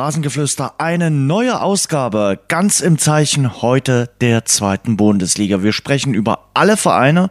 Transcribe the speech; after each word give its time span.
Rasengeflüster, 0.00 0.76
eine 0.78 1.10
neue 1.10 1.60
Ausgabe, 1.60 2.38
ganz 2.48 2.80
im 2.80 2.96
Zeichen 2.96 3.60
heute 3.60 4.08
der 4.22 4.46
zweiten 4.46 4.96
Bundesliga. 4.96 5.62
Wir 5.62 5.72
sprechen 5.72 6.14
über 6.14 6.46
alle 6.54 6.78
Vereine 6.78 7.24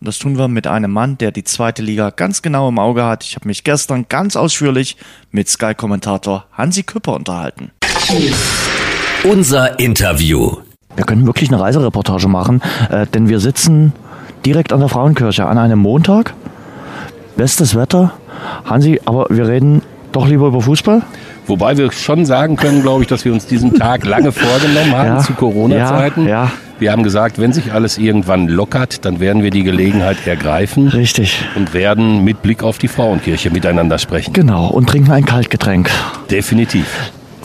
und 0.00 0.08
das 0.08 0.18
tun 0.18 0.38
wir 0.38 0.48
mit 0.48 0.66
einem 0.66 0.90
Mann, 0.90 1.18
der 1.18 1.32
die 1.32 1.44
zweite 1.44 1.82
Liga 1.82 2.08
ganz 2.08 2.40
genau 2.40 2.70
im 2.70 2.78
Auge 2.78 3.04
hat. 3.04 3.24
Ich 3.24 3.36
habe 3.36 3.46
mich 3.46 3.62
gestern 3.62 4.06
ganz 4.08 4.36
ausführlich 4.36 4.96
mit 5.32 5.50
Sky-Kommentator 5.50 6.46
Hansi 6.52 6.84
Küpper 6.84 7.12
unterhalten. 7.12 7.72
Unser 9.24 9.78
Interview. 9.78 10.56
Wir 10.96 11.04
können 11.04 11.26
wirklich 11.26 11.52
eine 11.52 11.60
Reisereportage 11.60 12.28
machen, 12.28 12.62
äh, 12.88 13.06
denn 13.06 13.28
wir 13.28 13.38
sitzen 13.38 13.92
direkt 14.46 14.72
an 14.72 14.80
der 14.80 14.88
Frauenkirche 14.88 15.44
an 15.44 15.58
einem 15.58 15.78
Montag. 15.78 16.32
Bestes 17.36 17.74
Wetter. 17.74 18.14
Hansi, 18.64 18.98
aber 19.04 19.26
wir 19.28 19.46
reden 19.46 19.82
doch 20.16 20.26
lieber 20.28 20.46
über 20.48 20.60
Fußball? 20.60 21.02
Wobei 21.46 21.76
wir 21.76 21.92
schon 21.92 22.24
sagen 22.24 22.56
können, 22.56 22.82
glaube 22.82 23.02
ich, 23.02 23.08
dass 23.08 23.24
wir 23.24 23.32
uns 23.32 23.46
diesen 23.46 23.74
Tag 23.74 24.04
lange 24.06 24.32
vorgenommen 24.32 24.92
haben 24.96 25.06
Ja, 25.08 25.18
zu 25.18 25.32
Corona-Zeiten. 25.34 26.22
ja, 26.24 26.44
ja. 26.44 26.52
Wir 26.80 26.90
haben 26.90 27.04
gesagt, 27.04 27.38
wenn 27.38 27.52
sich 27.52 27.72
alles 27.72 27.98
irgendwann 27.98 28.48
lockert, 28.48 29.04
dann 29.04 29.20
werden 29.20 29.42
wir 29.44 29.50
die 29.50 29.62
Gelegenheit 29.62 30.26
ergreifen 30.26 30.88
Richtig. 30.88 31.38
und 31.54 31.72
werden 31.72 32.24
mit 32.24 32.42
Blick 32.42 32.64
auf 32.64 32.78
die 32.78 32.88
Frauenkirche 32.88 33.50
miteinander 33.50 33.98
sprechen. 33.98 34.32
Genau, 34.32 34.66
und 34.68 34.88
trinken 34.88 35.12
ein 35.12 35.24
Kaltgetränk. 35.24 35.88
Definitiv. 36.30 36.86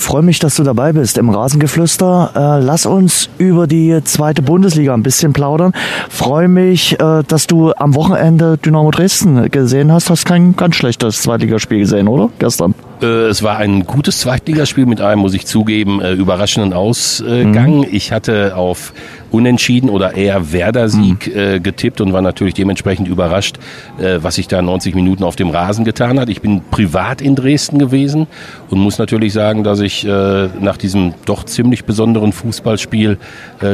Freue 0.02 0.21
mich, 0.21 0.39
dass 0.39 0.55
du 0.55 0.63
dabei 0.63 0.94
bist 0.94 1.17
im 1.17 1.30
Rasengeflüster. 1.30 2.31
Äh, 2.35 2.63
lass 2.63 2.85
uns 2.85 3.30
über 3.38 3.67
die 3.67 4.02
zweite 4.03 4.41
Bundesliga 4.41 4.94
ein 4.94 5.03
bisschen 5.03 5.34
plaudern. 5.34 5.73
Freue 6.09 6.48
mich, 6.48 6.99
äh, 6.99 7.23
dass 7.27 7.48
du 7.48 7.73
am 7.73 7.95
Wochenende 7.95 8.58
Dynamo 8.58 8.91
Dresden 8.91 9.52
gesehen 9.52 9.91
hast. 9.91 10.09
Hast 10.09 10.25
kein 10.25 10.55
ganz 10.55 10.75
schlechtes 10.75 11.22
Zweitligaspiel 11.22 11.80
gesehen, 11.80 12.08
oder? 12.08 12.30
Gestern. 12.39 12.73
Äh, 13.02 13.05
Es 13.30 13.44
war 13.44 13.58
ein 13.58 13.85
gutes 13.85 14.20
Zweitligaspiel 14.20 14.85
mit 14.85 15.02
einem, 15.02 15.21
muss 15.21 15.34
ich 15.34 15.45
zugeben, 15.45 16.02
äh, 16.02 16.13
überraschenden 16.13 16.73
Ausgang. 16.73 17.85
Ich 17.91 18.12
hatte 18.12 18.55
auf 18.55 18.94
Unentschieden 19.31 19.89
oder 19.89 20.16
eher 20.16 20.52
Werder-Sieg 20.52 21.28
äh, 21.36 21.59
getippt 21.59 22.02
und 22.02 22.14
war 22.14 22.22
natürlich 22.22 22.56
dementsprechend 22.56 23.08
überrascht, 23.08 23.58
was 23.97 24.36
sich 24.36 24.47
da 24.47 24.61
90 24.61 24.95
Minuten 24.95 25.23
auf 25.23 25.36
dem 25.36 25.50
Rasen 25.50 25.86
getan 25.86 26.19
hat. 26.19 26.30
Ich 26.30 26.41
bin 26.41 26.61
privat 26.72 27.22
in 27.22 27.36
Dresden 27.36 27.78
gewesen 27.78 28.28
und 28.69 28.80
muss 28.80 28.97
natürlich 28.97 29.34
sagen, 29.34 29.63
dass 29.63 29.80
ich 29.81 30.03
nach 30.06 30.78
diesem 30.78 31.13
doch 31.25 31.44
ziemlich 31.44 31.86
besonderen 31.86 32.31
Fußballspiel 32.34 33.17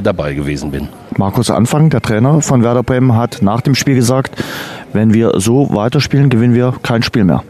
dabei 0.04 0.34
gewesen 0.34 0.72
bin. 0.72 0.90
Markus 1.18 1.50
Anfang, 1.50 1.90
der 1.90 2.02
Trainer 2.02 2.42
von 2.42 2.64
Werder 2.64 2.84
Bremen, 2.84 3.16
hat 3.16 3.42
nach 3.42 3.62
dem 3.62 3.76
Spiel 3.76 3.96
gesagt, 3.96 4.36
wenn 4.94 5.14
wir 5.14 5.40
so 5.40 5.70
weiterspielen, 5.74 6.30
gewinnen 6.30 6.56
wir 6.56 6.74
kein 6.82 7.04
Spiel 7.04 7.24
mehr. 7.24 7.44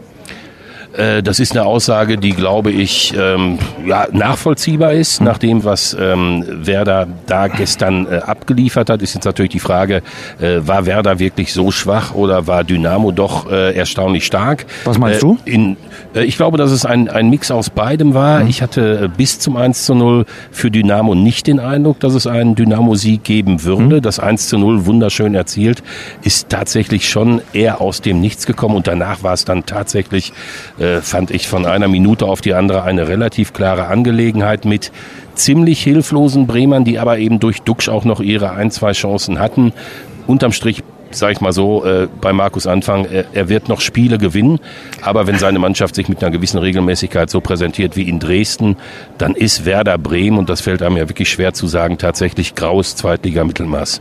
Äh, 0.96 1.22
Das 1.22 1.40
ist 1.40 1.52
eine 1.56 1.64
Aussage, 1.66 2.16
die, 2.18 2.30
glaube 2.30 2.70
ich, 2.70 3.14
ähm, 3.18 3.58
ja, 3.86 4.06
nachvollziehbar 4.12 4.92
ist. 4.92 5.20
Nach 5.20 5.38
dem, 5.38 5.64
was 5.64 5.96
ähm, 5.98 6.44
Werder 6.66 7.06
da 7.26 7.48
gestern 7.48 8.06
äh, 8.06 8.16
abgeliefert 8.18 8.90
hat, 8.90 9.02
ist 9.02 9.14
jetzt 9.14 9.24
natürlich 9.24 9.52
die 9.52 9.60
Frage, 9.60 10.02
äh, 10.40 10.58
war 10.60 10.86
Werder 10.86 11.18
wirklich 11.18 11.52
so 11.52 11.70
schwach 11.70 12.14
oder 12.14 12.46
war 12.46 12.64
Dynamo 12.64 13.12
doch 13.12 13.50
äh, 13.50 13.74
erstaunlich 13.74 14.24
stark? 14.26 14.66
Was 14.84 14.98
meinst 14.98 15.18
Äh, 15.18 15.20
du? 15.20 15.38
In, 15.44 15.76
ich 16.14 16.36
glaube, 16.36 16.56
dass 16.58 16.70
es 16.70 16.84
ein, 16.84 17.08
ein 17.08 17.28
Mix 17.30 17.50
aus 17.50 17.70
beidem 17.70 18.14
war. 18.14 18.46
Ich 18.46 18.62
hatte 18.62 19.10
bis 19.16 19.38
zum 19.38 19.56
1 19.56 19.84
zu 19.84 19.94
0 19.94 20.24
für 20.50 20.70
Dynamo 20.70 21.14
nicht 21.14 21.46
den 21.46 21.60
Eindruck, 21.60 22.00
dass 22.00 22.14
es 22.14 22.26
einen 22.26 22.54
Dynamo-Sieg 22.54 23.24
geben 23.24 23.64
würde. 23.64 24.00
Das 24.00 24.18
1 24.18 24.48
zu 24.48 24.58
0 24.58 24.86
wunderschön 24.86 25.34
erzielt, 25.34 25.82
ist 26.22 26.48
tatsächlich 26.48 27.08
schon 27.08 27.42
eher 27.52 27.80
aus 27.80 28.00
dem 28.00 28.20
Nichts 28.20 28.46
gekommen 28.46 28.76
und 28.76 28.86
danach 28.86 29.22
war 29.22 29.32
es 29.34 29.44
dann 29.44 29.66
tatsächlich, 29.66 30.32
äh, 30.78 30.85
fand 31.02 31.30
ich 31.30 31.48
von 31.48 31.66
einer 31.66 31.88
Minute 31.88 32.26
auf 32.26 32.40
die 32.40 32.54
andere 32.54 32.82
eine 32.82 33.08
relativ 33.08 33.52
klare 33.52 33.86
Angelegenheit 33.86 34.64
mit 34.64 34.92
ziemlich 35.34 35.82
hilflosen 35.82 36.46
Bremern, 36.46 36.84
die 36.84 36.98
aber 36.98 37.18
eben 37.18 37.40
durch 37.40 37.62
Duxch 37.62 37.88
auch 37.88 38.04
noch 38.04 38.20
ihre 38.20 38.52
ein, 38.52 38.70
zwei 38.70 38.92
Chancen 38.92 39.38
hatten. 39.38 39.72
Unterm 40.26 40.52
Strich 40.52 40.82
sag 41.10 41.32
ich 41.32 41.40
mal 41.40 41.52
so, 41.52 41.84
äh, 41.84 42.08
bei 42.20 42.32
Markus 42.32 42.66
Anfang, 42.66 43.04
er, 43.04 43.26
er 43.32 43.48
wird 43.48 43.68
noch 43.68 43.80
Spiele 43.80 44.18
gewinnen, 44.18 44.58
aber 45.02 45.26
wenn 45.26 45.38
seine 45.38 45.58
Mannschaft 45.58 45.94
sich 45.94 46.08
mit 46.08 46.22
einer 46.22 46.30
gewissen 46.30 46.58
Regelmäßigkeit 46.58 47.30
so 47.30 47.40
präsentiert 47.40 47.96
wie 47.96 48.08
in 48.08 48.18
Dresden, 48.18 48.76
dann 49.18 49.34
ist 49.34 49.64
Werder 49.64 49.98
Bremen, 49.98 50.38
und 50.38 50.48
das 50.48 50.60
fällt 50.60 50.82
einem 50.82 50.96
ja 50.96 51.08
wirklich 51.08 51.28
schwer 51.30 51.54
zu 51.54 51.66
sagen, 51.66 51.98
tatsächlich 51.98 52.54
graues 52.54 52.96
Zweitliga-Mittelmaß. 52.96 54.00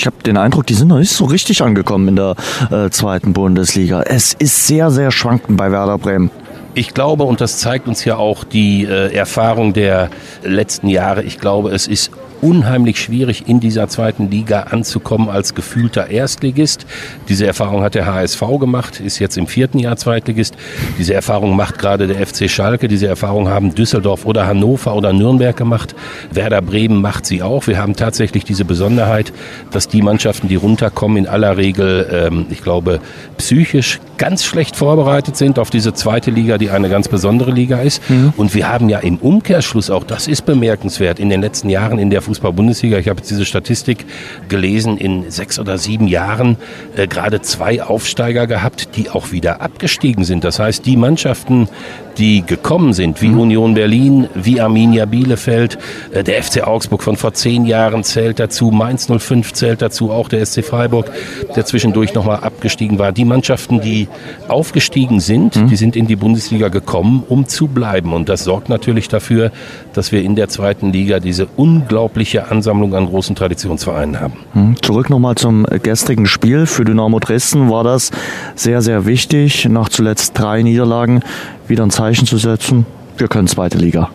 Ich 0.00 0.06
habe 0.06 0.16
den 0.24 0.38
Eindruck, 0.38 0.66
die 0.66 0.72
sind 0.72 0.88
noch 0.88 0.98
nicht 0.98 1.12
so 1.12 1.26
richtig 1.26 1.60
angekommen 1.60 2.08
in 2.08 2.16
der 2.16 2.34
äh, 2.70 2.88
zweiten 2.88 3.34
Bundesliga. 3.34 4.00
Es 4.00 4.32
ist 4.32 4.66
sehr, 4.66 4.90
sehr 4.90 5.10
schwankend 5.10 5.58
bei 5.58 5.70
Werder 5.72 5.98
Bremen. 5.98 6.30
Ich 6.72 6.94
glaube, 6.94 7.24
und 7.24 7.42
das 7.42 7.58
zeigt 7.58 7.86
uns 7.86 8.06
ja 8.06 8.16
auch 8.16 8.44
die 8.44 8.86
äh, 8.86 9.12
Erfahrung 9.14 9.74
der 9.74 10.08
letzten 10.42 10.88
Jahre, 10.88 11.22
ich 11.22 11.38
glaube, 11.38 11.72
es 11.72 11.86
ist 11.86 12.12
unheimlich 12.42 13.00
schwierig, 13.00 13.48
in 13.48 13.60
dieser 13.60 13.88
zweiten 13.88 14.30
Liga 14.30 14.62
anzukommen 14.70 15.28
als 15.28 15.54
gefühlter 15.54 16.08
Erstligist. 16.10 16.86
Diese 17.28 17.46
Erfahrung 17.46 17.82
hat 17.82 17.94
der 17.94 18.06
HSV 18.06 18.42
gemacht, 18.58 19.00
ist 19.00 19.18
jetzt 19.18 19.36
im 19.36 19.46
vierten 19.46 19.78
Jahr 19.78 19.96
Zweitligist. 19.96 20.56
Diese 20.98 21.14
Erfahrung 21.14 21.56
macht 21.56 21.78
gerade 21.78 22.06
der 22.06 22.26
FC 22.26 22.50
Schalke. 22.50 22.88
Diese 22.88 23.06
Erfahrung 23.06 23.48
haben 23.48 23.74
Düsseldorf 23.74 24.24
oder 24.26 24.46
Hannover 24.46 24.94
oder 24.94 25.12
Nürnberg 25.12 25.56
gemacht. 25.56 25.94
Werder 26.32 26.62
Bremen 26.62 27.00
macht 27.00 27.26
sie 27.26 27.42
auch. 27.42 27.66
Wir 27.66 27.78
haben 27.78 27.96
tatsächlich 27.96 28.44
diese 28.44 28.64
Besonderheit, 28.64 29.32
dass 29.70 29.88
die 29.88 30.02
Mannschaften, 30.02 30.48
die 30.48 30.56
runterkommen, 30.56 31.18
in 31.18 31.26
aller 31.26 31.56
Regel, 31.56 32.08
ähm, 32.12 32.46
ich 32.50 32.62
glaube, 32.62 33.00
psychisch 33.38 34.00
ganz 34.18 34.44
schlecht 34.44 34.76
vorbereitet 34.76 35.36
sind 35.36 35.58
auf 35.58 35.70
diese 35.70 35.94
zweite 35.94 36.30
Liga, 36.30 36.58
die 36.58 36.70
eine 36.70 36.90
ganz 36.90 37.08
besondere 37.08 37.50
Liga 37.50 37.80
ist. 37.80 38.02
Und 38.36 38.54
wir 38.54 38.68
haben 38.68 38.88
ja 38.90 38.98
im 38.98 39.16
Umkehrschluss 39.16 39.88
auch, 39.90 40.04
das 40.04 40.28
ist 40.28 40.44
bemerkenswert, 40.44 41.18
in 41.18 41.30
den 41.30 41.40
letzten 41.40 41.70
Jahren 41.70 41.98
in 41.98 42.10
der 42.10 42.20
Fußball-Bundesliga, 42.30 42.96
ich 42.98 43.08
habe 43.08 43.18
jetzt 43.18 43.30
diese 43.30 43.44
Statistik 43.44 44.06
gelesen, 44.48 44.96
in 44.96 45.32
sechs 45.32 45.58
oder 45.58 45.78
sieben 45.78 46.06
Jahren 46.06 46.56
äh, 46.94 47.08
gerade 47.08 47.42
zwei 47.42 47.82
Aufsteiger 47.82 48.46
gehabt, 48.46 48.96
die 48.96 49.10
auch 49.10 49.32
wieder 49.32 49.60
abgestiegen 49.60 50.22
sind. 50.22 50.44
Das 50.44 50.60
heißt, 50.60 50.86
die 50.86 50.96
Mannschaften, 50.96 51.68
die 52.18 52.42
gekommen 52.42 52.92
sind, 52.92 53.22
wie 53.22 53.28
Union 53.28 53.74
Berlin, 53.74 54.28
wie 54.34 54.60
Arminia 54.60 55.04
Bielefeld, 55.04 55.78
äh, 56.12 56.22
der 56.22 56.42
FC 56.42 56.66
Augsburg 56.66 57.02
von 57.02 57.16
vor 57.16 57.32
zehn 57.32 57.64
Jahren 57.66 58.04
zählt 58.04 58.38
dazu, 58.38 58.70
Mainz 58.70 59.06
05 59.06 59.52
zählt 59.52 59.82
dazu, 59.82 60.10
auch 60.10 60.28
der 60.28 60.44
SC 60.44 60.62
Freiburg, 60.62 61.10
der 61.56 61.64
zwischendurch 61.64 62.14
nochmal 62.14 62.40
abgestiegen 62.40 62.98
war. 62.98 63.12
Die 63.12 63.24
Mannschaften, 63.24 63.80
die 63.80 64.08
aufgestiegen 64.48 65.20
sind, 65.20 65.54
die 65.70 65.76
sind 65.76 65.96
in 65.96 66.06
die 66.06 66.16
Bundesliga 66.16 66.68
gekommen, 66.68 67.24
um 67.28 67.46
zu 67.46 67.66
bleiben. 67.66 68.12
Und 68.12 68.28
das 68.28 68.44
sorgt 68.44 68.68
natürlich 68.68 69.08
dafür, 69.08 69.52
dass 69.92 70.12
wir 70.12 70.22
in 70.22 70.36
der 70.36 70.48
zweiten 70.48 70.92
Liga 70.92 71.20
diese 71.20 71.46
unglaubliche 71.56 72.50
Ansammlung 72.50 72.94
an 72.94 73.06
großen 73.06 73.36
Traditionsvereinen 73.36 74.20
haben. 74.20 74.34
Hm, 74.52 74.76
Zurück 74.82 75.10
nochmal 75.10 75.34
zum 75.34 75.66
gestrigen 75.82 76.26
Spiel. 76.26 76.66
Für 76.66 76.84
Dynamo 76.84 77.18
Dresden 77.18 77.70
war 77.70 77.84
das 77.84 78.10
sehr, 78.54 78.82
sehr 78.82 79.06
wichtig, 79.06 79.68
nach 79.68 79.88
zuletzt 79.88 80.38
drei 80.38 80.62
Niederlagen 80.62 81.22
wieder 81.70 81.84
ein 81.84 81.90
Zeichen 81.90 82.26
zu 82.26 82.36
setzen. 82.36 82.84
Wir 83.16 83.28
können 83.28 83.48
zweite 83.48 83.78
Liga. 83.78 84.10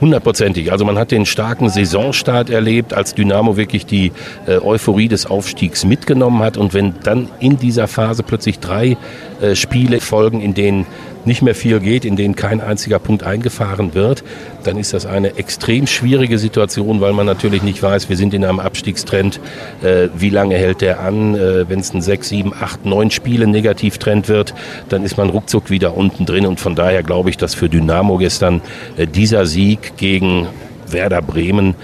Hundertprozentig. 0.00 0.72
Also 0.72 0.84
man 0.84 0.98
hat 0.98 1.12
den 1.12 1.24
starken 1.24 1.68
Saisonstart 1.68 2.50
erlebt, 2.50 2.92
als 2.92 3.14
Dynamo 3.14 3.56
wirklich 3.56 3.86
die 3.86 4.12
äh, 4.46 4.58
Euphorie 4.58 5.08
des 5.08 5.26
Aufstiegs 5.26 5.84
mitgenommen 5.84 6.40
hat. 6.40 6.56
Und 6.56 6.74
wenn 6.74 6.94
dann 7.04 7.28
in 7.38 7.58
dieser 7.58 7.86
Phase 7.86 8.22
plötzlich 8.22 8.58
drei 8.58 8.96
äh, 9.40 9.54
Spiele 9.54 10.00
folgen, 10.00 10.40
in 10.40 10.54
denen 10.54 10.86
nicht 11.26 11.42
mehr 11.42 11.54
viel 11.54 11.80
geht, 11.80 12.04
in 12.04 12.16
denen 12.16 12.36
kein 12.36 12.60
einziger 12.60 12.98
Punkt 12.98 13.22
eingefahren 13.22 13.94
wird, 13.94 14.24
dann 14.64 14.76
ist 14.76 14.92
das 14.92 15.06
eine 15.06 15.36
extrem 15.36 15.86
schwierige 15.86 16.38
Situation, 16.38 17.00
weil 17.00 17.12
man 17.12 17.26
natürlich 17.26 17.62
nicht 17.62 17.82
weiß, 17.82 18.08
wir 18.08 18.16
sind 18.16 18.34
in 18.34 18.44
einem 18.44 18.60
Abstiegstrend, 18.60 19.40
äh, 19.82 20.08
wie 20.16 20.30
lange 20.30 20.56
hält 20.56 20.80
der 20.80 21.00
an, 21.00 21.34
äh, 21.34 21.68
wenn 21.68 21.80
es 21.80 21.92
ein 21.94 22.02
sechs, 22.02 22.28
sieben, 22.28 22.52
acht, 22.52 22.84
neun 22.84 23.10
Spiele 23.10 23.46
Negativtrend 23.46 24.28
wird, 24.28 24.54
dann 24.88 25.04
ist 25.04 25.16
man 25.16 25.30
ruckzuck 25.30 25.70
wieder 25.70 25.96
unten 25.96 26.26
drin. 26.26 26.46
Und 26.46 26.60
von 26.60 26.74
daher 26.74 27.02
glaube 27.02 27.30
ich, 27.30 27.36
dass 27.36 27.54
für 27.54 27.68
Dynamo 27.68 28.18
gestern 28.18 28.62
äh, 28.96 29.06
dieser 29.06 29.46
Sieg 29.46 29.96
gegen 29.96 30.48
Werder 30.88 31.22
Bremen 31.22 31.74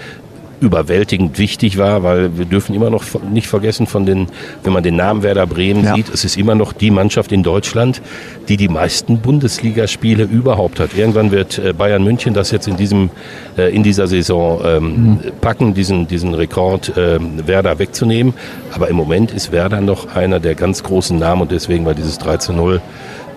überwältigend 0.61 1.37
wichtig 1.39 1.77
war, 1.77 2.03
weil 2.03 2.37
wir 2.37 2.45
dürfen 2.45 2.75
immer 2.75 2.89
noch 2.89 3.03
nicht 3.31 3.47
vergessen 3.47 3.87
von 3.87 4.05
den, 4.05 4.27
wenn 4.63 4.71
man 4.71 4.83
den 4.83 4.95
Namen 4.95 5.23
Werder 5.23 5.47
Bremen 5.47 5.83
Ja. 5.83 5.95
sieht, 5.95 6.09
es 6.13 6.23
ist 6.23 6.37
immer 6.37 6.55
noch 6.55 6.71
die 6.71 6.91
Mannschaft 6.91 7.31
in 7.31 7.43
Deutschland, 7.43 8.01
die 8.47 8.57
die 8.57 8.69
meisten 8.69 9.19
Bundesligaspiele 9.19 10.23
überhaupt 10.23 10.79
hat. 10.79 10.95
Irgendwann 10.95 11.31
wird 11.31 11.57
äh, 11.57 11.73
Bayern 11.73 12.03
München 12.03 12.33
das 12.33 12.51
jetzt 12.51 12.67
in 12.67 12.77
diesem, 12.77 13.09
äh, 13.57 13.75
in 13.75 13.83
dieser 13.83 14.07
Saison 14.07 14.61
ähm, 14.63 15.19
packen, 15.41 15.73
diesen, 15.73 16.07
diesen 16.07 16.33
Rekord 16.35 16.93
ähm, 16.95 17.47
Werder 17.47 17.79
wegzunehmen. 17.79 18.33
Aber 18.73 18.87
im 18.87 18.95
Moment 18.95 19.31
ist 19.31 19.51
Werder 19.51 19.81
noch 19.81 20.15
einer 20.15 20.39
der 20.39 20.55
ganz 20.55 20.83
großen 20.83 21.17
Namen 21.17 21.41
und 21.41 21.51
deswegen 21.51 21.85
war 21.85 21.95
dieses 21.95 22.19
3 22.19 22.37
zu 22.37 22.53
0 22.53 22.81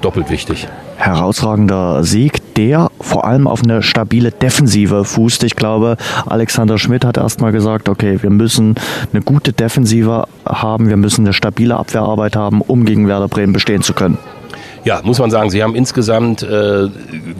doppelt 0.02 0.30
wichtig. 0.30 0.68
Herausragender 0.96 2.04
Sieg, 2.04 2.38
der 2.56 2.90
vor 3.00 3.26
allem 3.26 3.46
auf 3.46 3.62
eine 3.62 3.82
stabile 3.82 4.30
Defensive 4.30 5.04
fußt. 5.04 5.44
Ich 5.44 5.56
glaube, 5.56 5.96
Alexander 6.26 6.78
Schmidt 6.78 7.04
hat 7.04 7.16
erstmal 7.16 7.52
gesagt, 7.52 7.88
okay, 7.88 8.22
wir 8.22 8.30
müssen 8.30 8.74
eine 9.12 9.22
gute 9.22 9.52
Defensive 9.52 10.24
haben, 10.46 10.88
wir 10.88 10.96
müssen 10.96 11.24
eine 11.24 11.32
stabile 11.32 11.76
Abwehrarbeit 11.76 12.36
haben, 12.36 12.60
um 12.60 12.84
gegen 12.84 13.08
Werder 13.08 13.28
Bremen 13.28 13.52
bestehen 13.52 13.82
zu 13.82 13.94
können. 13.94 14.18
Ja, 14.84 15.00
muss 15.02 15.18
man 15.18 15.30
sagen, 15.30 15.48
sie 15.48 15.62
haben 15.62 15.74
insgesamt 15.74 16.42
äh, 16.42 16.88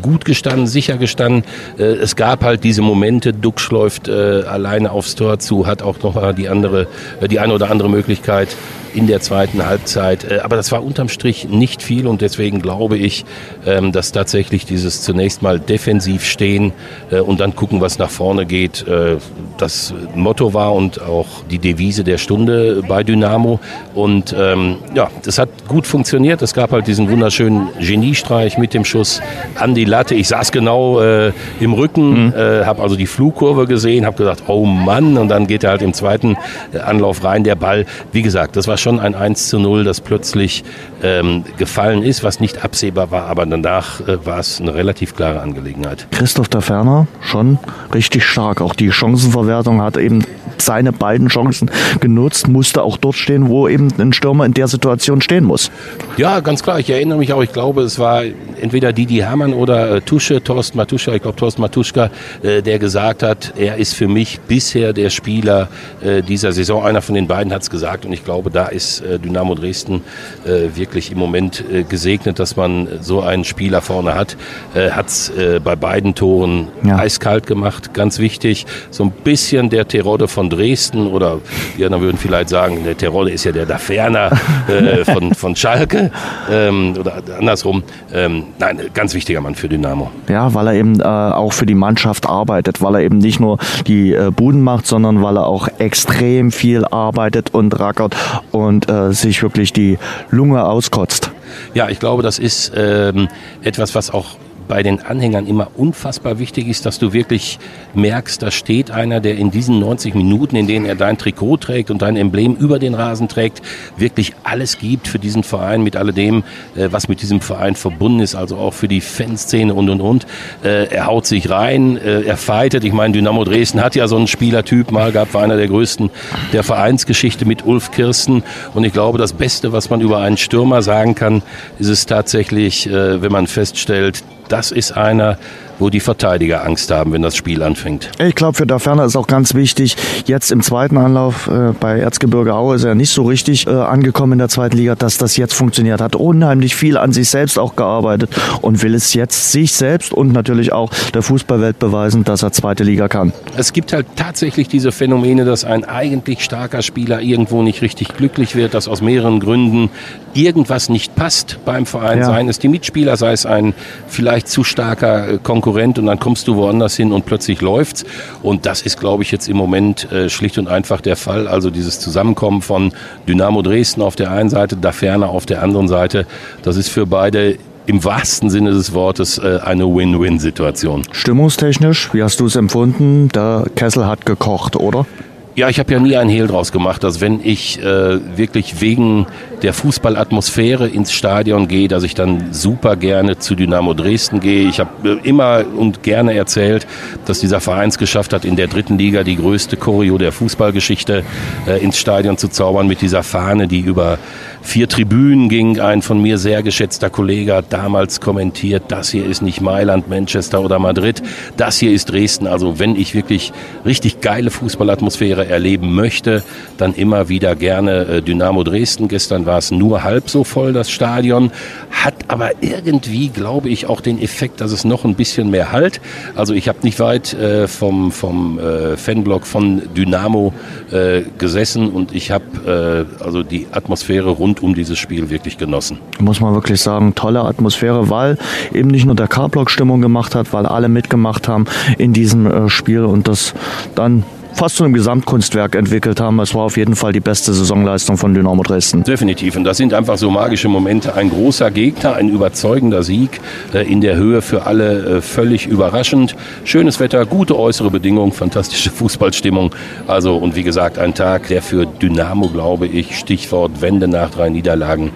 gut 0.01 0.25
gestanden, 0.25 0.67
sicher 0.67 0.97
gestanden. 0.97 1.45
Äh, 1.79 1.83
es 1.83 2.17
gab 2.17 2.43
halt 2.43 2.65
diese 2.65 2.81
Momente, 2.81 3.35
Duxch 3.35 3.71
läuft 3.71 4.09
äh, 4.09 4.45
alleine 4.45 4.91
aufs 4.91 5.15
Tor 5.15 5.39
zu, 5.39 5.67
hat 5.67 5.83
auch 5.83 6.03
noch 6.03 6.15
mal 6.15 6.33
die 6.33 6.49
andere, 6.49 6.87
äh, 7.21 7.29
die 7.29 7.41
eine 7.41 7.53
oder 7.53 7.71
andere 7.71 7.91
Möglichkeit 7.91 8.57
in 8.95 9.07
der 9.07 9.21
zweiten 9.21 9.67
Halbzeit. 9.67 10.25
Äh, 10.25 10.41
aber 10.41 10.57
das 10.57 10.73
war 10.73 10.85
unterm 10.85 11.09
Strich 11.09 11.49
nicht 11.49 11.83
viel 11.83 12.07
und 12.07 12.21
deswegen 12.21 12.61
glaube 12.61 12.97
ich, 12.97 13.25
ähm, 13.67 13.93
dass 13.93 14.13
tatsächlich 14.13 14.67
dieses 14.67 15.03
zunächst 15.03 15.43
mal 15.43 15.59
defensiv 15.61 16.25
stehen 16.25 16.73
äh, 17.11 17.21
und 17.21 17.41
dann 17.41 17.55
gucken, 17.55 17.81
was 17.81 17.99
nach 17.99 18.11
vorne 18.11 18.47
geht, 18.47 18.87
äh, 18.87 19.17
das 19.59 19.95
Motto 20.15 20.55
war 20.55 20.75
und 20.75 21.01
auch 21.01 21.27
die 21.51 21.59
Devise 21.59 22.05
der 22.05 22.19
Stunde 22.19 22.83
bei 22.87 23.03
Dynamo. 23.03 23.61
Und 23.95 24.35
ähm, 24.39 24.77
ja, 24.95 25.11
das 25.25 25.39
hat 25.39 25.49
gut 25.69 25.87
funktioniert. 25.87 26.43
Es 26.43 26.55
gab 26.55 26.73
halt 26.73 26.87
diesen 26.87 27.11
wunderschönen 27.11 27.69
Geniestreich 27.81 28.59
mit 28.59 28.75
dem 28.75 28.85
Schuss 28.85 29.21
an 29.57 29.75
die 29.75 29.85
Latte. 29.85 30.15
Ich 30.15 30.29
saß 30.29 30.53
genau 30.53 31.01
äh, 31.01 31.33
im 31.61 31.73
Rücken, 31.73 32.27
mhm. 32.27 32.35
äh, 32.35 32.65
habe 32.65 32.83
also 32.83 32.97
die 32.97 33.07
Flugkurve 33.07 33.67
gesehen, 33.67 34.07
habe 34.07 34.17
gesagt, 34.17 34.45
oh 34.47 34.65
Mann, 34.65 35.17
und 35.17 35.29
dann 35.29 35.47
geht 35.47 35.65
er 35.65 35.71
halt 35.71 35.83
im 35.83 35.93
zweiten 35.93 36.37
Anlauf 36.85 37.25
rein, 37.25 37.45
der 37.45 37.55
Ball. 37.55 37.87
Wie 38.13 38.23
gesagt, 38.23 38.57
das 38.57 38.67
war 38.67 38.77
schon 38.85 39.01
ein 39.01 39.15
1 39.15 39.49
zu 39.49 39.59
0, 39.59 39.83
das 39.83 40.01
plötzlich 40.01 40.63
ähm, 41.03 41.45
gefallen 41.57 42.03
ist, 42.03 42.23
was 42.23 42.39
nicht 42.39 42.65
absehbar 42.65 43.11
war, 43.11 43.27
aber 43.27 43.47
danach 43.47 44.07
äh, 44.07 44.25
war 44.25 44.39
es 44.39 44.61
eine 44.61 44.75
relativ 44.75 45.17
klare 45.17 45.41
Angelegenheit. 45.41 46.07
Christoph 46.11 46.49
der 46.49 46.61
Ferner 46.61 47.07
schon 47.21 47.59
richtig 47.93 48.25
stark. 48.25 48.61
Auch 48.61 48.75
die 48.75 48.93
Chancenverwertung 48.93 49.83
hat 49.83 49.97
eben 49.97 50.25
seine 50.59 50.93
beiden 50.93 51.29
Chancen 51.29 51.71
genutzt, 52.01 52.49
musste 52.49 52.83
auch 52.83 52.97
dort 52.97 53.17
stehen, 53.17 53.49
wo 53.49 53.69
eben 53.69 53.93
ein 53.99 54.13
Stürmer 54.13 54.47
in 54.47 54.55
der 54.55 54.69
Situation 54.69 55.21
stehen 55.21 55.45
muss. 55.45 55.71
Ja, 56.17 56.41
ganz 56.41 56.63
klar. 56.63 56.79
Ich 56.79 56.91
erinnere 56.91 57.19
mich 57.19 57.33
auch, 57.33 57.43
ich 57.43 57.53
glaube, 57.53 57.83
es 57.83 57.99
war 57.99 58.23
entweder 58.61 58.93
Didi 58.93 59.17
Hermann 59.17 59.53
oder 59.53 59.97
äh, 59.97 60.01
Tusche, 60.01 60.43
Thorsten 60.43 60.79
Matuschka, 60.79 61.13
ich 61.13 61.23
glaube 61.23 61.37
Thorsten 61.37 61.61
Matuschka, 61.61 62.11
äh, 62.43 62.63
der 62.63 62.79
gesagt 62.79 63.23
hat, 63.23 63.55
er 63.57 63.77
ist 63.77 63.95
für 63.95 64.09
mich 64.09 64.41
bisher 64.41 64.93
der 64.93 65.11
Spieler 65.11 65.69
äh, 66.03 66.23
dieser 66.23 66.53
Saison. 66.53 66.85
Einer 66.85 67.03
von 67.03 67.15
den 67.15 67.27
beiden 67.27 67.53
hat 67.53 67.63
es 67.63 67.71
gesagt 67.71 68.07
und 68.07 68.13
ich 68.13 68.25
glaube, 68.25 68.51
da 68.51 68.67
ist 68.75 69.01
äh, 69.01 69.19
Dynamo 69.19 69.55
Dresden 69.55 70.03
äh, 70.45 70.77
wirklich 70.77 71.13
im 71.13 71.19
Moment 71.19 71.65
äh, 71.73 71.85
gesegnet, 71.85 72.39
dass 72.39 72.57
man 72.57 72.89
so 73.01 73.23
einen 73.23 73.45
Spieler 73.45 73.81
vorne 73.81 74.15
hat. 74.15 74.37
hat 74.75 75.09
es 75.09 75.33
bei 75.63 75.77
beiden 75.77 76.15
Toren 76.15 76.69
ja. 76.83 76.99
eiskalt 76.99 77.47
gemacht, 77.47 77.95
ganz 77.95 78.19
wichtig. 78.19 78.67
So 78.91 79.05
ein 79.05 79.11
bisschen 79.11 79.71
der 79.71 79.87
Terrorde 79.87 80.29
von 80.29 80.51
Dresden 80.51 81.07
oder 81.07 81.39
die 81.79 81.85
anderen 81.85 82.03
würden 82.03 82.19
vielleicht 82.19 82.49
sagen, 82.49 82.85
der 82.85 82.97
Terrorde 82.97 83.31
ist 83.31 83.45
ja 83.45 83.53
der 83.53 83.67
Daferner 83.67 84.31
von, 85.05 85.35
von 85.35 85.55
Schalke 85.55 86.11
ähm, 86.51 86.95
oder 86.99 87.23
andersrum. 87.39 87.83
Ähm, 88.13 88.45
nein, 88.59 88.81
ganz 88.95 89.15
wichtiger 89.15 89.41
Mann 89.41 89.55
für 89.55 89.69
Dynamo. 89.69 90.11
Ja, 90.29 90.53
weil 90.55 90.69
er 90.69 90.75
eben 90.75 91.01
auch 91.03 91.53
für 91.53 91.67
die 91.67 91.75
Mannschaft 91.75 92.27
arbeitet, 92.27 92.83
weil 92.83 92.97
er 92.97 93.01
eben 93.03 93.19
nicht 93.19 93.41
nur 93.41 93.59
die 93.87 94.17
Buden 94.35 94.63
macht, 94.63 94.87
sondern 94.87 95.23
weil 95.23 95.37
er 95.37 95.47
auch 95.47 95.69
extrem 95.79 96.51
viel 96.51 96.85
arbeitet 96.85 97.55
und 97.55 97.79
rackert 97.79 98.17
und 98.51 98.64
äh, 98.71 99.13
sich 99.13 99.43
wirklich 99.43 99.73
die 99.73 99.99
Lunge 100.31 100.65
auskotzt. 100.65 101.31
Ja, 101.75 101.89
ich 101.89 101.99
glaube, 102.01 102.23
das 102.23 102.39
ist 102.39 102.73
ähm, 102.75 103.29
etwas, 103.63 103.95
was 103.95 104.11
auch 104.11 104.37
bei 104.69 104.83
den 104.83 105.01
Anhängern 105.01 105.47
immer 105.47 105.69
unfassbar 105.77 106.39
wichtig 106.39 106.69
ist, 106.69 106.87
dass 106.87 106.99
du 106.99 107.13
wirklich 107.13 107.59
merkst, 107.95 108.43
da 108.43 108.51
steht 108.51 108.91
einer, 108.91 109.21
der 109.21 109.37
in 109.37 109.51
diesen 109.51 109.79
90 109.79 110.15
Minuten, 110.15 110.57
in 110.57 110.67
denen 110.67 110.87
er 110.87 110.95
dein 110.95 111.19
Trikot 111.19 111.59
trägt 111.59 111.91
und 111.91 112.03
dein 112.03 112.17
Emblem 112.17 112.55
über 112.55 112.79
den 112.79 112.95
Rasen 112.95 113.29
trägt, 113.29 113.63
wirklich 113.97 114.33
alles 114.43 114.79
gibt 114.79 115.09
für 115.09 115.19
diesen 115.19 115.43
Verein 115.43 115.83
mit 115.83 115.97
alledem, 115.97 116.45
äh, 116.77 116.89
was 116.91 117.09
mit 117.09 117.23
diesem 117.23 117.41
Verein 117.41 117.75
verbunden 117.75 118.21
ist, 118.21 118.35
also 118.35 118.57
auch 118.57 118.73
für 118.73 118.89
die 118.89 119.01
Fanszene 119.01 119.75
und 119.75 119.91
und 119.91 120.01
und. 120.01 120.27
Äh, 120.63 120.89
er 120.89 121.07
haut 121.07 121.27
sich 121.27 121.51
rein, 121.51 121.97
äh, 121.97 122.23
er 122.23 122.37
fightet. 122.37 122.85
Ich 122.85 122.93
meine, 122.93 123.13
Dynamo 123.13 123.45
Dresden 123.45 123.83
hat 123.83 123.95
ja 123.95 124.09
so 124.09 124.17
einen 124.17 124.27
Spielertyp 124.27 124.91
mal 124.91 125.13
gehabt, 125.13 125.35
war 125.35 125.43
einer 125.43 125.57
der 125.57 125.69
größten 125.69 126.11
der 126.53 126.63
Vereinsgeschichte 126.63 127.45
mit 127.45 127.65
Ulf 127.67 127.91
Kirsten. 127.91 128.43
Und 128.75 128.85
ich 128.85 128.93
glaube, 128.93 129.19
das 129.19 129.33
Beste, 129.33 129.73
was 129.73 129.91
man 129.91 130.01
über 130.01 130.19
einen 130.19 130.37
Stürmer 130.37 130.83
sagen 130.83 131.15
kann, 131.15 131.43
ist 131.79 131.89
es 131.89 132.07
tatsächlich, 132.07 132.89
wenn 132.91 133.33
man 133.33 133.47
feststellt, 133.47 134.23
das 134.49 134.71
ist 134.71 134.93
einer, 134.93 135.39
wo 135.79 135.91
die 135.91 136.01
Verteidiger 136.01 136.65
Angst 136.65 136.91
haben, 136.91 137.13
wenn 137.13 137.23
das 137.23 137.37
Spiel 137.37 137.63
anfängt. 137.63 138.11
Ich 138.19 138.35
glaube, 138.35 138.55
für 138.55 138.67
Daferner 138.67 139.05
ist 139.05 139.17
auch 139.17 139.27
ganz 139.27 139.55
wichtig, 139.55 139.97
jetzt 140.27 140.53
im 140.53 140.63
zweiten 140.63 140.97
Anlauf 140.97 141.49
äh, 141.49 141.73
bei 141.79 141.99
Erzgebirge 141.99 142.55
Aue 142.55 142.77
ist 142.77 142.85
er 142.85 142.95
nicht 142.95 143.11
so 143.11 143.25
richtig 143.25 143.67
äh, 143.67 143.71
angekommen 143.71 144.35
in 144.35 144.39
der 144.39 144.49
zweiten 144.49 144.77
Liga, 144.77 144.95
dass 144.95 145.19
das 145.19 145.37
jetzt 145.37 145.55
funktioniert. 145.55 146.01
Hat 146.01 146.17
unheimlich 146.17 146.75
viel 146.75 146.97
an 146.97 147.13
sich 147.13 147.29
selbst 147.29 147.59
auch 147.59 147.77
gearbeitet 147.77 148.31
und 148.61 148.83
will 148.83 148.95
es 148.95 149.15
jetzt 149.15 149.53
sich 149.53 149.73
selbst 149.73 150.13
und 150.13 150.33
natürlich 150.33 150.73
auch 150.73 150.91
der 151.13 151.23
Fußballwelt 151.23 151.79
beweisen, 151.79 152.25
dass 152.25 152.43
er 152.43 152.53
zweite 152.53 152.85
Liga 152.85 153.09
kann. 153.09 153.33
Es 153.57 153.73
gibt 153.73 153.93
halt 153.93 154.07
tatsächlich 154.17 154.69
diese 154.69 154.93
Phänomene, 154.93 155.45
dass 155.45 155.65
ein 155.65 155.85
eigentlich 155.85 156.45
starker 156.45 156.83
Spieler 156.83 157.21
irgendwo 157.21 157.63
nicht 157.63 157.83
richtig 157.83 158.17
glücklich 158.17 158.55
wird, 158.55 158.75
dass 158.75 158.89
aus 158.89 159.01
mehreren 159.01 159.41
Gründen 159.41 159.91
irgendwas 160.35 160.89
nicht 160.89 161.15
passt 161.15 161.59
beim 161.65 161.87
Verein, 161.87 162.19
ja. 162.19 162.27
seien 162.27 162.49
es 162.49 162.59
die 162.59 162.69
Mitspieler, 162.69 163.17
sei 163.17 163.33
es 163.33 163.47
ein 163.47 163.75
vielleicht 164.09 164.49
zu 164.49 164.65
starker 164.65 165.39
Konkurrent 165.39 165.64
Konkurrent 165.65 165.99
und 165.99 166.05
dann 166.05 166.19
kommst 166.19 166.47
du 166.47 166.57
woanders 166.57 166.95
hin 166.95 167.11
und 167.11 167.25
plötzlich 167.25 167.63
läuft's. 167.63 168.05
Und 168.43 168.67
das 168.67 168.83
ist, 168.83 169.01
glaube 169.01 169.23
ich, 169.23 169.33
jetzt 169.33 169.49
im 169.49 169.57
Moment 169.57 170.13
äh, 170.13 170.29
schlicht 170.29 170.59
und 170.59 170.69
einfach 170.69 171.01
der 171.01 171.17
Fall. 171.17 171.49
Also 171.49 171.71
dieses 171.71 172.01
Zusammenkommen 172.01 172.61
von 172.61 172.93
Dynamo 173.27 173.63
Dresden 173.63 174.03
auf 174.03 174.15
der 174.15 174.31
einen 174.31 174.51
Seite, 174.51 174.77
da 174.77 174.93
ferner 174.93 175.31
auf 175.31 175.47
der 175.47 175.63
anderen 175.63 175.89
Seite, 175.89 176.27
das 176.63 176.77
ist 176.77 176.91
für 176.91 177.07
beide 177.07 177.57
im 177.87 178.05
wahrsten 178.05 178.51
Sinne 178.51 178.73
des 178.73 178.93
Wortes 178.93 179.39
äh, 179.39 179.61
eine 179.65 179.87
Win-Win-Situation. 179.87 181.05
Stimmungstechnisch, 181.13 182.13
wie 182.13 182.23
hast 182.23 182.41
du 182.41 182.47
es 182.47 182.57
empfunden? 182.57 183.31
Der 183.31 183.65
Kessel 183.75 184.07
hat 184.07 184.27
gekocht, 184.27 184.77
oder? 184.77 185.07
Ja, 185.57 185.69
ich 185.69 185.79
habe 185.79 185.93
ja 185.93 186.01
nie 186.01 186.17
einen 186.17 186.31
Hehl 186.31 186.49
draus 186.49 186.73
gemacht, 186.73 187.05
dass 187.05 187.21
wenn 187.21 187.41
ich 187.41 187.81
äh, 187.81 188.37
wirklich 188.37 188.81
wegen 188.81 189.27
der 189.63 189.73
Fußballatmosphäre 189.73 190.89
ins 190.89 191.13
Stadion 191.13 191.69
gehe, 191.69 191.87
dass 191.87 192.03
ich 192.03 192.17
dann 192.17 192.53
super 192.53 192.97
gerne 192.97 193.39
zu 193.39 193.55
Dynamo 193.55 193.95
Dresden 193.95 194.41
gehe. 194.41 194.69
Ich 194.69 194.81
habe 194.81 195.21
äh, 195.23 195.29
immer 195.29 195.65
und 195.77 196.03
gerne 196.03 196.35
erzählt, 196.35 196.89
dass 197.27 197.39
dieser 197.39 197.61
Verein 197.61 197.91
es 197.91 197.99
geschafft 197.99 198.33
hat, 198.33 198.45
in 198.45 198.57
der 198.57 198.67
dritten 198.67 198.99
Liga 198.99 199.23
die 199.23 199.37
größte 199.37 199.77
Choreo 199.77 200.19
der 200.19 200.33
Fußballgeschichte 200.33 201.23
äh, 201.69 201.85
ins 201.85 201.99
Stadion 201.99 202.37
zu 202.37 202.49
zaubern 202.49 202.89
mit 202.89 203.01
dieser 203.01 203.23
Fahne, 203.23 203.69
die 203.69 203.79
über 203.79 204.19
vier 204.65 204.89
Tribünen 204.89 205.49
ging. 205.49 205.79
Ein 205.79 206.03
von 206.03 206.21
mir 206.21 206.39
sehr 206.39 206.63
geschätzter 206.63 207.11
Kollege 207.11 207.55
hat 207.55 207.67
damals 207.73 208.21
kommentiert, 208.21 208.85
das 208.89 209.11
hier 209.11 209.27
ist 209.27 209.43
nicht 209.43 209.61
Mailand, 209.61 210.09
Manchester 210.09 210.61
oder 210.63 210.79
Madrid, 210.79 211.23
das 211.57 211.79
hier 211.79 211.93
ist 211.93 212.11
Dresden. 212.11 212.47
Also 212.47 212.79
wenn 212.79 212.97
ich 212.97 213.15
wirklich 213.15 213.53
richtig 213.85 214.21
geile 214.21 214.51
Fußballatmosphäre 214.51 215.47
erleben 215.47 215.95
möchte, 215.95 216.43
dann 216.79 216.95
immer 216.95 217.29
wieder 217.29 217.55
gerne 217.55 218.07
äh, 218.07 218.23
Dynamo 218.23 218.65
Dresden. 218.65 219.09
Gestern 219.09 219.47
war 219.47 219.59
es 219.59 219.71
nur 219.71 220.03
halb 220.03 220.31
so 220.31 220.45
voll, 220.45 220.73
das 220.73 220.91
Stadion. 220.91 221.53
Hat 221.91 222.15
aber 222.29 222.63
irgendwie, 222.63 223.29
glaube 223.29 223.69
ich, 223.69 223.87
auch 223.87 224.01
den 224.01 224.21
Effekt, 224.21 224.61
dass 224.61 224.73
es 224.73 224.85
noch 224.85 225.05
ein 225.05 225.15
bisschen 225.15 225.51
mehr 225.51 225.73
halt. 225.73 226.01
Also 226.35 226.55
ich 226.55 226.69
habe 226.69 226.79
nicht 226.83 226.99
weit 226.99 227.35
äh, 227.35 227.69
vom, 227.69 228.11
vom 228.11 228.59
äh, 228.59 228.97
Fanblock 228.97 229.47
von 229.47 229.83
Dynamo 229.95 230.55
äh, 230.91 231.23
gesessen 231.39 231.91
und 231.91 232.15
ich 232.15 232.31
habe 232.31 233.07
äh, 233.21 233.23
also 233.23 233.43
die 233.43 233.67
Atmosphäre 233.71 234.31
rund 234.31 234.54
rund 234.55 234.63
um 234.63 234.75
dieses 234.75 234.99
Spiel 234.99 235.31
wirklich 235.31 235.59
genossen. 235.59 235.99
Muss 236.21 236.41
man 236.41 236.55
wirklich 236.55 236.81
sagen, 236.81 237.15
tolle 237.15 237.43
Atmosphäre, 237.43 238.11
weil 238.11 238.39
eben 238.73 238.89
nicht 238.89 239.07
nur 239.07 239.15
der 239.15 239.29
K-Block 239.29 239.71
Stimmung 239.71 240.01
gemacht 240.01 240.35
hat, 240.35 240.53
weil 240.53 240.67
alle 240.67 240.89
mitgemacht 240.89 241.49
haben 241.49 241.67
in 241.99 242.13
diesem 242.13 242.47
äh, 242.47 242.69
Spiel 242.69 243.05
und 243.05 243.27
das 243.29 243.55
dann 243.95 244.25
fast 244.55 244.77
zu 244.77 244.85
einem 244.85 244.95
Gesamtkunstwerk 244.95 245.75
entwickelt 245.75 246.21
haben. 246.21 246.39
Es 246.41 246.55
war 246.55 246.63
auf 246.63 246.77
jeden 246.77 246.97
Fall 246.97 247.13
die 247.13 247.21
beste 247.21 247.53
Saisonleistung 247.53 248.17
von 248.17 248.35
Dynamo 248.35 248.63
Dresden. 248.63 249.03
Definitiv. 249.03 249.57
Und 249.57 249.65
das 249.65 249.77
sind 249.77 249.93
einfach 249.93 250.17
so 250.17 250.31
magische 250.31 250.69
Momente. 250.69 251.15
Ein 251.15 251.31
großer 251.31 251.71
Gegner, 251.71 252.15
ein 252.15 252.29
überzeugender 252.29 253.03
Sieg 253.03 253.41
äh, 253.73 253.91
in 253.91 254.01
der 254.01 254.17
Höhe 254.17 254.43
für 254.43 254.67
alle 254.67 255.17
äh, 255.17 255.21
völlig 255.21 255.67
überraschend. 255.67 256.37
Schönes 256.65 257.01
Wetter, 257.01 257.27
gute 257.27 257.59
äußere 257.59 257.91
Bedingungen, 257.91 258.33
fantastische 258.33 258.91
Fußballstimmung. 258.95 259.75
Also 260.07 260.37
und 260.37 260.57
wie 260.57 260.63
gesagt, 260.63 260.99
ein 260.99 261.15
Tag, 261.15 261.49
der 261.49 261.63
für 261.63 261.87
Dynamo, 261.87 262.49
glaube 262.49 262.87
ich, 262.87 263.19
Stichwort 263.19 263.81
Wende 263.81 264.09
nach 264.09 264.31
drei 264.31 264.49
Niederlagen 264.49 265.11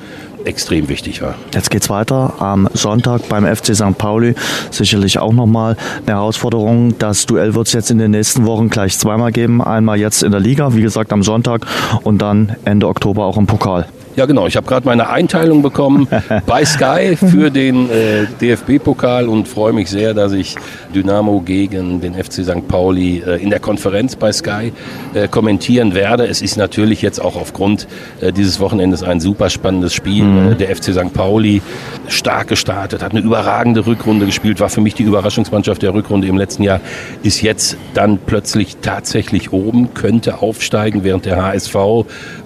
extrem 0.49 0.89
wichtig 0.89 1.23
war. 1.23 1.35
Jetzt 1.53 1.71
geht's 1.71 1.91
weiter 1.91 2.35
am 2.41 2.69
Sonntag 2.73 3.29
beim 3.29 3.45
FC 3.45 3.77
St. 3.77 3.97
Pauli. 3.97 4.35
Sicherlich 4.71 5.19
auch 5.19 5.33
nochmal 5.33 5.77
eine 6.07 6.17
Herausforderung. 6.17 6.99
Das 6.99 7.27
Duell 7.27 7.55
wird 7.55 7.67
es 7.67 7.73
jetzt 7.75 7.91
in 7.91 7.99
den 7.99 8.11
nächsten 8.11 8.47
Wochen 8.47 8.71
gleich 8.71 8.99
zweimal 8.99 9.31
geben. 9.31 9.63
Einmal 9.63 9.99
jetzt 9.99 10.23
in 10.23 10.33
der 10.33 10.41
Liga, 10.41 10.75
wie 10.75 10.83
gesagt 10.83 11.13
am 11.13 11.23
Sonntag 11.23 11.67
und 12.03 12.23
dann 12.23 12.57
Ende 12.65 12.89
Oktober 12.89 13.27
auch 13.27 13.37
im 13.37 13.47
Pokal. 13.47 13.87
Ja, 14.19 14.27
genau. 14.27 14.49
Ich 14.49 14.57
habe 14.57 14.67
gerade 14.67 14.85
meine 14.85 15.11
Einteilung 15.11 15.63
bekommen 15.63 16.09
bei 16.47 16.65
Sky 16.65 17.15
für 17.15 17.53
den 17.53 17.89
äh, 17.89 18.27
DFB-Pokal 18.41 19.29
und 19.29 19.47
freue 19.47 19.73
mich 19.73 19.89
sehr, 19.91 20.13
dass 20.13 20.33
ich 20.33 20.57
Dynamo 20.93 21.41
gegen 21.41 22.01
den 22.01 22.15
FC 22.15 22.45
St. 22.45 22.67
Pauli 22.67 23.23
äh, 23.25 23.41
in 23.41 23.51
der 23.51 23.61
Konferenz 23.61 24.17
bei 24.17 24.33
Sky 24.33 24.73
äh, 25.15 25.29
kommentieren 25.29 25.95
werde. 25.95 26.27
Es 26.27 26.43
ist 26.43 26.57
natürlich 26.57 27.01
jetzt 27.01 27.21
auch 27.21 27.37
aufgrund 27.37 27.87
äh, 28.21 28.33
dieses 28.33 28.59
Wochenendes 28.59 29.05
ein 29.05 29.21
super 29.21 29.51
spannendes 29.51 29.95
Spiel. 29.95 30.25
Mhm. 30.25 30.53
Äh, 30.53 30.55
der 30.57 30.75
FC 30.75 30.93
St. 30.95 31.13
Pauli 31.15 31.63
stark 32.09 32.49
gestartet, 32.49 33.05
hat 33.05 33.13
eine 33.13 33.21
überragende 33.21 33.87
Rückrunde 33.87 34.27
gespielt, 34.27 34.59
war 34.59 34.69
für 34.69 34.81
mich 34.81 34.95
die 34.95 35.05
Überraschungsmannschaft 35.05 35.81
der 35.83 35.95
Rückrunde 35.95 36.27
im 36.27 36.39
letzten 36.39 36.65
Jahr, 36.65 36.81
ist 37.23 37.41
jetzt 37.43 37.77
dann 37.95 38.19
plötzlich 38.19 38.79
tatsächlich 38.79 39.53
oben, 39.53 39.95
könnte 39.95 40.43
aufsteigen, 40.43 41.05
während 41.05 41.25
der 41.25 41.41
HSV 41.41 41.77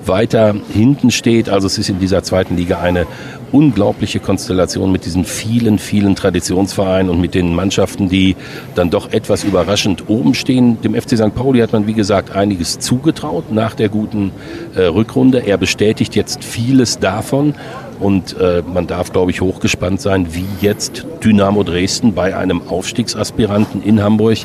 weiter 0.04 0.54
hinten 0.72 1.10
steht. 1.10 1.48
Also 1.48 1.61
es 1.66 1.78
ist 1.78 1.88
in 1.88 1.98
dieser 1.98 2.22
zweiten 2.22 2.56
Liga 2.56 2.80
eine 2.80 3.06
unglaubliche 3.52 4.20
Konstellation 4.20 4.90
mit 4.90 5.04
diesen 5.04 5.24
vielen, 5.24 5.78
vielen 5.78 6.16
Traditionsvereinen 6.16 7.10
und 7.10 7.20
mit 7.20 7.34
den 7.34 7.54
Mannschaften, 7.54 8.08
die 8.08 8.36
dann 8.74 8.90
doch 8.90 9.12
etwas 9.12 9.44
überraschend 9.44 10.08
oben 10.08 10.34
stehen. 10.34 10.80
Dem 10.80 10.94
FC 10.94 11.16
St. 11.16 11.34
Pauli 11.34 11.60
hat 11.60 11.72
man, 11.72 11.86
wie 11.86 11.92
gesagt, 11.92 12.34
einiges 12.34 12.78
zugetraut 12.78 13.52
nach 13.52 13.74
der 13.74 13.88
guten 13.88 14.32
äh, 14.74 14.82
Rückrunde. 14.82 15.46
Er 15.46 15.58
bestätigt 15.58 16.16
jetzt 16.16 16.42
vieles 16.44 16.98
davon. 16.98 17.54
Und 18.02 18.36
äh, 18.38 18.62
man 18.66 18.88
darf, 18.88 19.12
glaube 19.12 19.30
ich, 19.30 19.40
hochgespannt 19.40 20.00
sein, 20.00 20.34
wie 20.34 20.44
jetzt 20.60 21.06
Dynamo 21.22 21.62
Dresden 21.62 22.14
bei 22.14 22.36
einem 22.36 22.60
Aufstiegsaspiranten 22.68 23.82
in 23.82 24.02
Hamburg, 24.02 24.38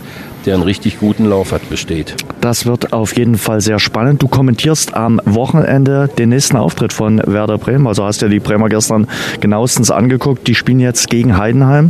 der 0.46 0.54
einen 0.54 0.64
richtig 0.64 1.00
guten 1.00 1.26
Lauf 1.26 1.52
hat, 1.52 1.68
besteht. 1.68 2.16
Das 2.40 2.68
wird 2.68 2.94
auf 2.94 3.18
jeden 3.18 3.38
Fall 3.38 3.60
sehr 3.62 3.80
spannend. 3.80 4.22
Du 4.22 4.28
kommentierst 4.28 4.94
am 4.94 5.20
Wochenende 5.26 6.08
den 6.20 6.30
nächsten 6.30 6.56
Auftritt 6.56 6.94
von 6.94 7.20
Werder 7.26 7.58
Bremen. 7.58 7.88
Also 7.88 8.06
hast 8.06 8.22
du 8.22 8.28
ja 8.28 8.30
die 8.30 8.40
Bremer 8.40 8.70
gestern 8.70 9.08
genauestens 9.42 9.90
angeguckt. 9.90 10.48
Die 10.48 10.54
spielen 10.54 10.80
jetzt 10.80 11.10
gegen 11.10 11.38
Heidenheim. 11.38 11.90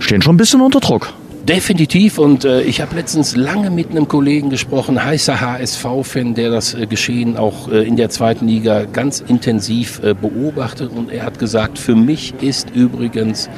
Stehen 0.00 0.20
schon 0.20 0.34
ein 0.34 0.38
bisschen 0.38 0.60
unter 0.60 0.80
Druck. 0.80 1.14
Definitiv. 1.44 2.16
Und 2.16 2.46
äh, 2.46 2.62
ich 2.62 2.80
habe 2.80 2.94
letztens 2.94 3.36
lange 3.36 3.70
mit 3.70 3.90
einem 3.90 4.08
Kollegen 4.08 4.48
gesprochen, 4.48 5.04
heißer 5.04 5.42
HSV-Fan, 5.42 6.34
der 6.34 6.50
das 6.50 6.72
äh, 6.72 6.86
Geschehen 6.86 7.36
auch 7.36 7.68
äh, 7.68 7.86
in 7.86 7.96
der 7.96 8.08
zweiten 8.08 8.48
Liga 8.48 8.84
ganz 8.84 9.20
intensiv 9.20 10.02
äh, 10.02 10.14
beobachtet. 10.14 10.90
Und 10.90 11.12
er 11.12 11.26
hat 11.26 11.38
gesagt, 11.38 11.78
für 11.78 11.94
mich 11.94 12.32
ist 12.40 12.70
übrigens 12.70 13.50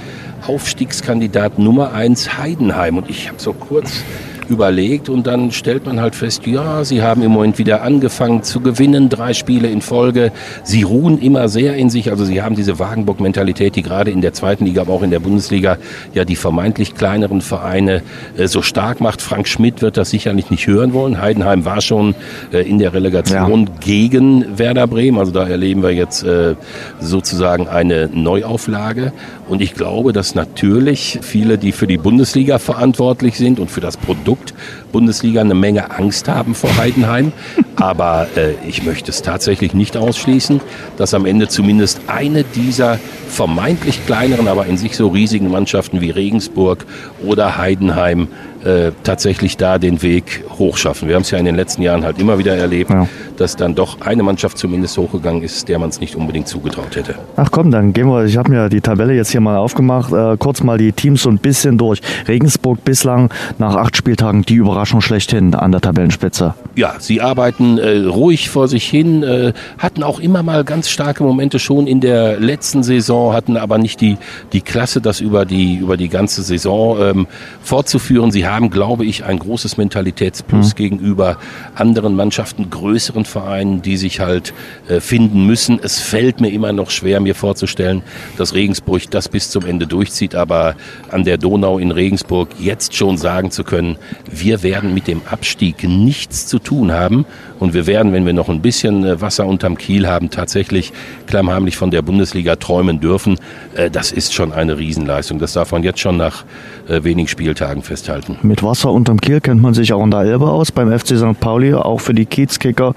Aufstiegskandidat 0.48 1.60
Nummer 1.60 1.92
eins 1.92 2.36
Heidenheim. 2.36 2.98
Und 2.98 3.08
ich 3.08 3.28
habe 3.28 3.40
so 3.40 3.52
kurz 3.52 4.02
überlegt 4.50 5.08
und 5.08 5.26
dann 5.26 5.50
stellt 5.52 5.86
man 5.86 6.00
halt 6.00 6.14
fest, 6.14 6.46
ja, 6.46 6.84
sie 6.84 7.02
haben 7.02 7.22
im 7.22 7.32
Moment 7.32 7.58
wieder 7.58 7.82
angefangen 7.82 8.42
zu 8.42 8.60
gewinnen, 8.60 9.08
drei 9.08 9.34
Spiele 9.34 9.68
in 9.68 9.80
Folge. 9.80 10.32
Sie 10.62 10.82
ruhen 10.82 11.18
immer 11.18 11.48
sehr 11.48 11.76
in 11.76 11.90
sich, 11.90 12.10
also 12.10 12.24
sie 12.24 12.42
haben 12.42 12.54
diese 12.54 12.78
Wagenburg-Mentalität, 12.78 13.76
die 13.76 13.82
gerade 13.82 14.10
in 14.10 14.20
der 14.20 14.32
zweiten 14.32 14.64
Liga, 14.64 14.82
aber 14.82 14.92
auch 14.92 15.02
in 15.02 15.10
der 15.10 15.20
Bundesliga 15.20 15.78
ja 16.14 16.24
die 16.24 16.36
vermeintlich 16.36 16.94
kleineren 16.94 17.40
Vereine 17.40 18.02
äh, 18.36 18.46
so 18.46 18.62
stark 18.62 19.00
macht. 19.00 19.22
Frank 19.22 19.48
Schmidt 19.48 19.82
wird 19.82 19.96
das 19.96 20.10
sicherlich 20.10 20.50
nicht 20.50 20.66
hören 20.66 20.92
wollen. 20.92 21.20
Heidenheim 21.20 21.64
war 21.64 21.80
schon 21.80 22.14
äh, 22.52 22.68
in 22.68 22.78
der 22.78 22.92
Relegation 22.92 23.66
ja. 23.66 23.72
gegen 23.80 24.58
Werder 24.58 24.86
Bremen, 24.86 25.18
also 25.18 25.32
da 25.32 25.46
erleben 25.46 25.82
wir 25.82 25.92
jetzt 25.92 26.22
äh, 26.22 26.54
sozusagen 27.00 27.68
eine 27.68 28.08
Neuauflage 28.12 29.12
und 29.48 29.62
ich 29.62 29.74
glaube, 29.74 30.12
dass 30.12 30.34
natürlich 30.34 31.20
viele, 31.22 31.56
die 31.56 31.72
für 31.72 31.86
die 31.86 31.98
Bundesliga 31.98 32.58
verantwortlich 32.58 33.36
sind 33.36 33.60
und 33.60 33.70
für 33.70 33.80
das 33.80 33.96
Produkt 33.96 34.54
Bundesliga 34.90 35.40
eine 35.40 35.54
Menge 35.54 35.90
Angst 35.92 36.28
haben 36.28 36.54
vor 36.54 36.76
Heidenheim. 36.76 37.32
Aber 37.76 38.26
äh, 38.36 38.54
ich 38.66 38.82
möchte 38.82 39.10
es 39.10 39.22
tatsächlich 39.22 39.74
nicht 39.74 39.96
ausschließen, 39.96 40.60
dass 40.96 41.14
am 41.14 41.26
Ende 41.26 41.46
zumindest 41.48 42.00
eine 42.08 42.42
dieser 42.42 42.98
vermeintlich 43.28 44.04
kleineren, 44.06 44.48
aber 44.48 44.66
in 44.66 44.78
sich 44.78 44.96
so 44.96 45.08
riesigen 45.08 45.50
Mannschaften 45.50 46.00
wie 46.00 46.10
Regensburg 46.10 46.86
oder 47.22 47.58
Heidenheim 47.58 48.28
äh, 48.66 48.92
tatsächlich 49.04 49.56
da 49.56 49.78
den 49.78 50.02
Weg 50.02 50.44
hochschaffen. 50.58 51.08
Wir 51.08 51.14
haben 51.14 51.22
es 51.22 51.30
ja 51.30 51.38
in 51.38 51.44
den 51.44 51.54
letzten 51.54 51.82
Jahren 51.82 52.04
halt 52.04 52.18
immer 52.18 52.38
wieder 52.38 52.56
erlebt, 52.56 52.90
ja. 52.90 53.06
dass 53.36 53.56
dann 53.56 53.74
doch 53.74 54.00
eine 54.00 54.22
Mannschaft 54.22 54.58
zumindest 54.58 54.98
hochgegangen 54.98 55.42
ist, 55.42 55.68
der 55.68 55.78
man 55.78 55.88
es 55.90 56.00
nicht 56.00 56.16
unbedingt 56.16 56.48
zugetraut 56.48 56.96
hätte. 56.96 57.14
Ach 57.36 57.50
komm, 57.50 57.70
dann 57.70 57.92
gehen 57.92 58.08
wir, 58.08 58.24
ich 58.24 58.36
habe 58.36 58.50
mir 58.50 58.68
die 58.68 58.80
Tabelle 58.80 59.14
jetzt 59.14 59.30
hier 59.30 59.40
mal 59.40 59.56
aufgemacht, 59.56 60.12
äh, 60.12 60.36
kurz 60.36 60.62
mal 60.62 60.78
die 60.78 60.92
Teams 60.92 61.22
so 61.22 61.30
ein 61.30 61.38
bisschen 61.38 61.78
durch. 61.78 62.00
Regensburg 62.26 62.84
bislang 62.84 63.32
nach 63.58 63.76
acht 63.76 63.96
Spieltagen 63.96 64.42
die 64.42 64.56
Überraschung 64.56 65.00
schlechthin 65.00 65.54
an 65.54 65.70
der 65.70 65.80
Tabellenspitze. 65.80 66.54
Ja, 66.74 66.94
sie 66.98 67.20
arbeiten 67.20 67.78
äh, 67.78 67.98
ruhig 68.06 68.50
vor 68.50 68.68
sich 68.68 68.88
hin, 68.88 69.22
äh, 69.22 69.52
hatten 69.78 70.02
auch 70.02 70.18
immer 70.18 70.42
mal 70.42 70.64
ganz 70.64 70.88
starke 70.90 71.22
Momente 71.22 71.58
schon 71.58 71.86
in 71.86 72.00
der 72.00 72.40
letzten 72.40 72.82
Saison, 72.82 73.32
hatten 73.32 73.56
aber 73.56 73.78
nicht 73.78 74.00
die, 74.00 74.18
die 74.52 74.60
Klasse, 74.60 75.00
das 75.00 75.20
über 75.20 75.44
die, 75.44 75.76
über 75.76 75.96
die 75.96 76.08
ganze 76.08 76.42
Saison 76.42 76.98
ähm, 77.00 77.26
fortzuführen. 77.62 78.30
Sie 78.30 78.46
haben 78.46 78.55
haben, 78.56 78.70
glaube 78.70 79.04
ich, 79.04 79.24
ein 79.24 79.38
großes 79.38 79.76
Mentalitätsplus 79.76 80.70
mhm. 80.70 80.76
gegenüber 80.76 81.36
anderen 81.74 82.16
Mannschaften, 82.16 82.70
größeren 82.70 83.26
Vereinen, 83.26 83.82
die 83.82 83.98
sich 83.98 84.20
halt 84.20 84.54
äh, 84.88 85.00
finden 85.00 85.46
müssen. 85.46 85.78
Es 85.82 86.00
fällt 86.00 86.40
mir 86.40 86.48
immer 86.48 86.72
noch 86.72 86.90
schwer, 86.90 87.20
mir 87.20 87.34
vorzustellen, 87.34 88.02
dass 88.38 88.54
Regensburg 88.54 89.10
das 89.10 89.28
bis 89.28 89.50
zum 89.50 89.66
Ende 89.66 89.86
durchzieht, 89.86 90.34
aber 90.34 90.74
an 91.10 91.24
der 91.24 91.36
Donau 91.36 91.78
in 91.78 91.90
Regensburg 91.90 92.48
jetzt 92.58 92.94
schon 92.94 93.18
sagen 93.18 93.50
zu 93.50 93.62
können, 93.62 93.98
wir 94.30 94.62
werden 94.62 94.94
mit 94.94 95.06
dem 95.06 95.20
Abstieg 95.30 95.84
nichts 95.84 96.46
zu 96.46 96.58
tun 96.58 96.92
haben 96.92 97.26
und 97.58 97.74
wir 97.74 97.86
werden, 97.86 98.12
wenn 98.12 98.24
wir 98.24 98.32
noch 98.32 98.48
ein 98.48 98.62
bisschen 98.62 99.04
äh, 99.04 99.20
Wasser 99.20 99.46
unterm 99.46 99.76
Kiel 99.76 100.06
haben, 100.06 100.30
tatsächlich 100.30 100.92
klammheimlich 101.26 101.76
von 101.76 101.90
der 101.90 102.02
Bundesliga 102.02 102.56
träumen 102.56 103.00
dürfen. 103.00 103.38
Äh, 103.74 103.90
das 103.90 104.12
ist 104.12 104.34
schon 104.34 104.52
eine 104.52 104.78
Riesenleistung. 104.78 105.38
Das 105.38 105.52
darf 105.52 105.72
man 105.72 105.82
jetzt 105.82 106.00
schon 106.00 106.16
nach 106.16 106.44
äh, 106.88 107.04
wenigen 107.04 107.28
Spieltagen 107.28 107.82
festhalten. 107.82 108.35
Mit 108.42 108.62
Wasser 108.62 108.92
unterm 108.92 109.20
Kiel 109.20 109.40
kennt 109.40 109.62
man 109.62 109.74
sich 109.74 109.92
auch 109.92 110.04
in 110.04 110.10
der 110.10 110.20
Elbe 110.20 110.50
aus. 110.50 110.70
Beim 110.70 110.96
FC 110.96 111.16
St. 111.16 111.40
Pauli, 111.40 111.74
auch 111.74 112.00
für 112.00 112.14
die 112.14 112.26
Kiezkicker 112.26 112.94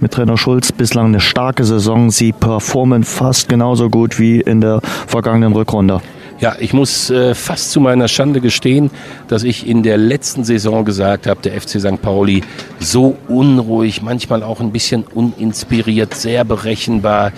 mit 0.00 0.12
Trainer 0.12 0.36
Schulz 0.36 0.72
bislang 0.72 1.06
eine 1.06 1.20
starke 1.20 1.64
Saison. 1.64 2.10
Sie 2.10 2.32
performen 2.32 3.04
fast 3.04 3.48
genauso 3.48 3.88
gut 3.90 4.18
wie 4.18 4.40
in 4.40 4.60
der 4.60 4.80
vergangenen 5.06 5.52
Rückrunde. 5.52 6.00
Ja, 6.40 6.56
ich 6.58 6.72
muss 6.72 7.10
äh, 7.10 7.34
fast 7.34 7.70
zu 7.70 7.80
meiner 7.80 8.08
Schande 8.08 8.40
gestehen, 8.40 8.90
dass 9.28 9.44
ich 9.44 9.66
in 9.66 9.82
der 9.82 9.96
letzten 9.96 10.44
Saison 10.44 10.84
gesagt 10.84 11.26
habe, 11.26 11.40
der 11.40 11.60
FC 11.60 11.80
St. 11.80 12.02
Pauli 12.02 12.42
so 12.80 13.16
unruhig, 13.28 14.02
manchmal 14.02 14.42
auch 14.42 14.60
ein 14.60 14.72
bisschen 14.72 15.04
uninspiriert, 15.04 16.14
sehr 16.14 16.44
berechenbar, 16.44 17.32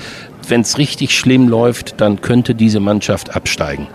wenn 0.48 0.62
es 0.62 0.78
richtig 0.78 1.16
schlimm 1.16 1.48
läuft, 1.48 2.00
dann 2.00 2.20
könnte 2.20 2.54
diese 2.54 2.80
Mannschaft 2.80 3.34
absteigen. 3.34 3.86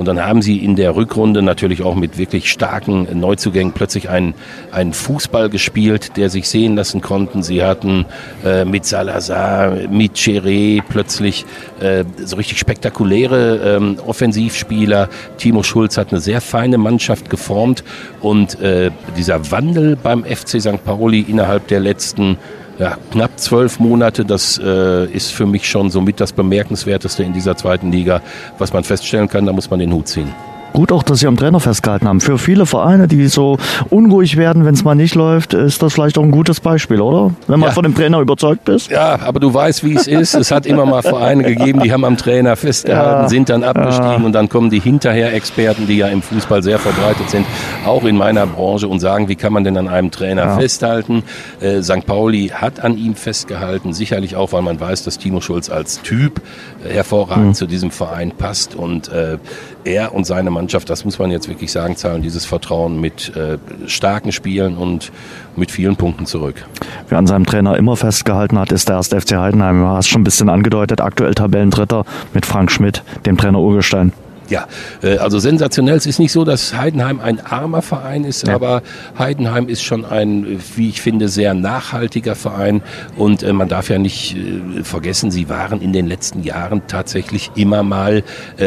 Und 0.00 0.06
dann 0.06 0.24
haben 0.24 0.40
sie 0.40 0.56
in 0.56 0.76
der 0.76 0.96
Rückrunde 0.96 1.42
natürlich 1.42 1.82
auch 1.82 1.94
mit 1.94 2.16
wirklich 2.16 2.50
starken 2.50 3.06
Neuzugängen 3.20 3.74
plötzlich 3.74 4.08
einen, 4.08 4.32
einen 4.72 4.94
Fußball 4.94 5.50
gespielt, 5.50 6.16
der 6.16 6.30
sich 6.30 6.48
sehen 6.48 6.74
lassen 6.74 7.02
konnten. 7.02 7.42
Sie 7.42 7.62
hatten 7.62 8.06
äh, 8.42 8.64
mit 8.64 8.86
Salazar, 8.86 9.72
mit 9.90 10.16
Cheré 10.16 10.82
plötzlich 10.88 11.44
äh, 11.80 12.04
so 12.24 12.36
richtig 12.36 12.58
spektakuläre 12.58 13.76
ähm, 13.76 13.98
Offensivspieler. 14.06 15.10
Timo 15.36 15.62
Schulz 15.62 15.98
hat 15.98 16.12
eine 16.12 16.20
sehr 16.20 16.40
feine 16.40 16.78
Mannschaft 16.78 17.28
geformt 17.28 17.84
und 18.22 18.58
äh, 18.60 18.90
dieser 19.18 19.50
Wandel 19.50 19.96
beim 19.96 20.24
FC 20.24 20.62
St. 20.62 20.82
Pauli 20.82 21.26
innerhalb 21.28 21.68
der 21.68 21.80
letzten 21.80 22.38
ja, 22.80 22.96
knapp 23.12 23.38
zwölf 23.38 23.78
Monate, 23.78 24.24
das 24.24 24.58
äh, 24.58 25.04
ist 25.04 25.32
für 25.32 25.44
mich 25.44 25.68
schon 25.68 25.90
somit 25.90 26.18
das 26.18 26.32
Bemerkenswerteste 26.32 27.22
in 27.22 27.34
dieser 27.34 27.54
zweiten 27.54 27.92
Liga, 27.92 28.22
was 28.58 28.72
man 28.72 28.84
feststellen 28.84 29.28
kann, 29.28 29.44
da 29.44 29.52
muss 29.52 29.68
man 29.68 29.80
den 29.80 29.92
Hut 29.92 30.08
ziehen. 30.08 30.32
Gut 30.72 30.92
auch, 30.92 31.02
dass 31.02 31.20
Sie 31.20 31.26
am 31.26 31.36
Trainer 31.36 31.58
festgehalten 31.60 32.06
haben. 32.06 32.20
Für 32.20 32.38
viele 32.38 32.64
Vereine, 32.64 33.08
die 33.08 33.26
so 33.26 33.58
unruhig 33.90 34.36
werden, 34.36 34.64
wenn 34.64 34.74
es 34.74 34.84
mal 34.84 34.94
nicht 34.94 35.14
läuft, 35.14 35.52
ist 35.52 35.82
das 35.82 35.94
vielleicht 35.94 36.16
auch 36.16 36.22
ein 36.22 36.30
gutes 36.30 36.60
Beispiel, 36.60 37.00
oder? 37.00 37.34
Wenn 37.48 37.60
man 37.60 37.70
ja. 37.70 37.74
von 37.74 37.82
dem 37.82 37.94
Trainer 37.94 38.20
überzeugt 38.20 38.68
ist. 38.68 38.90
Ja, 38.90 39.18
aber 39.20 39.40
du 39.40 39.52
weißt, 39.52 39.84
wie 39.84 39.94
es 39.94 40.06
ist. 40.06 40.34
Es 40.34 40.50
hat 40.50 40.66
immer 40.66 40.86
mal 40.86 41.02
Vereine 41.02 41.42
gegeben, 41.42 41.80
die 41.80 41.92
haben 41.92 42.04
am 42.04 42.16
Trainer 42.16 42.56
festgehalten, 42.56 43.22
ja. 43.22 43.28
sind 43.28 43.48
dann 43.48 43.64
abgestiegen 43.64 44.20
ja. 44.20 44.24
und 44.24 44.32
dann 44.32 44.48
kommen 44.48 44.70
die 44.70 44.80
Hinterher-Experten, 44.80 45.86
die 45.86 45.96
ja 45.96 46.08
im 46.08 46.22
Fußball 46.22 46.62
sehr 46.62 46.78
verbreitet 46.78 47.30
sind, 47.30 47.46
auch 47.84 48.04
in 48.04 48.16
meiner 48.16 48.46
Branche 48.46 48.86
und 48.86 49.00
sagen, 49.00 49.28
wie 49.28 49.36
kann 49.36 49.52
man 49.52 49.64
denn 49.64 49.76
an 49.76 49.88
einem 49.88 50.10
Trainer 50.10 50.56
festhalten? 50.58 51.24
Äh, 51.60 51.82
St. 51.82 52.06
Pauli 52.06 52.48
hat 52.48 52.80
an 52.80 52.96
ihm 52.96 53.14
festgehalten, 53.14 53.92
sicherlich 53.92 54.36
auch, 54.36 54.52
weil 54.52 54.62
man 54.62 54.78
weiß, 54.78 55.04
dass 55.04 55.18
Timo 55.18 55.40
Schulz 55.40 55.68
als 55.68 56.00
Typ 56.02 56.40
äh, 56.84 56.92
hervorragend 56.92 57.46
mhm. 57.46 57.54
zu 57.54 57.66
diesem 57.66 57.90
Verein 57.90 58.30
passt 58.30 58.74
und 58.74 59.08
äh, 59.12 59.38
er 59.84 60.14
und 60.14 60.26
seine 60.26 60.50
Mannschaft, 60.50 60.59
das 60.68 61.04
muss 61.04 61.18
man 61.18 61.30
jetzt 61.30 61.48
wirklich 61.48 61.72
sagen, 61.72 61.96
zahlen 61.96 62.22
dieses 62.22 62.44
Vertrauen 62.44 63.00
mit 63.00 63.34
äh, 63.36 63.58
starken 63.86 64.32
Spielen 64.32 64.76
und 64.76 65.12
mit 65.56 65.70
vielen 65.70 65.96
Punkten 65.96 66.26
zurück. 66.26 66.66
Wer 67.08 67.18
an 67.18 67.26
seinem 67.26 67.46
Trainer 67.46 67.76
immer 67.76 67.96
festgehalten 67.96 68.58
hat, 68.58 68.72
ist 68.72 68.88
der 68.88 68.96
erste 68.96 69.20
FC 69.20 69.36
Heidenheim. 69.36 69.80
Du 69.80 69.86
hast 69.86 70.08
schon 70.08 70.22
ein 70.22 70.24
bisschen 70.24 70.48
angedeutet, 70.48 71.00
aktuell 71.00 71.34
Tabellendritter 71.34 72.04
mit 72.34 72.46
Frank 72.46 72.70
Schmidt, 72.70 73.02
dem 73.26 73.36
Trainer 73.36 73.60
Urgestein. 73.60 74.12
Ja, 74.50 74.66
äh, 75.02 75.16
also 75.18 75.38
sensationell. 75.38 75.96
Es 75.96 76.06
ist 76.06 76.18
nicht 76.18 76.32
so, 76.32 76.44
dass 76.44 76.76
Heidenheim 76.76 77.20
ein 77.20 77.40
armer 77.40 77.82
Verein 77.82 78.24
ist, 78.24 78.46
ja. 78.46 78.54
aber 78.54 78.82
Heidenheim 79.18 79.68
ist 79.68 79.82
schon 79.82 80.04
ein, 80.04 80.60
wie 80.76 80.88
ich 80.88 81.00
finde, 81.00 81.28
sehr 81.28 81.54
nachhaltiger 81.54 82.34
Verein. 82.34 82.82
Und 83.16 83.42
äh, 83.42 83.52
man 83.52 83.68
darf 83.68 83.88
ja 83.88 83.98
nicht 83.98 84.36
äh, 84.36 84.82
vergessen, 84.82 85.30
sie 85.30 85.48
waren 85.48 85.80
in 85.80 85.92
den 85.92 86.06
letzten 86.06 86.42
Jahren 86.42 86.82
tatsächlich 86.88 87.52
immer 87.54 87.82
mal 87.82 88.24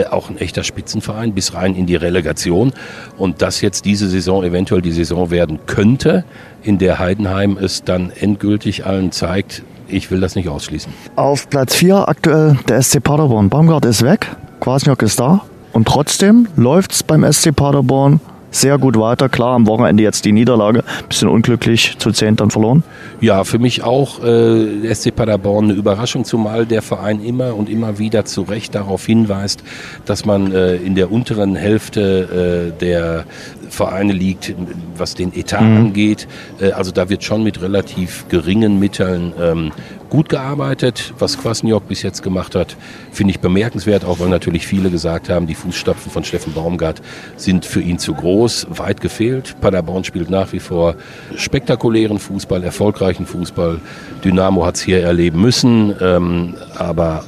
auch 0.09 0.29
ein 0.29 0.37
echter 0.37 0.63
Spitzenverein 0.63 1.33
bis 1.33 1.53
rein 1.53 1.75
in 1.75 1.85
die 1.85 1.95
Relegation. 1.95 2.71
Und 3.17 3.41
dass 3.41 3.61
jetzt 3.61 3.85
diese 3.85 4.07
Saison 4.09 4.43
eventuell 4.43 4.81
die 4.81 4.91
Saison 4.91 5.29
werden 5.29 5.59
könnte, 5.65 6.23
in 6.63 6.77
der 6.77 6.99
Heidenheim 6.99 7.57
es 7.57 7.83
dann 7.83 8.11
endgültig 8.11 8.85
allen 8.85 9.11
zeigt, 9.11 9.63
ich 9.87 10.09
will 10.11 10.19
das 10.19 10.35
nicht 10.35 10.49
ausschließen. 10.49 10.91
Auf 11.15 11.49
Platz 11.49 11.75
4 11.75 12.07
aktuell 12.07 12.57
der 12.67 12.81
SC 12.81 13.03
Paderborn. 13.03 13.49
Baumgart 13.49 13.85
ist 13.85 14.03
weg, 14.03 14.27
Kwasniok 14.59 15.01
ist 15.01 15.19
da. 15.19 15.41
Und 15.73 15.87
trotzdem 15.87 16.47
läuft 16.55 16.93
es 16.93 17.03
beim 17.03 17.29
SC 17.31 17.53
Paderborn 17.55 18.21
sehr 18.53 18.77
gut 18.77 18.97
weiter. 18.97 19.29
Klar, 19.29 19.55
am 19.55 19.65
Wochenende 19.67 20.03
jetzt 20.03 20.25
die 20.25 20.31
Niederlage. 20.31 20.83
Bisschen 21.09 21.27
unglücklich, 21.27 21.95
zu 21.97 22.11
zehn 22.11 22.35
dann 22.35 22.51
verloren. 22.51 22.83
Ja, 23.19 23.43
für 23.43 23.57
mich 23.57 23.83
auch 23.83 24.23
äh, 24.23 24.93
SC 24.93 25.15
Paderborn 25.15 25.65
eine 25.65 25.73
Überraschung, 25.73 26.23
zumal 26.23 26.65
der 26.65 26.83
Verein 26.83 27.19
immer 27.23 27.55
und 27.55 27.67
immer 27.67 27.97
wieder 27.97 28.25
zu 28.25 28.43
Recht 28.43 28.75
darauf 28.75 29.05
hinweist, 29.05 29.63
dass 30.05 30.25
man 30.25 30.51
äh, 30.51 30.75
in 30.75 30.93
der 30.93 31.11
unteren 31.11 31.55
Hälfte 31.55 32.73
äh, 32.75 32.79
der 32.79 33.25
Vereine 33.69 34.13
liegt, 34.13 34.53
was 34.97 35.15
den 35.15 35.33
Etat 35.33 35.61
mhm. 35.61 35.77
angeht. 35.77 36.27
Äh, 36.61 36.73
also 36.73 36.91
da 36.91 37.09
wird 37.09 37.23
schon 37.23 37.43
mit 37.43 37.59
relativ 37.59 38.25
geringen 38.29 38.79
Mitteln 38.79 39.33
ähm, 39.41 39.71
gut 40.13 40.29
gearbeitet. 40.29 41.11
Was 41.17 41.39
Kwasniok 41.39 41.87
bis 41.87 42.03
jetzt 42.03 42.21
gemacht 42.21 42.53
hat, 42.53 42.77
finde 43.11 43.31
ich 43.31 43.39
bemerkenswert, 43.39 44.05
auch 44.05 44.19
weil 44.19 44.29
natürlich 44.29 44.67
viele 44.67 44.91
gesagt 44.91 45.27
haben, 45.27 45.47
die 45.47 45.55
Fußstapfen 45.55 46.11
von 46.11 46.23
Steffen 46.23 46.53
Baumgart 46.53 47.01
sind 47.35 47.65
für 47.65 47.81
ihn 47.81 47.97
zu 47.97 48.13
groß, 48.13 48.67
weit 48.69 49.01
gefehlt. 49.01 49.59
Paderborn 49.59 50.03
spielt 50.03 50.29
nach 50.29 50.53
wie 50.53 50.59
vor 50.59 50.93
spektakulären 51.35 52.19
Fußball, 52.19 52.63
erfolgreichen 52.63 53.25
Fußball. 53.25 53.79
Dynamo 54.23 54.67
hat 54.67 54.75
es 54.75 54.83
hier 54.83 55.01
erleben 55.01 55.41
müssen, 55.41 55.95
ähm, 55.99 56.57
aber 56.75 57.25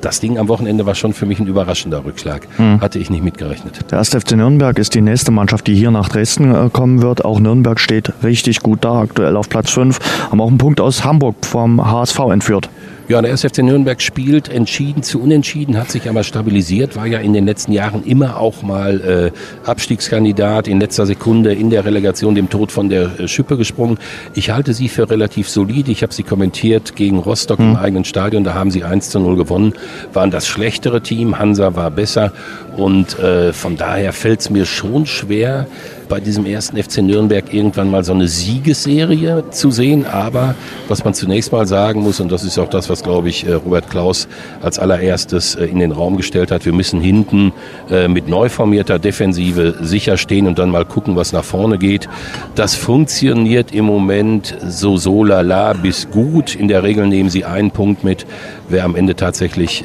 das 0.00 0.20
Ding 0.20 0.38
am 0.38 0.48
Wochenende 0.48 0.86
war 0.86 0.94
schon 0.94 1.12
für 1.12 1.26
mich 1.26 1.40
ein 1.40 1.46
überraschender 1.46 2.04
Rückschlag. 2.04 2.46
Mhm. 2.58 2.80
Hatte 2.80 2.98
ich 2.98 3.10
nicht 3.10 3.22
mitgerechnet. 3.22 3.90
Der 3.90 3.98
1. 3.98 4.10
FC 4.10 4.32
Nürnberg 4.32 4.78
ist 4.78 4.94
die 4.94 5.00
nächste 5.00 5.30
Mannschaft, 5.30 5.66
die 5.66 5.74
hier 5.74 5.90
nach 5.90 6.08
Dresden 6.08 6.54
äh, 6.54 6.70
kommen 6.70 7.02
wird. 7.02 7.24
Auch 7.24 7.40
Nürnberg 7.40 7.80
steht 7.80 8.12
richtig 8.22 8.60
gut 8.60 8.84
da, 8.84 9.00
aktuell 9.00 9.36
auf 9.36 9.48
Platz 9.48 9.70
5. 9.70 9.98
Haben 10.30 10.40
auch 10.40 10.48
einen 10.48 10.58
Punkt 10.58 10.80
aus 10.80 11.04
Hamburg 11.04 11.36
vom 11.42 11.84
HSV 11.84 12.18
entführt. 12.30 12.68
Ja, 13.08 13.22
der 13.22 13.32
SFC 13.32 13.62
Nürnberg 13.62 14.02
spielt 14.02 14.50
entschieden 14.50 15.02
zu 15.02 15.22
unentschieden, 15.22 15.78
hat 15.78 15.90
sich 15.90 16.10
aber 16.10 16.24
stabilisiert, 16.24 16.94
war 16.94 17.06
ja 17.06 17.20
in 17.20 17.32
den 17.32 17.46
letzten 17.46 17.72
Jahren 17.72 18.04
immer 18.04 18.38
auch 18.38 18.60
mal 18.60 19.32
äh, 19.32 19.66
Abstiegskandidat, 19.66 20.68
in 20.68 20.78
letzter 20.78 21.06
Sekunde 21.06 21.54
in 21.54 21.70
der 21.70 21.86
Relegation 21.86 22.34
dem 22.34 22.50
Tod 22.50 22.70
von 22.70 22.90
der 22.90 23.18
äh, 23.18 23.26
Schippe 23.26 23.56
gesprungen. 23.56 23.98
Ich 24.34 24.50
halte 24.50 24.74
sie 24.74 24.90
für 24.90 25.08
relativ 25.08 25.48
solide. 25.48 25.90
Ich 25.90 26.02
habe 26.02 26.12
sie 26.12 26.22
kommentiert 26.22 26.96
gegen 26.96 27.18
Rostock 27.18 27.60
mhm. 27.60 27.70
im 27.70 27.76
eigenen 27.76 28.04
Stadion, 28.04 28.44
da 28.44 28.52
haben 28.52 28.70
sie 28.70 28.84
1 28.84 29.08
zu 29.08 29.20
0 29.20 29.36
gewonnen, 29.36 29.72
waren 30.12 30.30
das 30.30 30.46
schlechtere 30.46 31.00
Team, 31.00 31.38
Hansa 31.38 31.74
war 31.74 31.90
besser 31.90 32.32
und 32.76 33.18
äh, 33.18 33.54
von 33.54 33.78
daher 33.78 34.12
fällt 34.12 34.40
es 34.40 34.50
mir 34.50 34.66
schon 34.66 35.06
schwer, 35.06 35.66
bei 36.08 36.20
diesem 36.20 36.46
ersten 36.46 36.82
FC 36.82 36.98
Nürnberg 36.98 37.52
irgendwann 37.52 37.90
mal 37.90 38.02
so 38.02 38.12
eine 38.12 38.28
Siegesserie 38.28 39.44
zu 39.50 39.70
sehen. 39.70 40.06
Aber 40.06 40.54
was 40.88 41.04
man 41.04 41.14
zunächst 41.14 41.52
mal 41.52 41.66
sagen 41.66 42.00
muss, 42.00 42.20
und 42.20 42.32
das 42.32 42.44
ist 42.44 42.58
auch 42.58 42.70
das, 42.70 42.88
was, 42.88 43.02
glaube 43.02 43.28
ich, 43.28 43.46
äh, 43.46 43.52
Robert 43.52 43.90
Klaus 43.90 44.28
als 44.62 44.78
allererstes 44.78 45.54
äh, 45.54 45.66
in 45.66 45.78
den 45.78 45.92
Raum 45.92 46.16
gestellt 46.16 46.50
hat, 46.50 46.64
wir 46.64 46.72
müssen 46.72 47.00
hinten 47.00 47.52
äh, 47.90 48.08
mit 48.08 48.28
neu 48.28 48.48
formierter 48.48 48.98
Defensive 48.98 49.76
sicher 49.82 50.16
stehen 50.16 50.46
und 50.46 50.58
dann 50.58 50.70
mal 50.70 50.84
gucken, 50.84 51.16
was 51.16 51.32
nach 51.32 51.44
vorne 51.44 51.78
geht. 51.78 52.08
Das 52.54 52.74
funktioniert 52.74 53.72
im 53.72 53.84
Moment 53.84 54.56
so 54.66 54.96
so 54.96 55.24
lala 55.24 55.74
bis 55.74 56.10
gut. 56.10 56.54
In 56.54 56.68
der 56.68 56.82
Regel 56.82 57.06
nehmen 57.06 57.30
sie 57.30 57.44
einen 57.44 57.70
Punkt 57.70 58.04
mit. 58.04 58.26
Wer 58.68 58.84
am 58.84 58.96
Ende 58.96 59.16
tatsächlich 59.16 59.84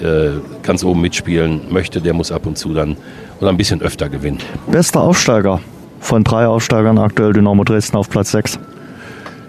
ganz 0.62 0.84
oben 0.84 1.00
mitspielen 1.02 1.62
möchte, 1.70 2.02
der 2.02 2.14
muss 2.14 2.32
ab 2.32 2.46
und 2.46 2.58
zu 2.58 2.74
dann 2.74 2.98
oder 3.40 3.50
ein 3.50 3.58
bisschen 3.58 3.82
öfter 3.82 4.10
gewinnen. 4.10 4.40
Bester 4.68 5.02
Aufsteiger 5.02 5.60
von 6.04 6.24
drei 6.24 6.48
Aufsteigern 6.48 6.98
aktuell 6.98 7.34
Dynamo 7.34 7.64
Dresden 7.64 7.98
auf 7.98 8.10
Platz 8.10 8.32
6. 8.32 8.60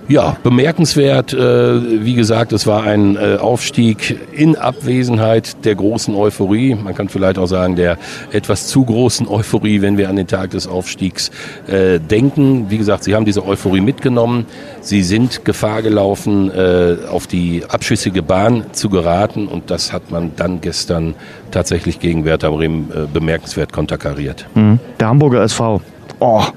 Ja, 0.06 0.36
bemerkenswert. 0.42 1.32
Äh, 1.32 2.04
wie 2.04 2.14
gesagt, 2.14 2.52
es 2.52 2.66
war 2.66 2.82
ein 2.82 3.16
äh, 3.16 3.36
Aufstieg 3.36 4.18
in 4.32 4.54
Abwesenheit 4.54 5.64
der 5.64 5.74
großen 5.76 6.14
Euphorie. 6.14 6.74
Man 6.74 6.94
kann 6.94 7.08
vielleicht 7.08 7.38
auch 7.38 7.46
sagen, 7.46 7.74
der 7.74 7.96
etwas 8.30 8.66
zu 8.66 8.84
großen 8.84 9.26
Euphorie, 9.26 9.80
wenn 9.80 9.96
wir 9.96 10.10
an 10.10 10.16
den 10.16 10.26
Tag 10.26 10.50
des 10.50 10.66
Aufstiegs 10.66 11.30
äh, 11.68 12.00
denken. 12.00 12.66
Wie 12.68 12.76
gesagt, 12.76 13.04
sie 13.04 13.14
haben 13.14 13.24
diese 13.24 13.46
Euphorie 13.46 13.80
mitgenommen. 13.80 14.44
Sie 14.82 15.02
sind 15.02 15.46
Gefahr 15.46 15.80
gelaufen, 15.80 16.50
auf 17.10 17.26
die 17.26 17.62
abschüssige 17.66 18.22
Bahn 18.22 18.64
zu 18.72 18.90
geraten. 18.90 19.48
Und 19.48 19.70
das 19.70 19.92
hat 19.92 20.10
man 20.10 20.32
dann 20.36 20.60
gestern 20.60 21.14
tatsächlich 21.50 22.00
gegen 22.00 22.26
Werder 22.26 22.50
Bremen 22.50 22.90
bemerkenswert 23.12 23.72
konterkariert. 23.72 24.46
Mhm. 24.54 24.78
Der 25.00 25.08
Hamburger 25.08 25.42
SV 25.42 25.80
oh, 26.26 26.54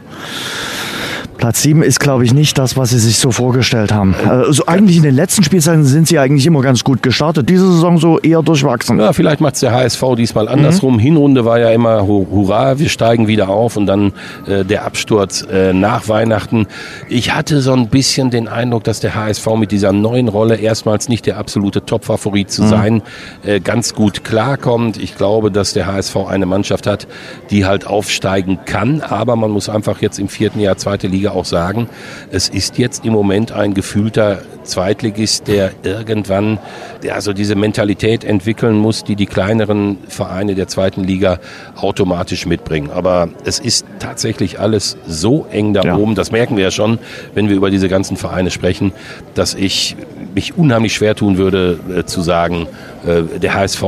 Platz 1.38 1.62
7 1.62 1.84
ist, 1.84 2.00
glaube 2.00 2.26
ich, 2.26 2.34
nicht 2.34 2.58
das, 2.58 2.78
was 2.78 2.90
sie 2.90 3.00
sich 3.00 3.20
so 3.20 3.32
vorgestellt 3.32 3.92
haben. 3.92 4.16
Also 4.28 4.66
eigentlich 4.66 4.98
in 4.98 5.04
den 5.04 5.16
letzten 5.16 5.44
Spielzeiten 5.44 5.84
sind 5.84 6.08
sie 6.08 6.20
eigentlich 6.20 6.46
immer 6.46 6.62
ganz 6.62 6.84
gut 6.84 7.04
gestartet. 7.04 7.48
Diese 7.50 7.72
Saison 7.72 7.98
so 7.98 8.20
eher 8.20 8.42
durchwachsen. 8.42 9.00
Ja, 9.00 9.14
vielleicht 9.14 9.40
macht 9.40 9.54
es 9.54 9.62
der 9.62 9.72
HSV 9.72 10.04
diesmal 10.18 10.48
andersrum. 10.48 10.96
Mhm. 10.96 11.00
Hinrunde 11.00 11.46
war 11.46 11.60
ja 11.60 11.70
immer 11.70 12.08
Hurra, 12.08 12.80
wir 12.80 12.90
steigen 12.90 13.28
wieder 13.28 13.50
auf 13.50 13.78
und 13.78 13.86
dann 13.86 14.14
äh, 14.48 14.66
der 14.66 14.86
Absturz 14.86 15.46
äh, 15.50 15.74
nach 15.74 16.10
Weihnachten. 16.10 16.68
Ich 17.08 17.34
hatte 17.34 17.62
so 17.62 17.74
ein 17.74 17.88
bisschen 17.90 18.32
den 18.32 18.48
Eindruck, 18.48 18.84
dass 18.84 19.00
der 19.00 19.16
HSV 19.16 19.48
mit 19.58 19.72
dieser 19.72 19.94
neuen 19.94 20.28
Rolle 20.28 20.56
erstmals 20.56 21.08
nicht 21.08 21.26
der 21.26 21.38
absolute 21.38 21.86
Top-Favorit 21.86 22.50
zu 22.50 22.64
mhm. 22.64 22.68
sein, 22.68 23.02
äh, 23.46 23.60
ganz 23.60 23.94
gut 23.94 24.24
klarkommt. 24.24 24.98
Ich 24.98 25.16
glaube, 25.16 25.52
dass 25.52 25.74
der 25.74 25.88
HSV 25.88 26.16
eine 26.28 26.46
Mannschaft 26.46 26.88
hat, 26.88 27.08
die 27.52 27.66
halt 27.66 27.86
aufsteigen 27.86 28.60
kann, 28.66 29.02
aber 29.02 29.36
man 29.36 29.52
muss 29.52 29.70
einfach 29.70 30.02
jetzt 30.02 30.20
im 30.20 30.30
vierten 30.30 30.60
Jahr 30.60 30.78
zweite 30.78 31.08
Liga 31.08 31.27
Bundesliga 31.28 31.32
auch 31.32 31.46
sagen, 31.46 31.90
es 32.32 32.50
ist 32.50 32.78
jetzt 32.78 33.06
im 33.06 33.14
Moment 33.14 33.52
ein 33.52 33.74
gefühlter 33.74 34.40
Zweitligist, 34.64 35.48
der 35.48 35.72
irgendwann 35.84 36.60
ja, 37.04 37.22
so 37.22 37.34
diese 37.34 37.56
Mentalität 37.56 38.24
entwickeln 38.24 38.78
muss, 38.78 39.04
die 39.04 39.16
die 39.16 39.26
kleineren 39.26 39.98
Vereine 40.08 40.56
der 40.56 40.68
zweiten 40.68 41.04
Liga 41.04 41.40
automatisch 41.76 42.46
mitbringen. 42.46 42.90
Aber 42.92 43.30
es 43.46 43.60
ist 43.60 43.86
tatsächlich 44.00 44.60
alles 44.60 44.98
so 45.08 45.46
eng 45.52 45.74
da 45.74 45.84
ja. 45.84 45.96
oben, 45.96 46.16
das 46.16 46.32
merken 46.32 46.58
wir 46.58 46.66
ja 46.66 46.72
schon, 46.72 47.00
wenn 47.34 47.50
wir 47.50 47.56
über 47.56 47.70
diese 47.70 47.88
ganzen 47.88 48.18
Vereine 48.18 48.52
sprechen, 48.52 48.92
dass 49.36 49.54
ich 49.54 49.96
mich 50.36 50.58
unheimlich 50.58 50.94
schwer 50.94 51.16
tun 51.16 51.38
würde 51.38 51.80
äh, 51.90 52.04
zu 52.04 52.22
sagen, 52.22 52.68
äh, 53.06 53.40
der 53.40 53.54
HSV 53.54 53.84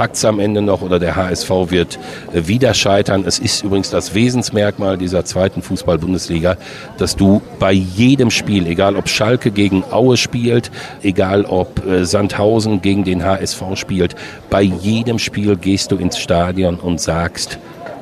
packt 0.00 0.16
es 0.16 0.24
am 0.24 0.40
Ende 0.40 0.62
noch 0.62 0.80
oder 0.80 0.98
der 0.98 1.14
HSV 1.14 1.50
wird 1.68 1.98
äh, 2.32 2.46
wieder 2.46 2.72
scheitern. 2.72 3.22
Es 3.26 3.38
ist 3.38 3.62
übrigens 3.62 3.90
das 3.90 4.14
Wesensmerkmal 4.14 4.96
dieser 4.96 5.26
zweiten 5.26 5.60
Fußball-Bundesliga, 5.60 6.56
dass 6.96 7.16
du 7.16 7.42
bei 7.58 7.72
jedem 7.72 8.30
Spiel, 8.30 8.66
egal 8.66 8.96
ob 8.96 9.10
Schalke 9.10 9.50
gegen 9.50 9.84
Aue 9.90 10.16
spielt, 10.16 10.70
egal 11.02 11.44
ob 11.44 11.86
äh, 11.86 12.06
Sandhausen 12.06 12.80
gegen 12.80 13.04
den 13.04 13.22
HSV 13.22 13.62
spielt, 13.74 14.16
bei 14.48 14.62
jedem 14.62 15.18
Spiel 15.18 15.56
gehst 15.56 15.92
du 15.92 15.96
ins 15.96 16.16
Stadion 16.16 16.76
und 16.76 16.98
sagst, 16.98 17.58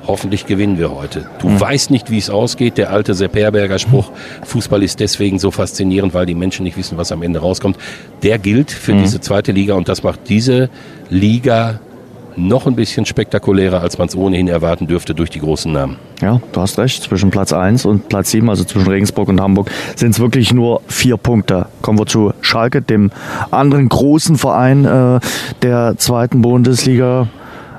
hoffentlich 0.06 0.46
gewinnen 0.46 0.78
wir 0.78 0.94
heute. 0.94 1.26
Du 1.40 1.48
mhm. 1.48 1.60
weißt 1.60 1.90
nicht, 1.90 2.12
wie 2.12 2.18
es 2.18 2.30
ausgeht. 2.30 2.78
Der 2.78 2.90
alte 2.90 3.14
Sepp 3.14 3.34
Herberger 3.34 3.80
Spruch, 3.80 4.12
Fußball 4.44 4.84
ist 4.84 5.00
deswegen 5.00 5.40
so 5.40 5.50
faszinierend, 5.50 6.14
weil 6.14 6.26
die 6.26 6.36
Menschen 6.36 6.62
nicht 6.62 6.76
wissen, 6.76 6.96
was 6.96 7.10
am 7.10 7.22
Ende 7.22 7.40
rauskommt. 7.40 7.76
Der 8.22 8.38
gilt 8.38 8.70
für 8.70 8.94
mhm. 8.94 9.02
diese 9.02 9.20
zweite 9.20 9.50
Liga 9.50 9.74
und 9.74 9.88
das 9.88 10.04
macht 10.04 10.20
diese 10.28 10.70
Liga 11.10 11.80
noch 12.38 12.66
ein 12.66 12.76
bisschen 12.76 13.04
spektakulärer, 13.04 13.80
als 13.80 13.98
man 13.98 14.08
es 14.08 14.16
ohnehin 14.16 14.48
erwarten 14.48 14.86
dürfte 14.86 15.14
durch 15.14 15.30
die 15.30 15.40
großen 15.40 15.72
Namen. 15.72 15.96
Ja, 16.22 16.40
du 16.52 16.60
hast 16.60 16.78
recht. 16.78 17.02
Zwischen 17.02 17.30
Platz 17.30 17.52
1 17.52 17.84
und 17.84 18.08
Platz 18.08 18.30
7, 18.30 18.48
also 18.48 18.64
zwischen 18.64 18.88
Regensburg 18.88 19.28
und 19.28 19.40
Hamburg, 19.40 19.70
sind 19.96 20.10
es 20.10 20.20
wirklich 20.20 20.52
nur 20.52 20.80
vier 20.86 21.16
Punkte. 21.16 21.66
Kommen 21.82 21.98
wir 21.98 22.06
zu 22.06 22.32
Schalke, 22.40 22.82
dem 22.82 23.10
anderen 23.50 23.88
großen 23.88 24.36
Verein 24.36 24.84
äh, 24.84 25.20
der 25.62 25.94
zweiten 25.98 26.42
Bundesliga. 26.42 27.28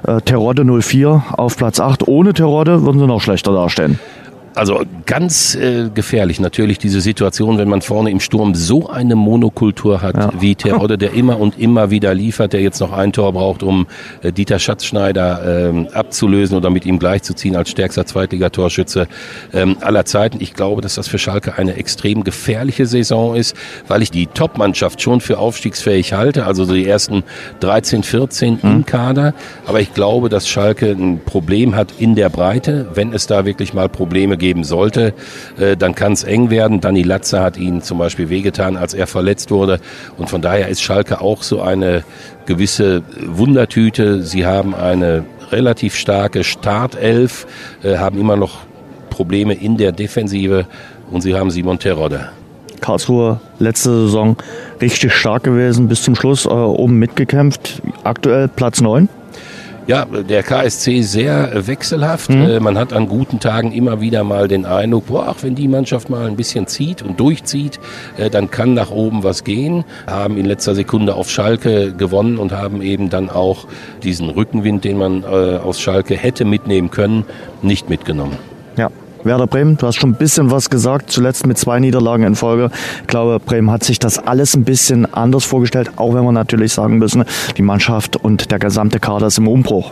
Äh, 0.08 0.22
Terodde 0.22 0.64
04 0.64 1.24
auf 1.32 1.58
Platz 1.58 1.80
8. 1.80 2.08
Ohne 2.08 2.34
Terodde 2.34 2.84
würden 2.84 3.00
sie 3.00 3.08
noch 3.08 3.22
schlechter 3.22 3.52
dastehen. 3.52 4.00
Also 4.56 4.82
ganz 5.06 5.56
äh, 5.56 5.90
gefährlich 5.94 6.40
natürlich 6.40 6.80
diese 6.80 7.02
Situation, 7.02 7.58
wenn 7.58 7.70
man 7.70 7.82
vorne 7.82 8.10
im 8.10 8.20
Sturm 8.20 8.56
so 8.56 8.90
eine 8.90 9.16
Monokultur 9.16 10.02
hat 10.02 10.18
ja. 10.18 10.32
wie 10.40 10.56
Terodde, 10.56 10.98
der 10.98 11.14
immer 11.14 11.40
und 11.40 11.60
immer 11.60 11.92
wieder 11.92 12.14
liefert, 12.14 12.54
der 12.54 12.62
jetzt 12.62 12.80
noch 12.80 12.92
ein 12.92 13.14
Tor 13.14 13.34
braucht, 13.34 13.64
um 13.64 13.88
äh, 14.24 14.32
Dieter 14.32 14.60
Schatzschneider 14.60 15.70
ähm, 15.70 15.88
abzulösen 15.94 16.58
oder 16.58 16.72
mit 16.72 16.86
ihm 16.86 17.00
gleichzuziehen 17.00 17.56
als 17.56 17.70
stärkster 17.70 18.06
Zweitligatorschütze 18.06 19.08
ähm, 19.54 19.78
aller 19.82 20.06
Zeiten. 20.06 20.38
Ich 20.42 20.54
glaube, 20.54 20.82
dass 20.82 20.96
das 20.96 21.08
für 21.08 21.20
Schalke 21.20 21.58
eine 21.58 21.76
extrem 21.76 22.24
gefährliche 22.24 22.86
Saison 22.86 23.36
ist, 23.36 23.56
weil 23.88 24.02
ich 24.02 24.12
die 24.12 24.28
Topmannschaft 24.28 25.02
schon 25.02 25.22
für 25.22 25.38
aufstiegsfähig 25.38 26.14
halte, 26.14 26.46
also 26.46 26.66
die 26.66 26.88
ersten 26.88 27.24
13, 27.60 28.04
14 28.04 28.54
mhm. 28.54 28.60
im 28.64 28.86
Kader. 28.86 29.34
Aber 29.68 29.80
ich 29.80 29.94
glaube, 29.94 30.30
dass 30.30 30.50
Schalke 30.50 30.92
ein 30.92 31.22
Problem 31.24 31.76
hat 31.76 31.94
in 32.00 32.16
der 32.16 32.30
Breite, 32.30 32.88
wenn 32.96 33.14
es 33.14 33.28
da 33.28 33.46
wirklich 33.46 33.74
mal 33.74 33.88
Probleme 33.88 34.38
gibt 34.38 34.49
geben 34.50 34.64
sollte, 34.64 35.14
äh, 35.60 35.78
dann 35.78 35.94
kann 35.94 36.14
es 36.14 36.24
eng 36.24 36.50
werden. 36.50 36.82
Danny 36.82 37.04
Latze 37.04 37.40
hat 37.40 37.56
ihn 37.56 37.84
zum 37.84 38.00
Beispiel 38.00 38.30
wehgetan, 38.30 38.78
als 38.78 38.96
er 38.96 39.06
verletzt 39.06 39.52
wurde. 39.52 39.80
Und 40.18 40.28
von 40.28 40.42
daher 40.42 40.70
ist 40.70 40.82
Schalke 40.82 41.22
auch 41.22 41.44
so 41.44 41.62
eine 41.62 42.04
gewisse 42.48 43.04
Wundertüte. 43.28 44.24
Sie 44.24 44.48
haben 44.48 44.74
eine 44.74 45.24
relativ 45.52 45.96
starke 45.96 46.44
Startelf, 46.44 47.46
äh, 47.84 47.98
haben 47.98 48.20
immer 48.20 48.38
noch 48.38 48.62
Probleme 49.12 49.54
in 49.54 49.78
der 49.78 49.92
Defensive 49.92 50.66
und 51.12 51.22
sie 51.22 51.36
haben 51.36 51.52
Simon 51.52 51.78
Terodde. 51.78 52.30
Karlsruhe 52.82 53.40
letzte 53.60 53.92
Saison 53.92 54.36
richtig 54.82 55.14
stark 55.14 55.44
gewesen, 55.44 55.88
bis 55.88 56.02
zum 56.02 56.16
Schluss 56.16 56.46
äh, 56.46 56.50
oben 56.50 56.98
mitgekämpft. 56.98 57.84
Aktuell 58.04 58.48
Platz 58.48 58.82
9. 58.82 59.10
Ja, 59.90 60.06
der 60.06 60.44
KSC 60.44 61.02
sehr 61.02 61.66
wechselhaft. 61.66 62.30
Mhm. 62.30 62.42
Äh, 62.44 62.60
man 62.60 62.78
hat 62.78 62.94
an 62.94 63.08
guten 63.08 63.40
Tagen 63.40 63.72
immer 63.72 64.02
wieder 64.02 64.24
mal 64.24 64.48
den 64.48 64.68
Eindruck, 64.68 65.08
boah, 65.08 65.30
auch 65.30 65.38
wenn 65.42 65.56
die 65.56 65.68
Mannschaft 65.68 66.12
mal 66.12 66.28
ein 66.28 66.36
bisschen 66.36 66.68
zieht 66.68 67.02
und 67.02 67.20
durchzieht, 67.20 67.80
äh, 68.16 68.30
dann 68.30 68.52
kann 68.52 68.76
nach 68.76 68.92
oben 68.92 69.24
was 69.24 69.44
gehen. 69.44 69.86
Haben 70.06 70.38
in 70.38 70.46
letzter 70.46 70.76
Sekunde 70.76 71.16
auf 71.16 71.32
Schalke 71.32 71.92
gewonnen 71.92 72.38
und 72.38 72.52
haben 72.52 72.84
eben 72.84 73.10
dann 73.10 73.32
auch 73.32 73.66
diesen 74.04 74.30
Rückenwind, 74.30 74.84
den 74.84 75.00
man 75.00 75.24
äh, 75.24 75.58
aus 75.58 75.82
Schalke 75.82 76.16
hätte 76.16 76.46
mitnehmen 76.46 76.92
können, 76.92 77.26
nicht 77.64 77.90
mitgenommen. 77.90 78.38
Ja, 78.78 78.92
Werder 79.24 79.48
Bremen, 79.48 79.78
du 79.78 79.86
hast 79.86 79.98
schon 79.98 80.12
ein 80.12 80.16
bisschen 80.16 80.50
was 80.50 80.70
gesagt, 80.70 81.12
zuletzt 81.12 81.46
mit 81.46 81.58
zwei 81.58 81.80
Niederlagen 81.80 82.24
in 82.24 82.36
Folge. 82.36 82.72
Ich 83.02 83.08
glaube, 83.08 83.40
Bremen 83.40 83.70
hat 83.70 83.84
sich 83.84 84.00
das 84.00 84.18
alles 84.18 84.56
ein 84.56 84.64
bisschen 84.64 85.12
anders 85.14 85.44
vorgestellt, 85.44 85.92
auch 85.98 86.14
wenn 86.14 86.24
wir 86.24 86.32
natürlich 86.32 86.74
sagen 86.74 86.98
müssen, 87.00 87.26
die 87.58 87.62
Mannschaft 87.62 88.16
und 88.16 88.52
der 88.52 88.60
gesamte 88.60 89.00
Kader 89.00 89.28
ist 89.28 89.38
im 89.38 89.48
Umbruch. 89.48 89.92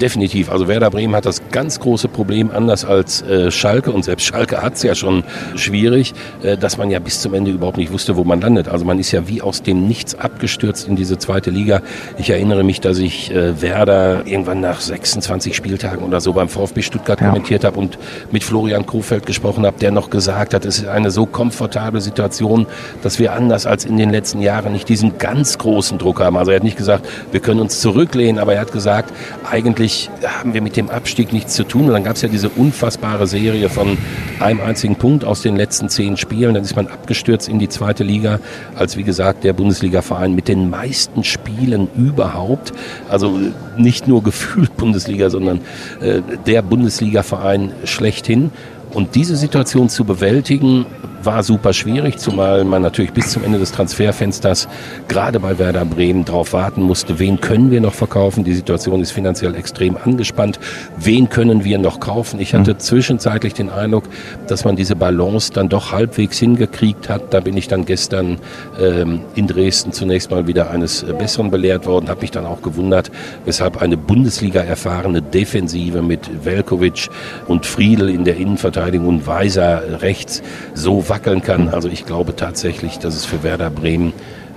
Definitiv. 0.00 0.50
Also 0.50 0.68
Werder 0.68 0.90
Bremen 0.90 1.14
hat 1.14 1.26
das 1.26 1.42
ganz 1.50 1.78
große 1.80 2.08
Problem, 2.08 2.50
anders 2.50 2.84
als 2.84 3.22
äh, 3.22 3.50
Schalke, 3.50 3.92
und 3.92 4.04
selbst 4.04 4.24
Schalke 4.24 4.62
hat 4.62 4.74
es 4.74 4.82
ja 4.82 4.94
schon 4.94 5.24
schwierig, 5.54 6.14
äh, 6.42 6.56
dass 6.56 6.78
man 6.78 6.90
ja 6.90 6.98
bis 6.98 7.20
zum 7.20 7.34
Ende 7.34 7.50
überhaupt 7.50 7.76
nicht 7.76 7.92
wusste, 7.92 8.16
wo 8.16 8.24
man 8.24 8.40
landet. 8.40 8.68
Also 8.68 8.84
man 8.84 8.98
ist 8.98 9.12
ja 9.12 9.28
wie 9.28 9.42
aus 9.42 9.62
dem 9.62 9.86
Nichts 9.86 10.14
abgestürzt 10.14 10.88
in 10.88 10.96
diese 10.96 11.18
zweite 11.18 11.50
Liga. 11.50 11.82
Ich 12.18 12.30
erinnere 12.30 12.64
mich, 12.64 12.80
dass 12.80 12.98
ich 12.98 13.30
äh, 13.30 13.60
Werder 13.60 14.26
irgendwann 14.26 14.60
nach 14.60 14.80
26 14.80 15.54
Spieltagen 15.54 16.04
oder 16.04 16.20
so 16.20 16.32
beim 16.32 16.48
VfB 16.48 16.82
Stuttgart 16.82 17.20
ja. 17.20 17.28
kommentiert 17.28 17.64
habe 17.64 17.78
und 17.78 17.98
mit 18.30 18.44
Florian 18.44 18.86
Kofeld 18.86 19.26
gesprochen 19.26 19.66
habe, 19.66 19.78
der 19.78 19.90
noch 19.90 20.10
gesagt 20.10 20.54
hat, 20.54 20.64
es 20.64 20.78
ist 20.78 20.88
eine 20.88 21.10
so 21.10 21.26
komfortable 21.26 22.00
Situation, 22.00 22.66
dass 23.02 23.18
wir 23.18 23.32
anders 23.32 23.66
als 23.66 23.84
in 23.84 23.96
den 23.96 24.10
letzten 24.10 24.40
Jahren 24.40 24.72
nicht 24.72 24.88
diesen 24.88 25.18
ganz 25.18 25.58
großen 25.58 25.98
Druck 25.98 26.20
haben. 26.20 26.36
Also 26.36 26.50
er 26.50 26.56
hat 26.56 26.64
nicht 26.64 26.78
gesagt, 26.78 27.06
wir 27.30 27.40
können 27.40 27.60
uns 27.60 27.80
zurücklehnen, 27.80 28.38
aber 28.38 28.54
er 28.54 28.60
hat 28.60 28.72
gesagt, 28.72 29.12
eigentlich 29.50 29.81
eigentlich 29.82 30.10
haben 30.24 30.54
wir 30.54 30.62
mit 30.62 30.76
dem 30.76 30.90
Abstieg 30.90 31.32
nichts 31.32 31.54
zu 31.54 31.64
tun. 31.64 31.86
Und 31.86 31.92
dann 31.92 32.04
gab 32.04 32.14
es 32.14 32.22
ja 32.22 32.28
diese 32.28 32.48
unfassbare 32.50 33.26
Serie 33.26 33.68
von 33.68 33.98
einem 34.38 34.60
einzigen 34.60 34.94
Punkt 34.94 35.24
aus 35.24 35.42
den 35.42 35.56
letzten 35.56 35.88
zehn 35.88 36.16
Spielen. 36.16 36.54
Dann 36.54 36.62
ist 36.62 36.76
man 36.76 36.86
abgestürzt 36.86 37.48
in 37.48 37.58
die 37.58 37.68
zweite 37.68 38.04
Liga, 38.04 38.38
als 38.76 38.96
wie 38.96 39.02
gesagt 39.02 39.42
der 39.42 39.54
Bundesliga-Verein 39.54 40.36
mit 40.36 40.46
den 40.46 40.70
meisten 40.70 41.24
Spielen 41.24 41.88
überhaupt. 41.96 42.72
Also 43.08 43.40
nicht 43.76 44.06
nur 44.06 44.22
gefühlt 44.22 44.76
Bundesliga, 44.76 45.30
sondern 45.30 45.60
äh, 46.00 46.22
der 46.46 46.62
Bundesliga-Verein 46.62 47.72
schlechthin. 47.82 48.52
Und 48.92 49.14
diese 49.14 49.36
Situation 49.36 49.88
zu 49.88 50.04
bewältigen, 50.04 50.86
war 51.24 51.42
super 51.42 51.72
schwierig, 51.72 52.18
zumal 52.18 52.64
man 52.64 52.82
natürlich 52.82 53.12
bis 53.12 53.30
zum 53.30 53.44
Ende 53.44 53.58
des 53.58 53.72
Transferfensters 53.72 54.68
gerade 55.08 55.38
bei 55.40 55.58
Werder 55.58 55.84
Bremen 55.84 56.24
darauf 56.24 56.52
warten 56.52 56.82
musste, 56.82 57.18
wen 57.18 57.40
können 57.40 57.70
wir 57.70 57.80
noch 57.80 57.94
verkaufen. 57.94 58.44
Die 58.44 58.54
Situation 58.54 59.00
ist 59.00 59.12
finanziell 59.12 59.54
extrem 59.54 59.96
angespannt. 59.96 60.58
Wen 60.96 61.28
können 61.28 61.64
wir 61.64 61.78
noch 61.78 62.00
kaufen? 62.00 62.40
Ich 62.40 62.54
hatte 62.54 62.74
mhm. 62.74 62.78
zwischenzeitlich 62.78 63.54
den 63.54 63.70
Eindruck, 63.70 64.04
dass 64.48 64.64
man 64.64 64.76
diese 64.76 64.96
Balance 64.96 65.52
dann 65.52 65.68
doch 65.68 65.92
halbwegs 65.92 66.38
hingekriegt 66.38 67.08
hat. 67.08 67.32
Da 67.32 67.40
bin 67.40 67.56
ich 67.56 67.68
dann 67.68 67.84
gestern 67.84 68.38
ähm, 68.80 69.20
in 69.34 69.46
Dresden 69.46 69.92
zunächst 69.92 70.30
mal 70.30 70.46
wieder 70.46 70.70
eines 70.70 71.02
äh, 71.02 71.12
Besseren 71.12 71.50
belehrt 71.50 71.86
worden, 71.86 72.08
habe 72.08 72.22
mich 72.22 72.30
dann 72.30 72.46
auch 72.46 72.62
gewundert, 72.62 73.10
weshalb 73.44 73.80
eine 73.80 73.96
Bundesliga 73.96 74.60
erfahrene 74.60 75.22
Defensive 75.22 76.02
mit 76.02 76.44
Velkovic 76.44 77.08
und 77.46 77.66
Friedel 77.66 78.08
in 78.08 78.24
der 78.24 78.36
Innenverteidigung 78.36 78.81
und 79.06 79.26
Weiser 79.26 80.02
rechts 80.02 80.42
so 80.74 81.08
wackeln 81.08 81.42
kann. 81.42 81.68
Also 81.68 81.88
ich 81.88 82.06
glaube 82.06 82.36
tatsächlich, 82.36 82.98
dass 82.98 83.14
es 83.14 83.24
für 83.24 83.42
Werder 83.42 83.70
Bremen 83.70 84.12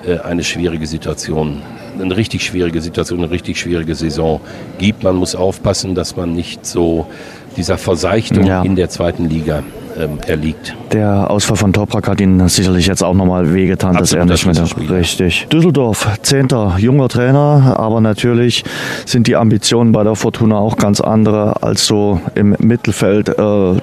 äh, 0.06 0.20
eine 0.20 0.44
schwierige 0.44 0.88
Situation, 0.88 1.62
eine 2.00 2.16
richtig 2.18 2.44
schwierige 2.44 2.82
Situation, 2.82 3.20
eine 3.20 3.32
richtig 3.32 3.60
schwierige 3.60 3.96
Saison 3.96 4.42
gibt. 4.78 5.04
Man 5.04 5.16
muss 5.16 5.36
aufpassen, 5.36 5.96
dass 5.96 6.16
man 6.16 6.34
nicht 6.34 6.66
so 6.66 7.08
dieser 7.58 7.78
Verseichtung 7.78 8.46
ja. 8.46 8.64
in 8.64 8.76
der 8.76 8.90
zweiten 8.90 9.30
Liga 9.30 9.64
ähm, 10.00 10.20
erliegt. 10.26 10.76
Der 10.92 11.30
Ausfall 11.30 11.58
von 11.58 11.74
Toprak 11.74 12.08
hat 12.08 12.22
ihn 12.22 12.48
sicherlich 12.48 12.88
jetzt 12.88 13.04
auch 13.04 13.14
nochmal 13.14 13.54
wehgetan, 13.54 13.96
dass 13.96 14.14
er 14.14 14.26
nicht 14.26 14.46
mehr 14.46 14.56
richtig. 14.90 15.48
Düsseldorf, 15.52 16.08
zehnter 16.22 16.76
junger 16.78 17.10
Trainer, 17.10 17.76
aber 17.78 18.02
natürlich 18.02 18.64
sind 19.06 19.28
die 19.28 19.36
Ambitionen 19.36 19.92
bei 19.92 20.04
der 20.04 20.16
Fortuna 20.16 20.58
auch 20.58 20.78
ganz 20.78 21.02
andere, 21.02 21.62
als 21.64 21.86
so 21.86 22.20
im 22.36 22.56
Mittelfeld 22.60 23.30
äh, 23.30 23.34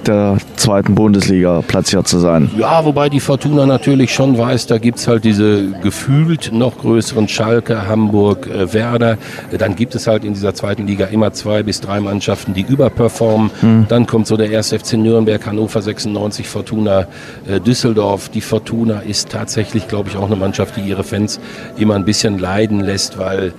der 0.05 0.37
zweiten 0.55 0.95
Bundesliga 0.95 1.61
platziert 1.61 2.07
zu 2.07 2.19
sein. 2.19 2.49
Ja, 2.57 2.83
wobei 2.85 3.09
die 3.09 3.19
Fortuna 3.19 3.65
natürlich 3.65 4.13
schon 4.13 4.37
weiß, 4.37 4.67
da 4.67 4.77
gibt 4.77 4.99
es 4.99 5.07
halt 5.07 5.23
diese 5.23 5.71
gefühlt 5.81 6.51
noch 6.53 6.77
größeren 6.77 7.27
Schalke, 7.27 7.87
Hamburg, 7.87 8.47
äh, 8.47 8.73
Werder. 8.73 9.17
Dann 9.57 9.75
gibt 9.75 9.95
es 9.95 10.07
halt 10.07 10.23
in 10.23 10.33
dieser 10.33 10.53
zweiten 10.53 10.87
Liga 10.87 11.05
immer 11.05 11.33
zwei 11.33 11.63
bis 11.63 11.81
drei 11.81 11.99
Mannschaften, 11.99 12.53
die 12.53 12.61
überperformen. 12.61 13.51
Hm. 13.61 13.85
Dann 13.89 14.07
kommt 14.07 14.27
so 14.27 14.37
der 14.37 14.55
1. 14.55 14.73
FC 14.73 14.93
Nürnberg, 14.93 15.45
Hannover 15.45 15.81
6 15.81 16.02
96 16.03 16.47
Fortuna 16.47 17.07
äh, 17.47 17.59
Düsseldorf. 17.59 18.29
Die 18.29 18.41
Fortuna 18.41 18.99
ist 18.99 19.29
tatsächlich, 19.29 19.87
glaube 19.87 20.09
ich, 20.09 20.17
auch 20.17 20.25
eine 20.27 20.35
Mannschaft, 20.35 20.75
die 20.77 20.81
ihre 20.81 21.03
Fans 21.03 21.39
immer 21.77 21.95
ein 21.95 22.05
bisschen 22.05 22.37
leiden 22.37 22.81
lässt, 22.81 23.17
weil 23.17 23.53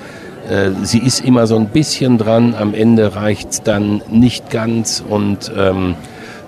äh, 0.49 0.71
sie 0.83 0.99
ist 0.99 1.25
immer 1.25 1.47
so 1.47 1.57
ein 1.57 1.69
bisschen 1.69 2.19
dran. 2.19 2.55
Am 2.55 2.75
Ende 2.75 3.17
reicht 3.17 3.51
es 3.51 3.63
dann 3.63 4.03
nicht 4.11 4.51
ganz 4.51 5.03
und 5.07 5.51
ähm, 5.57 5.95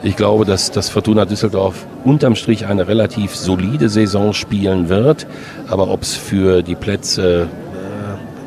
ich 0.03 0.17
glaube, 0.17 0.45
dass 0.45 0.71
das 0.71 0.91
Fortuna 0.91 1.25
Düsseldorf 1.25 1.87
unterm 2.05 2.37
Strich 2.37 2.67
eine 2.67 2.87
relativ 2.87 3.35
solide 3.35 3.89
Saison 3.89 4.35
spielen 4.35 4.89
wird. 4.89 5.27
Aber 5.69 5.91
ob 5.91 6.03
es 6.03 6.15
für 6.15 6.63
die 6.63 6.75
Plätze 6.75 7.49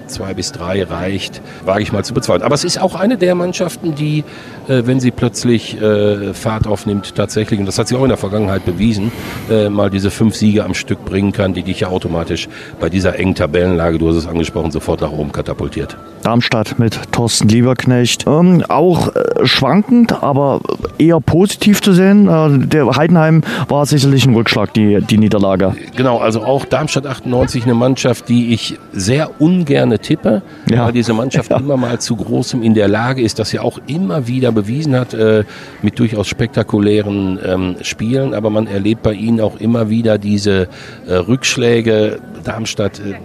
zwei 0.10 0.34
bis 0.34 0.52
drei 0.52 0.84
reicht, 0.84 1.41
wage 1.65 1.82
ich 1.82 1.91
mal 1.91 2.04
zu 2.04 2.13
bezweifeln. 2.13 2.43
Aber 2.43 2.56
es 2.56 2.63
ist 2.63 2.82
auch 2.82 2.95
eine 2.95 3.17
der 3.17 3.36
Mannschaften, 3.36 3.95
die, 3.95 4.24
äh, 4.67 4.84
wenn 4.86 5.00
sie 5.00 5.12
plötzlich 5.12 5.80
äh, 5.82 6.34
Fahrt 6.34 6.67
aufnimmt, 6.67 7.15
tatsächlich, 7.15 7.60
und 7.60 7.65
das 7.65 7.78
hat 7.80 7.88
sie 7.88 7.95
auch 7.95 8.04
in 8.04 8.10
der 8.10 8.17
Vergangenheit 8.17 8.65
bewiesen, 8.65 9.12
äh, 9.50 9.69
mal 9.69 9.89
diese 9.89 10.12
fünf 10.12 10.36
Siege 10.36 10.63
am 10.63 10.74
Stück 10.74 11.06
bringen 11.06 11.32
kann, 11.32 11.54
die 11.54 11.63
dich 11.63 11.82
ja 11.82 11.89
automatisch 11.89 12.48
bei 12.80 12.89
dieser 12.89 13.17
engen 13.17 13.36
Tabellenlage, 13.36 13.98
du 13.98 14.10
hast 14.10 14.15
es 14.15 14.28
angesprochen, 14.28 14.72
sofort 14.72 15.02
nach 15.02 15.12
oben 15.12 15.32
katapultiert. 15.32 15.98
Darmstadt 16.24 16.80
mit 16.80 17.00
Thorsten 17.12 17.48
Lieberknecht. 17.48 18.26
Ähm, 18.28 18.63
auch 18.67 19.15
äh, 19.15 19.45
schwankend, 19.45 20.24
aber 20.24 20.62
eher 20.98 21.19
positiv 21.22 21.82
zu 21.82 21.93
sehen. 21.93 22.28
Äh, 22.28 22.67
der 22.67 22.95
Heidenheim 22.95 23.41
war 23.67 23.86
sicherlich 23.86 24.26
ein 24.26 24.34
Rückschlag, 24.34 24.74
die, 24.74 25.00
die 25.02 25.17
Niederlage. 25.17 25.76
Genau, 25.95 26.17
also 26.19 26.43
auch 26.43 26.65
Darmstadt 26.65 27.06
98 27.06 27.63
eine 27.63 27.74
Mannschaft, 27.74 28.30
die 28.30 28.54
ich 28.54 28.78
sehr 28.91 29.41
ungern 29.41 29.89
tippe, 30.02 30.42
ja. 30.70 30.86
weil 30.86 30.94
diese 30.94 31.14
Mannschaft 31.14 31.52
ja. 31.52 31.58
immer 31.58 31.78
mal 31.78 32.00
zu 32.00 32.16
großem 32.16 32.64
in 32.64 32.74
der 32.74 32.88
Lage 32.88 33.22
ist, 33.22 33.40
dass 33.40 33.50
sie 33.50 33.60
auch 33.60 33.80
immer 33.88 34.28
wieder 34.28 34.52
bewiesen 34.52 34.96
hat, 34.96 35.14
äh, 35.14 35.44
mit 35.82 36.00
durchaus 36.00 36.28
spektakulären 36.28 37.40
ähm, 37.44 37.76
Spielen. 37.82 38.34
Aber 38.34 38.50
man 38.50 38.68
erlebt 38.68 39.04
bei 39.04 39.14
ihnen 39.14 39.42
auch 39.42 39.60
immer 39.60 39.90
wieder 39.90 40.18
diese 40.18 40.68
äh, 41.08 41.14
Rückschläge. 41.14 42.20
Darmstadt, 42.44 43.00
äh, 43.00 43.16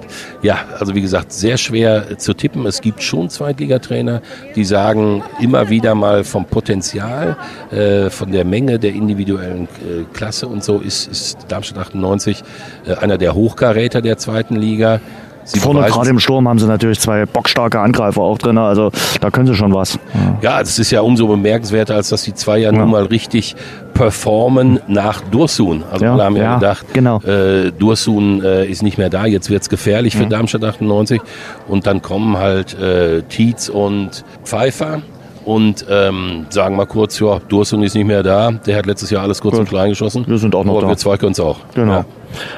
ja, 0.42 0.58
also 0.78 0.94
wie 0.94 1.00
gesagt, 1.00 1.32
sehr 1.32 1.56
schwer 1.56 2.18
zu 2.18 2.34
tippen. 2.34 2.66
Es 2.66 2.80
gibt 2.80 3.02
schon 3.02 3.30
Zweitligatrainer, 3.30 4.20
die 4.56 4.64
sagen 4.64 5.22
immer 5.40 5.70
wieder 5.70 5.94
mal 5.94 6.24
vom 6.24 6.44
Potenzial, 6.44 7.36
äh, 7.70 8.10
von 8.10 8.32
der 8.32 8.44
Menge 8.44 8.78
der 8.78 8.92
individuellen 8.92 9.64
äh, 9.64 10.04
Klasse 10.12 10.46
und 10.46 10.64
so 10.64 10.78
ist, 10.78 11.06
ist 11.06 11.38
Darmstadt 11.48 11.78
98 11.78 12.42
äh, 12.86 12.94
einer 12.94 13.18
der 13.18 13.34
Hochkaräter 13.34 14.02
der 14.02 14.18
zweiten 14.18 14.56
Liga. 14.56 15.00
Sie 15.44 15.60
Vorne 15.60 15.82
gerade 15.82 16.10
im 16.10 16.18
Sturm 16.18 16.48
haben 16.48 16.58
sie 16.58 16.66
natürlich 16.66 16.98
zwei 17.00 17.26
bockstarke 17.26 17.78
Angreifer 17.78 18.22
auch 18.22 18.38
drin, 18.38 18.56
also 18.56 18.90
da 19.20 19.30
können 19.30 19.46
sie 19.46 19.54
schon 19.54 19.74
was. 19.74 19.98
Ja, 20.40 20.60
es 20.60 20.78
ist 20.78 20.90
ja 20.90 21.02
umso 21.02 21.26
bemerkenswerter, 21.26 21.94
als 21.94 22.08
dass 22.08 22.22
die 22.22 22.34
zwei 22.34 22.58
ja, 22.58 22.72
ja. 22.72 22.78
nun 22.78 22.90
mal 22.90 23.04
richtig 23.04 23.54
performen 23.92 24.80
nach 24.88 25.20
Dursun. 25.20 25.84
Also 25.90 26.04
ja, 26.04 26.12
alle 26.14 26.24
haben 26.24 26.36
ja, 26.36 26.42
ja 26.42 26.54
gedacht, 26.54 26.86
genau. 26.92 27.20
äh, 27.20 27.70
Dursun 27.72 28.42
äh, 28.42 28.66
ist 28.66 28.82
nicht 28.82 28.98
mehr 28.98 29.10
da, 29.10 29.26
jetzt 29.26 29.50
wird's 29.50 29.68
gefährlich 29.68 30.16
für 30.16 30.26
Darmstadt 30.26 30.64
98 30.64 31.20
und 31.68 31.86
dann 31.86 32.02
kommen 32.02 32.38
halt 32.38 32.78
äh, 32.78 33.22
Tietz 33.22 33.68
und 33.68 34.24
Pfeiffer 34.44 35.02
und 35.44 35.84
ähm, 35.90 36.46
sagen 36.48 36.76
mal 36.76 36.86
kurz, 36.86 37.20
ja, 37.20 37.38
Dursun 37.48 37.82
ist 37.82 37.94
nicht 37.94 38.06
mehr 38.06 38.22
da. 38.22 38.50
Der 38.50 38.76
hat 38.76 38.86
letztes 38.86 39.10
Jahr 39.10 39.22
alles 39.22 39.40
kurz 39.42 39.52
Gut. 39.52 39.60
und 39.60 39.68
klein 39.68 39.90
geschossen. 39.90 40.24
Wir 40.26 40.38
sind 40.38 40.54
auch 40.54 40.64
noch 40.64 40.72
aber 40.72 40.82
da. 40.82 40.88
wir 40.88 40.96
zwei 40.96 41.18
können 41.18 41.32
es 41.32 41.40
auch. 41.40 41.58
Genau. 41.74 41.92
Ja. 41.92 42.04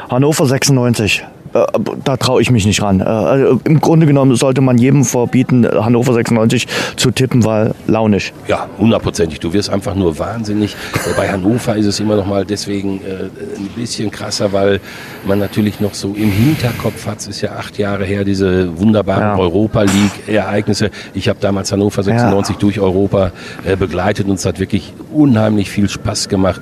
Hannover 0.09 0.47
96. 0.47 1.25
Äh, 1.57 1.81
da 2.05 2.17
traue 2.17 2.43
ich 2.43 2.51
mich 2.51 2.67
nicht 2.67 2.83
ran. 2.83 3.01
Äh, 3.01 3.05
also 3.05 3.61
Im 3.65 3.81
Grunde 3.81 4.07
genommen 4.07 4.35
sollte 4.37 4.61
man 4.61 4.79
jedem 4.79 5.05
verbieten, 5.05 5.67
Hannover 5.67 6.15
96 6.15 6.67
zu 6.97 7.11
tippen, 7.11 7.45
weil 7.45 7.75
launisch. 7.87 8.33
Ja, 8.49 8.69
hundertprozentig. 8.79 9.41
Du 9.41 9.53
wirst 9.53 9.71
einfach 9.71 9.95
nur 9.95 10.19
wahnsinnig. 10.19 10.77
Bei 11.17 11.29
Hannover 11.29 11.77
ist 11.77 11.87
es 11.87 12.01
immer 12.01 12.17
noch 12.17 12.27
mal 12.27 12.45
deswegen 12.45 13.01
äh, 13.01 13.25
ein 13.59 13.69
bisschen 13.75 14.11
krasser, 14.11 14.53
weil 14.53 14.81
man 15.27 15.39
natürlich 15.39 15.81
noch 15.81 15.95
so 15.95 16.09
im 16.09 16.31
Hinterkopf 16.31 17.07
hat, 17.07 17.19
es 17.19 17.29
ist 17.29 17.41
ja 17.41 17.53
acht 17.53 17.79
Jahre 17.79 18.05
her, 18.05 18.25
diese 18.25 18.79
wunderbaren 18.79 19.23
ja. 19.23 19.39
Europa 19.39 19.83
League-Ereignisse. 19.83 20.91
Ich 21.15 21.29
habe 21.29 21.39
damals 21.41 21.73
Hannover 21.73 22.03
96 22.03 22.55
ja. 22.55 22.61
durch 22.61 22.81
Europa 22.81 23.33
begleitet 23.79 24.27
und 24.29 24.35
es 24.35 24.45
hat 24.45 24.59
wirklich 24.59 24.93
unheimlich 25.13 25.71
viel 25.71 25.89
Spaß 25.89 26.29
gemacht. 26.29 26.61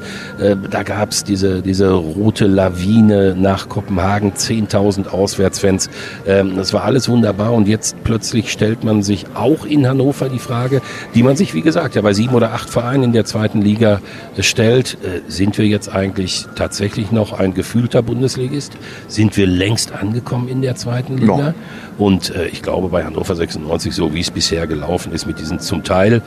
Da 0.70 0.82
gab 0.82 1.10
es 1.10 1.24
diese, 1.24 1.62
diese 1.62 1.92
rote 1.92 2.46
Lawine 2.46 3.34
nach 3.38 3.68
Kopenhagen, 3.68 4.32
10.000 4.32 4.83
10.000 4.84 5.08
Auswärtsfans. 5.08 5.90
Ähm, 6.26 6.56
das 6.56 6.72
war 6.72 6.84
alles 6.84 7.08
wunderbar 7.08 7.52
und 7.52 7.68
jetzt 7.68 7.96
plötzlich 8.04 8.50
stellt 8.50 8.84
man 8.84 9.02
sich 9.02 9.26
auch 9.34 9.64
in 9.64 9.86
Hannover 9.86 10.28
die 10.28 10.38
Frage, 10.38 10.80
die 11.14 11.22
man 11.22 11.36
sich, 11.36 11.54
wie 11.54 11.62
gesagt, 11.62 11.94
ja 11.94 12.02
bei 12.02 12.12
sieben 12.12 12.34
oder 12.34 12.52
acht 12.52 12.68
Vereinen 12.70 13.04
in 13.04 13.12
der 13.12 13.24
zweiten 13.24 13.62
Liga 13.62 14.00
äh, 14.36 14.42
stellt. 14.42 14.98
Äh, 15.02 15.20
sind 15.28 15.58
wir 15.58 15.66
jetzt 15.66 15.92
eigentlich 15.92 16.46
tatsächlich 16.54 17.12
noch 17.12 17.32
ein 17.32 17.54
gefühlter 17.54 18.02
Bundesligist? 18.02 18.72
Sind 19.08 19.36
wir 19.36 19.46
längst 19.46 19.92
angekommen 19.92 20.48
in 20.48 20.62
der 20.62 20.76
zweiten 20.76 21.18
Liga? 21.18 21.38
Ja. 21.38 21.54
Und 21.98 22.34
äh, 22.34 22.46
ich 22.46 22.62
glaube, 22.62 22.88
bei 22.88 23.04
Hannover 23.04 23.34
96, 23.34 23.94
so 23.94 24.14
wie 24.14 24.20
es 24.20 24.30
bisher 24.30 24.66
gelaufen 24.66 25.12
ist, 25.12 25.26
mit 25.26 25.38
diesen 25.38 25.60
zum 25.60 25.84
Teil 25.84 26.22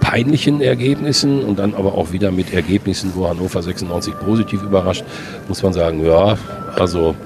peinlichen 0.00 0.60
Ergebnissen 0.60 1.42
und 1.42 1.58
dann 1.58 1.74
aber 1.74 1.94
auch 1.94 2.12
wieder 2.12 2.30
mit 2.30 2.52
Ergebnissen, 2.52 3.12
wo 3.14 3.28
Hannover 3.28 3.62
96 3.62 4.14
positiv 4.18 4.62
überrascht, 4.62 5.04
muss 5.48 5.62
man 5.62 5.72
sagen, 5.72 6.04
ja, 6.04 6.36
also 6.76 7.16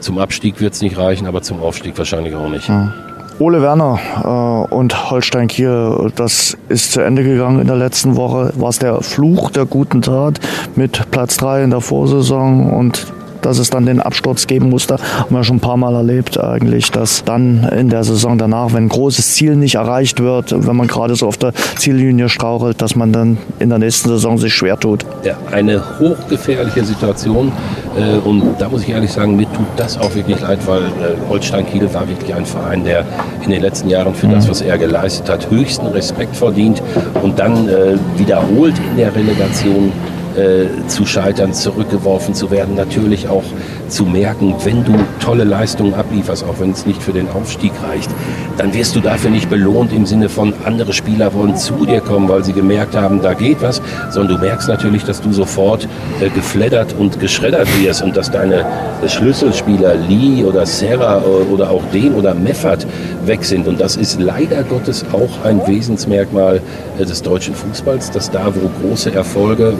zum 0.00 0.18
Abstieg 0.18 0.60
wird 0.60 0.74
es 0.74 0.82
nicht 0.82 0.96
reichen, 0.98 1.26
aber 1.26 1.42
zum 1.42 1.60
Aufstieg 1.62 1.96
wahrscheinlich 1.98 2.34
auch 2.34 2.48
nicht. 2.48 2.68
Mhm. 2.68 2.92
Ole 3.38 3.60
Werner 3.60 3.98
äh, 4.24 4.74
und 4.74 5.10
Holstein 5.10 5.48
Kiel, 5.48 6.10
das 6.16 6.56
ist 6.70 6.92
zu 6.92 7.02
Ende 7.02 7.22
gegangen 7.22 7.60
in 7.60 7.66
der 7.66 7.76
letzten 7.76 8.16
Woche. 8.16 8.52
War 8.56 8.70
es 8.70 8.78
der 8.78 9.02
Fluch 9.02 9.50
der 9.50 9.66
guten 9.66 10.00
Tat 10.00 10.40
mit 10.74 11.10
Platz 11.10 11.36
3 11.36 11.64
in 11.64 11.70
der 11.70 11.82
Vorsaison 11.82 12.72
und 12.72 13.06
dass 13.42 13.58
es 13.58 13.70
dann 13.70 13.86
den 13.86 14.00
Absturz 14.00 14.48
geben 14.48 14.70
musste. 14.70 14.96
Haben 14.96 15.34
wir 15.34 15.44
schon 15.44 15.56
ein 15.56 15.60
paar 15.60 15.76
Mal 15.76 15.94
erlebt 15.94 16.40
eigentlich, 16.40 16.90
dass 16.90 17.24
dann 17.24 17.64
in 17.64 17.90
der 17.90 18.02
Saison 18.02 18.38
danach, 18.38 18.72
wenn 18.72 18.86
ein 18.86 18.88
großes 18.88 19.34
Ziel 19.34 19.54
nicht 19.54 19.76
erreicht 19.76 20.20
wird, 20.20 20.66
wenn 20.66 20.74
man 20.74 20.88
gerade 20.88 21.14
so 21.14 21.28
auf 21.28 21.36
der 21.36 21.52
Ziellinie 21.76 22.28
strauchelt, 22.28 22.82
dass 22.82 22.96
man 22.96 23.12
dann 23.12 23.38
in 23.60 23.68
der 23.68 23.78
nächsten 23.78 24.08
Saison 24.08 24.36
sich 24.38 24.52
schwer 24.52 24.80
tut. 24.80 25.06
Ja, 25.22 25.36
eine 25.52 25.80
hochgefährliche 26.00 26.84
Situation 26.84 27.52
äh, 27.96 28.18
und 28.18 28.56
da 28.58 28.68
muss 28.68 28.82
ich 28.82 28.90
ehrlich 28.90 29.12
sagen, 29.12 29.36
mir 29.36 29.46
tut 29.52 29.66
das 29.76 29.98
auch 29.98 30.14
wirklich 30.14 30.40
leid, 30.40 30.58
weil 30.66 30.82
äh, 30.82 31.16
Holstein 31.28 31.66
Kiel 31.66 31.92
war 31.92 32.08
wirklich 32.08 32.34
ein 32.34 32.46
Verein, 32.46 32.84
der 32.84 33.04
in 33.42 33.50
den 33.50 33.62
letzten 33.62 33.88
Jahren 33.88 34.14
für 34.14 34.28
das, 34.28 34.46
mhm. 34.46 34.50
was 34.50 34.60
er 34.60 34.78
geleistet 34.78 35.28
hat, 35.28 35.50
höchsten 35.50 35.86
Respekt 35.86 36.36
verdient 36.36 36.82
und 37.22 37.38
dann 37.38 37.68
äh, 37.68 37.96
wiederholt 38.16 38.74
in 38.90 38.96
der 38.96 39.14
Relegation 39.14 39.92
äh, 40.36 40.66
zu 40.88 41.06
scheitern, 41.06 41.52
zurückgeworfen 41.52 42.34
zu 42.34 42.50
werden, 42.50 42.74
natürlich 42.74 43.28
auch 43.28 43.44
zu 43.88 44.04
merken, 44.04 44.54
wenn 44.64 44.84
du 44.84 44.94
tolle 45.20 45.44
Leistungen 45.44 45.94
ablieferst, 45.94 46.44
auch 46.44 46.60
wenn 46.60 46.70
es 46.70 46.86
nicht 46.86 47.02
für 47.02 47.12
den 47.12 47.28
Aufstieg 47.28 47.72
reicht, 47.88 48.10
dann 48.58 48.74
wirst 48.74 48.96
du 48.96 49.00
dafür 49.00 49.30
nicht 49.30 49.48
belohnt 49.48 49.92
im 49.92 50.06
Sinne 50.06 50.28
von 50.28 50.52
andere 50.64 50.92
Spieler 50.92 51.32
wollen 51.34 51.56
zu 51.56 51.84
dir 51.86 52.00
kommen, 52.00 52.28
weil 52.28 52.44
sie 52.44 52.52
gemerkt 52.52 52.96
haben, 52.96 53.22
da 53.22 53.34
geht 53.34 53.62
was, 53.62 53.80
sondern 54.10 54.36
du 54.38 54.44
merkst 54.44 54.68
natürlich, 54.68 55.04
dass 55.04 55.20
du 55.20 55.32
sofort 55.32 55.88
äh, 56.20 56.28
gefleddert 56.30 56.94
und 56.98 57.20
geschreddert 57.20 57.68
wirst 57.80 58.02
und 58.02 58.16
dass 58.16 58.30
deine 58.30 58.64
Schlüsselspieler 59.06 59.94
Lee 59.94 60.44
oder 60.44 60.66
Serra 60.66 61.18
äh, 61.18 61.52
oder 61.52 61.70
auch 61.70 61.82
Den 61.92 62.14
oder 62.14 62.34
Meffert 62.34 62.86
weg 63.24 63.44
sind. 63.44 63.66
Und 63.68 63.80
das 63.80 63.96
ist 63.96 64.20
leider 64.20 64.62
Gottes 64.64 65.04
auch 65.12 65.44
ein 65.44 65.66
Wesensmerkmal 65.66 66.60
äh, 66.98 67.04
des 67.04 67.22
deutschen 67.22 67.54
Fußballs, 67.54 68.10
dass 68.10 68.30
da, 68.30 68.52
wo 68.54 68.68
große 68.80 69.12
Erfolge 69.14 69.74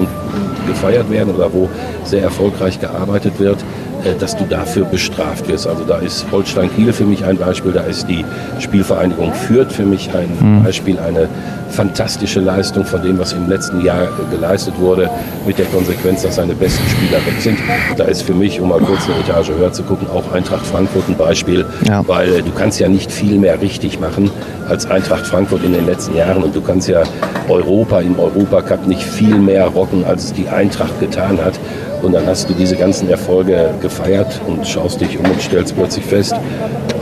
gefeiert 0.67 1.11
werden 1.11 1.35
oder 1.35 1.53
wo 1.53 1.69
sehr 2.05 2.23
erfolgreich 2.23 2.81
gearbeitet 2.81 3.39
wird, 3.39 3.65
äh, 4.05 4.15
dass 4.19 4.37
du 4.37 4.45
dafür 4.45 4.85
bestraft 4.85 5.49
wirst. 5.49 5.67
Also 5.67 5.85
da 5.85 5.99
ist 5.99 6.27
Holstein 6.31 6.71
Kiel 6.75 6.93
für 6.93 7.05
mich 7.05 7.25
ein 7.25 7.37
Beispiel, 7.37 7.73
da 7.73 7.83
ist 7.83 8.09
die 8.09 8.25
Spielvereinigung 8.61 9.33
Fürth 9.33 9.73
für 9.73 9.85
mich 9.85 10.11
ein 10.15 10.29
mhm. 10.41 10.65
Beispiel, 10.65 10.99
eine 10.99 11.29
fantastische 11.77 12.41
Leistung 12.41 12.87
von 12.87 13.03
dem, 13.03 13.19
was 13.19 13.35
im 13.35 13.49
letzten 13.49 13.85
Jahr 13.85 14.09
geleistet 14.31 14.79
wurde, 14.79 15.11
mit 15.47 15.59
der 15.59 15.67
Konsequenz, 15.67 16.23
dass 16.23 16.37
seine 16.37 16.55
besten 16.55 16.89
Spieler 16.89 17.19
weg 17.27 17.39
sind. 17.39 17.59
Da 17.99 18.05
ist 18.05 18.23
für 18.23 18.33
mich, 18.33 18.61
um 18.61 18.71
mal 18.71 18.81
kurz 18.81 19.05
eine 19.05 19.19
Etage 19.21 19.51
höher 19.51 19.73
zu 19.73 19.83
gucken, 19.83 20.09
auch 20.09 20.33
Eintracht 20.33 20.67
Frankfurt 20.67 21.07
ein 21.09 21.17
Beispiel, 21.17 21.67
ja. 21.87 22.03
weil 22.09 22.43
du 22.43 22.51
kannst 22.53 22.81
ja 22.81 22.89
nicht 22.89 23.13
viel 23.13 23.39
mehr 23.39 23.61
richtig 23.61 24.01
machen 24.01 24.31
als 24.69 24.91
Eintracht 24.91 25.27
Frankfurt 25.27 25.65
in 25.65 25.75
den 25.75 25.87
letzten 25.87 26.17
Jahren 26.17 26.43
und 26.43 26.57
du 26.57 26.63
kannst 26.63 26.89
ja 26.89 27.03
Europa 27.49 28.01
im 28.01 28.19
Europacup 28.19 28.87
nicht 28.87 29.03
viel 29.03 29.39
mehr 29.39 29.67
rocken, 29.67 30.05
als 30.05 30.25
es 30.25 30.33
die 30.33 30.49
Eintracht 30.49 30.99
getan 30.99 31.39
hat. 31.45 31.61
Und 32.03 32.13
dann 32.13 32.27
hast 32.27 32.49
du 32.49 32.55
diese 32.55 32.77
ganzen 32.77 33.09
Erfolge 33.09 33.71
gefeiert 33.81 34.41
und 34.47 34.67
schaust 34.67 35.01
dich 35.01 35.19
um 35.19 35.25
und 35.25 35.41
stellst 35.41 35.75
plötzlich 35.75 36.05
fest, 36.05 36.35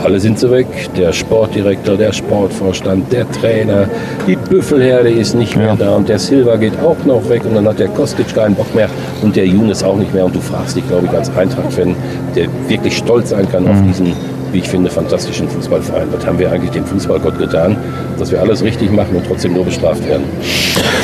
alle 0.04 0.20
sind 0.20 0.38
so 0.38 0.50
weg. 0.50 0.66
Der 0.96 1.12
Sportdirektor, 1.12 1.96
der 1.96 2.12
Sportvorstand, 2.12 3.10
der 3.12 3.30
Trainer, 3.32 3.88
die 4.26 4.36
Büffelherde 4.48 5.10
ist 5.10 5.34
nicht 5.34 5.56
mehr 5.56 5.68
ja. 5.68 5.76
da 5.76 5.96
und 5.96 6.08
der 6.08 6.18
Silva 6.18 6.56
geht 6.56 6.78
auch 6.80 6.96
noch 7.04 7.28
weg 7.28 7.44
und 7.44 7.54
dann 7.54 7.66
hat 7.66 7.78
der 7.78 7.88
Kostic 7.88 8.34
keinen 8.34 8.54
Bock 8.54 8.74
mehr 8.74 8.88
und 9.22 9.36
der 9.36 9.46
Younes 9.46 9.82
auch 9.82 9.96
nicht 9.96 10.12
mehr. 10.14 10.24
Und 10.24 10.34
du 10.34 10.40
fragst 10.40 10.76
dich, 10.76 10.86
glaube 10.88 11.06
ich, 11.06 11.12
als 11.12 11.34
Eintracht-Fan, 11.36 11.94
der 12.34 12.46
wirklich 12.68 12.96
stolz 12.96 13.30
sein 13.30 13.48
kann 13.50 13.64
mhm. 13.64 13.70
auf 13.70 13.82
diesen 13.86 14.14
wie 14.54 14.60
ich 14.60 14.68
finde, 14.68 14.88
fantastischen 14.88 15.48
Fußballverein. 15.48 16.06
Was 16.12 16.24
haben 16.24 16.38
wir 16.38 16.50
eigentlich 16.50 16.70
dem 16.70 16.86
Fußballgott 16.86 17.38
getan, 17.38 17.76
dass 18.18 18.30
wir 18.30 18.40
alles 18.40 18.62
richtig 18.62 18.90
machen 18.92 19.16
und 19.16 19.26
trotzdem 19.26 19.52
nur 19.52 19.64
bestraft 19.64 20.06
werden? 20.08 20.24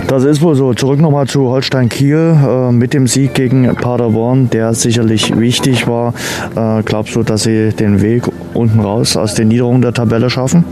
Das 0.06 0.24
ist 0.24 0.40
wohl 0.40 0.54
so. 0.54 0.72
Zurück 0.72 1.00
nochmal 1.00 1.26
zu 1.26 1.48
Holstein 1.48 1.88
Kiel 1.88 2.36
äh, 2.46 2.72
mit 2.72 2.94
dem 2.94 3.08
Sieg 3.08 3.34
gegen 3.34 3.74
Paderborn, 3.74 4.48
der 4.50 4.72
sicherlich 4.74 5.36
wichtig 5.38 5.88
war. 5.88 6.14
Äh, 6.54 6.82
glaubst 6.84 7.16
du, 7.16 7.24
dass 7.24 7.42
sie 7.42 7.70
den 7.70 8.00
Weg 8.00 8.22
unten 8.54 8.80
raus 8.80 9.16
aus 9.16 9.34
den 9.34 9.48
Niederungen 9.48 9.82
der 9.82 9.92
Tabelle 9.92 10.30
schaffen? 10.30 10.64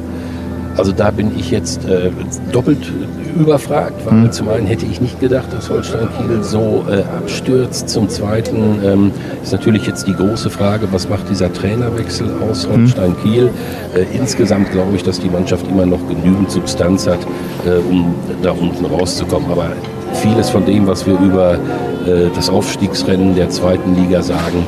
Also 0.78 0.92
da 0.92 1.10
bin 1.10 1.32
ich 1.36 1.50
jetzt 1.50 1.84
äh, 1.86 2.10
doppelt 2.52 2.92
überfragt, 3.36 4.06
weil 4.06 4.14
mhm. 4.14 4.32
zum 4.32 4.48
einen 4.48 4.66
hätte 4.68 4.86
ich 4.86 5.00
nicht 5.00 5.18
gedacht, 5.18 5.52
dass 5.52 5.68
Holstein 5.68 6.08
Kiel 6.16 6.42
so 6.42 6.84
äh, 6.88 7.02
abstürzt. 7.16 7.88
Zum 7.88 8.08
zweiten 8.08 8.80
ähm, 8.84 9.10
ist 9.42 9.52
natürlich 9.52 9.86
jetzt 9.86 10.06
die 10.06 10.14
große 10.14 10.50
Frage, 10.50 10.86
was 10.92 11.08
macht 11.08 11.28
dieser 11.28 11.52
Trainerwechsel 11.52 12.30
aus 12.48 12.68
mhm. 12.68 12.72
Holstein 12.72 13.16
Kiel? 13.22 13.50
Äh, 13.94 14.16
insgesamt 14.16 14.70
glaube 14.70 14.94
ich, 14.94 15.02
dass 15.02 15.18
die 15.18 15.28
Mannschaft 15.28 15.66
immer 15.68 15.84
noch 15.84 16.06
genügend 16.08 16.50
Substanz 16.50 17.08
hat, 17.08 17.20
äh, 17.66 17.78
um 17.90 18.14
da 18.42 18.52
unten 18.52 18.84
rauszukommen. 18.84 19.50
Aber 19.50 19.72
vieles 20.14 20.48
von 20.48 20.64
dem, 20.64 20.86
was 20.86 21.04
wir 21.06 21.18
über 21.18 21.54
äh, 21.54 22.30
das 22.36 22.48
Aufstiegsrennen 22.48 23.34
der 23.34 23.50
zweiten 23.50 23.96
Liga 23.96 24.22
sagen, 24.22 24.64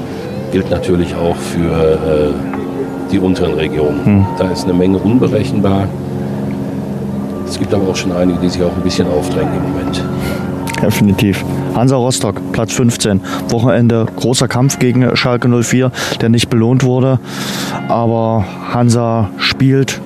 gilt 0.51 0.71
natürlich 0.71 1.15
auch 1.15 1.37
für 1.37 2.35
äh, 2.35 2.50
die 3.11 3.19
unteren 3.19 3.55
Regionen. 3.55 4.01
Mhm. 4.05 4.27
Da 4.39 4.51
ist 4.51 4.65
eine 4.65 4.75
Menge 4.75 4.99
unberechenbar. 4.99 5.89
Es 7.47 7.59
gibt 7.59 7.75
aber 7.75 7.89
auch 7.89 7.97
schon 7.97 8.13
einige, 8.13 8.39
die 8.39 8.49
sich 8.49 8.63
auch 8.63 8.75
ein 8.75 8.83
bisschen 8.83 9.09
aufdrängen 9.09 9.53
im 9.55 9.73
Moment. 9.73 10.03
Definitiv. 10.81 11.45
Hansa 11.75 11.97
Rostock, 11.97 12.41
Platz 12.53 12.73
15. 12.73 13.21
Wochenende 13.49 14.07
großer 14.17 14.49
Kampf 14.49 14.79
gegen 14.79 15.15
Schalke 15.17 15.49
04, 15.49 15.91
der 16.21 16.29
nicht 16.29 16.49
belohnt 16.49 16.85
wurde. 16.85 17.19
Aber 17.89 18.45
Hansa 18.73 19.31
spielt 19.37 20.01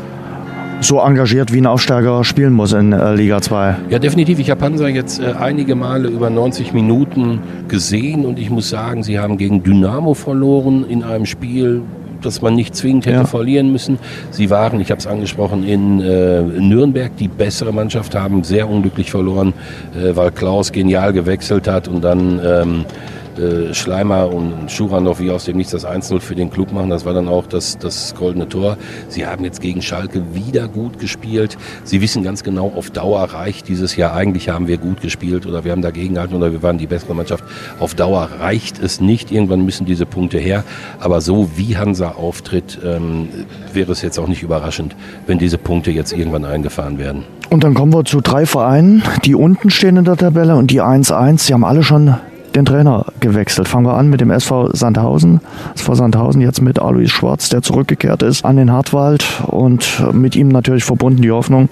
so 0.81 1.01
engagiert 1.01 1.53
wie 1.53 1.61
ein 1.61 1.67
Aufsteiger 1.67 2.25
spielen 2.25 2.53
muss 2.53 2.73
in 2.73 2.93
äh, 2.93 3.15
Liga 3.15 3.41
2. 3.41 3.77
Ja, 3.89 3.99
definitiv. 3.99 4.39
Ich 4.39 4.51
habe 4.51 4.65
Hansa 4.65 4.89
jetzt 4.89 5.21
äh, 5.21 5.35
einige 5.39 5.75
Male 5.75 6.09
über 6.09 6.31
90 6.31 6.73
Minuten 6.73 7.41
gesehen 7.69 8.27
und 8.27 8.39
ich 8.39 8.51
muss 8.51 8.69
sagen, 8.69 9.03
sie 9.03 9.19
haben 9.19 9.39
gegen 9.39 9.63
Dynamo 9.63 10.15
verloren 10.15 10.85
in 10.89 11.03
einem 11.03 11.27
Spiel, 11.27 11.83
das 12.25 12.43
man 12.43 12.55
nicht 12.55 12.75
zwingend 12.75 13.07
hätte 13.07 13.17
ja. 13.17 13.25
verlieren 13.25 13.73
müssen. 13.73 13.99
Sie 14.31 14.51
waren, 14.51 14.81
ich 14.81 14.91
habe 14.91 14.99
es 14.99 15.07
angesprochen, 15.07 15.67
in 15.67 16.01
äh, 16.01 16.43
Nürnberg 16.43 17.17
die 17.17 17.29
bessere 17.29 17.73
Mannschaft, 17.73 18.15
haben 18.15 18.45
sehr 18.45 18.69
unglücklich 18.69 19.11
verloren, 19.11 19.53
äh, 19.95 20.15
weil 20.17 20.31
Klaus 20.31 20.73
genial 20.73 21.13
gewechselt 21.13 21.69
hat 21.69 21.89
und 21.89 22.03
dann 22.03 22.41
ähm, 22.45 22.85
äh, 23.39 23.75
Schleimer 23.75 24.33
und 24.33 24.71
Schuranov 24.71 25.21
wie 25.21 25.31
aus 25.31 25.45
dem 25.45 25.57
Nichts 25.57 25.73
das 25.73 25.87
1-0 25.87 26.21
für 26.21 26.35
den 26.35 26.51
Klub 26.51 26.73
machen. 26.73 26.91
Das 26.91 27.05
war 27.05 27.15
dann 27.15 27.29
auch 27.29 27.47
das, 27.47 27.79
das 27.79 28.15
goldene 28.15 28.49
Tor. 28.49 28.77
Sie 29.09 29.27
haben 29.27 29.45
jetzt 29.45 29.61
gegen 29.61 29.83
Schalke 29.83 30.23
wieder 30.35 30.69
gut 30.69 30.99
gespielt. 30.99 31.57
Sie 31.85 32.01
wissen 32.01 32.23
ganz 32.23 32.43
genau, 32.43 32.73
auf 32.75 32.91
Dauer 32.91 33.23
reicht 33.25 33.69
dieses 33.69 33.97
Jahr. 33.97 34.15
Eigentlich 34.15 34.49
haben 34.49 34.67
wir 34.69 34.79
gut 34.79 35.01
gespielt 35.01 35.47
oder 35.47 35.65
wir 35.65 35.73
haben 35.73 35.83
dagegen 35.83 36.15
gehalten 36.15 36.35
oder 36.35 36.53
wir 36.53 36.63
waren 36.63 36.79
die 36.79 36.87
bessere 36.87 37.15
Mannschaft. 37.15 37.45
Auf 37.79 37.95
Dauer 37.95 38.29
reicht 38.41 38.83
es 38.83 39.01
nicht. 39.01 39.33
Irgendwann 39.33 39.65
müssen 39.65 39.87
diese 39.87 40.07
Punkte 40.07 40.39
her. 40.39 40.65
Aber 41.01 41.21
so 41.21 41.51
wie 41.57 41.77
Hansa 41.77 42.13
auftritt, 42.13 42.79
ähm, 42.85 43.29
wäre 43.73 43.93
es 43.93 44.03
jetzt 44.03 44.19
auch 44.19 44.29
nicht 44.29 44.43
überraschend, 44.43 44.95
wenn 45.27 45.39
diese 45.39 45.59
Punkte 45.59 45.91
jetzt 45.91 46.13
irgendwann 46.13 46.45
eingefahren 46.45 46.99
werden. 46.99 47.25
Und 47.51 47.65
dann 47.65 47.75
kommen 47.75 47.93
wir 47.93 48.05
zu 48.05 48.21
drei 48.21 48.47
Vereinen, 48.47 49.03
die 49.25 49.35
unten 49.35 49.71
stehen 49.71 49.97
in 49.97 50.05
der 50.05 50.17
Tabelle 50.17 50.57
und 50.57 50.71
die 50.71 50.83
1-1. 50.83 51.39
Sie 51.39 51.53
haben 51.53 51.65
alle 51.65 51.83
schon 51.83 52.17
den 52.55 52.65
Trainer 52.65 53.07
gewechselt. 53.21 53.69
Fangen 53.69 53.87
wir 53.87 53.95
an 53.95 54.09
mit 54.09 54.21
dem 54.21 54.31
SV 54.31 54.71
Sandhausen. 54.73 55.41
SV 55.75 55.95
Sandhausen 55.95 56.41
jetzt 56.41 56.63
mit 56.63 56.81
Alois 56.81 57.09
Schwarz, 57.09 57.49
der 57.49 57.63
zurückgekehrt 57.63 58.23
ist 58.23 58.45
an 58.45 58.57
den 58.57 58.71
Hartwald 58.71 59.25
und 59.47 60.03
mit 60.13 60.37
ihm 60.37 60.49
natürlich 60.49 60.85
verbunden 60.85 61.23
die 61.23 61.31
Hoffnung, 61.31 61.69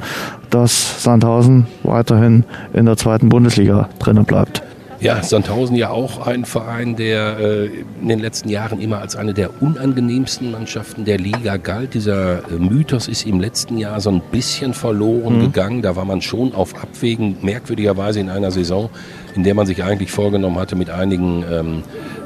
dass 0.50 1.02
Sandhausen 1.02 1.66
weiterhin 1.82 2.44
in 2.72 2.86
der 2.86 2.96
zweiten 2.96 3.28
Bundesliga 3.28 3.88
drinnen 3.98 4.24
bleibt. 4.24 4.62
Ja, 5.02 5.20
Sandhausen 5.20 5.74
ja 5.74 5.90
auch 5.90 6.28
ein 6.28 6.44
Verein, 6.44 6.94
der 6.94 7.36
äh, 7.40 7.66
in 8.00 8.06
den 8.06 8.20
letzten 8.20 8.48
Jahren 8.48 8.80
immer 8.80 9.00
als 9.00 9.16
eine 9.16 9.34
der 9.34 9.60
unangenehmsten 9.60 10.52
Mannschaften 10.52 11.04
der 11.04 11.18
Liga 11.18 11.56
galt. 11.56 11.94
Dieser 11.94 12.38
äh, 12.38 12.52
Mythos 12.56 13.08
ist 13.08 13.26
im 13.26 13.40
letzten 13.40 13.78
Jahr 13.78 14.00
so 14.00 14.10
ein 14.10 14.22
bisschen 14.30 14.74
verloren 14.74 15.38
mhm. 15.38 15.40
gegangen. 15.40 15.82
Da 15.82 15.96
war 15.96 16.04
man 16.04 16.22
schon 16.22 16.54
auf 16.54 16.80
Abwägen, 16.80 17.36
merkwürdigerweise 17.42 18.20
in 18.20 18.30
einer 18.30 18.52
Saison, 18.52 18.90
in 19.34 19.44
der 19.44 19.54
man 19.54 19.66
sich 19.66 19.82
eigentlich 19.82 20.10
vorgenommen 20.10 20.58
hatte, 20.58 20.76
mit 20.76 20.90
einigen 20.90 21.44
ähm, 21.50 21.82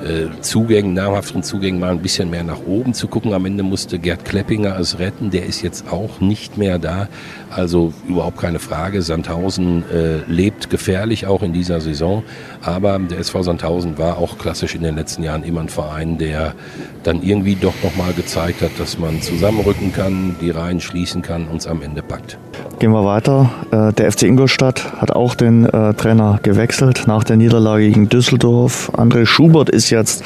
äh, 0.07 0.41
Zugängen, 0.41 0.95
namhafteren 0.95 1.43
Zugängen 1.43 1.81
mal 1.81 1.91
ein 1.91 2.01
bisschen 2.01 2.31
mehr 2.31 2.45
nach 2.45 2.61
oben 2.67 2.95
zu 2.95 3.09
gucken. 3.09 3.33
Am 3.33 3.45
Ende 3.45 3.63
musste 3.63 3.99
Gerd 3.99 4.25
Kleppinger 4.25 4.79
es 4.79 4.99
retten. 4.99 5.31
Der 5.31 5.47
ist 5.47 5.63
jetzt 5.63 5.91
auch 5.91 6.21
nicht 6.21 6.57
mehr 6.59 6.79
da. 6.79 7.09
Also 7.51 7.93
überhaupt 8.09 8.39
keine 8.39 8.59
Frage. 8.59 9.03
Sandhausen 9.03 9.85
äh, 9.91 10.19
lebt 10.31 10.71
gefährlich 10.71 11.27
auch 11.27 11.43
in 11.43 11.53
dieser 11.53 11.81
Saison. 11.81 12.23
Aber 12.63 12.99
der 12.99 13.19
SV 13.19 13.43
Sandhausen 13.43 13.99
war 13.99 14.19
auch 14.19 14.39
klassisch 14.39 14.75
in 14.75 14.83
den 14.83 14.97
letzten 14.97 15.23
Jahren 15.23 15.43
immer 15.43 15.61
ein 15.61 15.69
Verein, 15.69 16.19
der 16.19 16.55
dann 17.03 17.23
irgendwie 17.23 17.55
doch 17.55 17.75
nochmal 17.83 18.13
gezeigt 18.13 18.63
hat, 18.63 18.73
dass 18.79 18.99
man 18.99 19.23
zusammenrücken 19.23 19.93
kann, 19.93 20.37
die 20.41 20.51
Reihen 20.51 20.81
schließen 20.81 21.23
kann 21.23 21.49
und 21.49 21.59
es 21.59 21.67
am 21.67 21.83
Ende 21.83 22.03
packt. 22.03 22.39
Gehen 22.79 22.91
wir 22.93 23.05
weiter. 23.07 23.51
Äh, 23.71 23.93
der 23.95 24.13
FC 24.13 24.25
Ingolstadt 24.25 25.01
hat 25.01 25.11
auch 25.11 25.35
den 25.35 25.65
äh, 25.65 25.95
Trainer 25.95 26.41
gewechselt 26.43 27.05
nach 27.07 27.25
der 27.25 27.37
Niederlage 27.37 27.87
gegen 27.89 28.11
Düsseldorf. 28.11 28.91
André 28.95 29.25
Schubert 29.25 29.71
ist 29.71 29.89
jetzt 29.97 30.23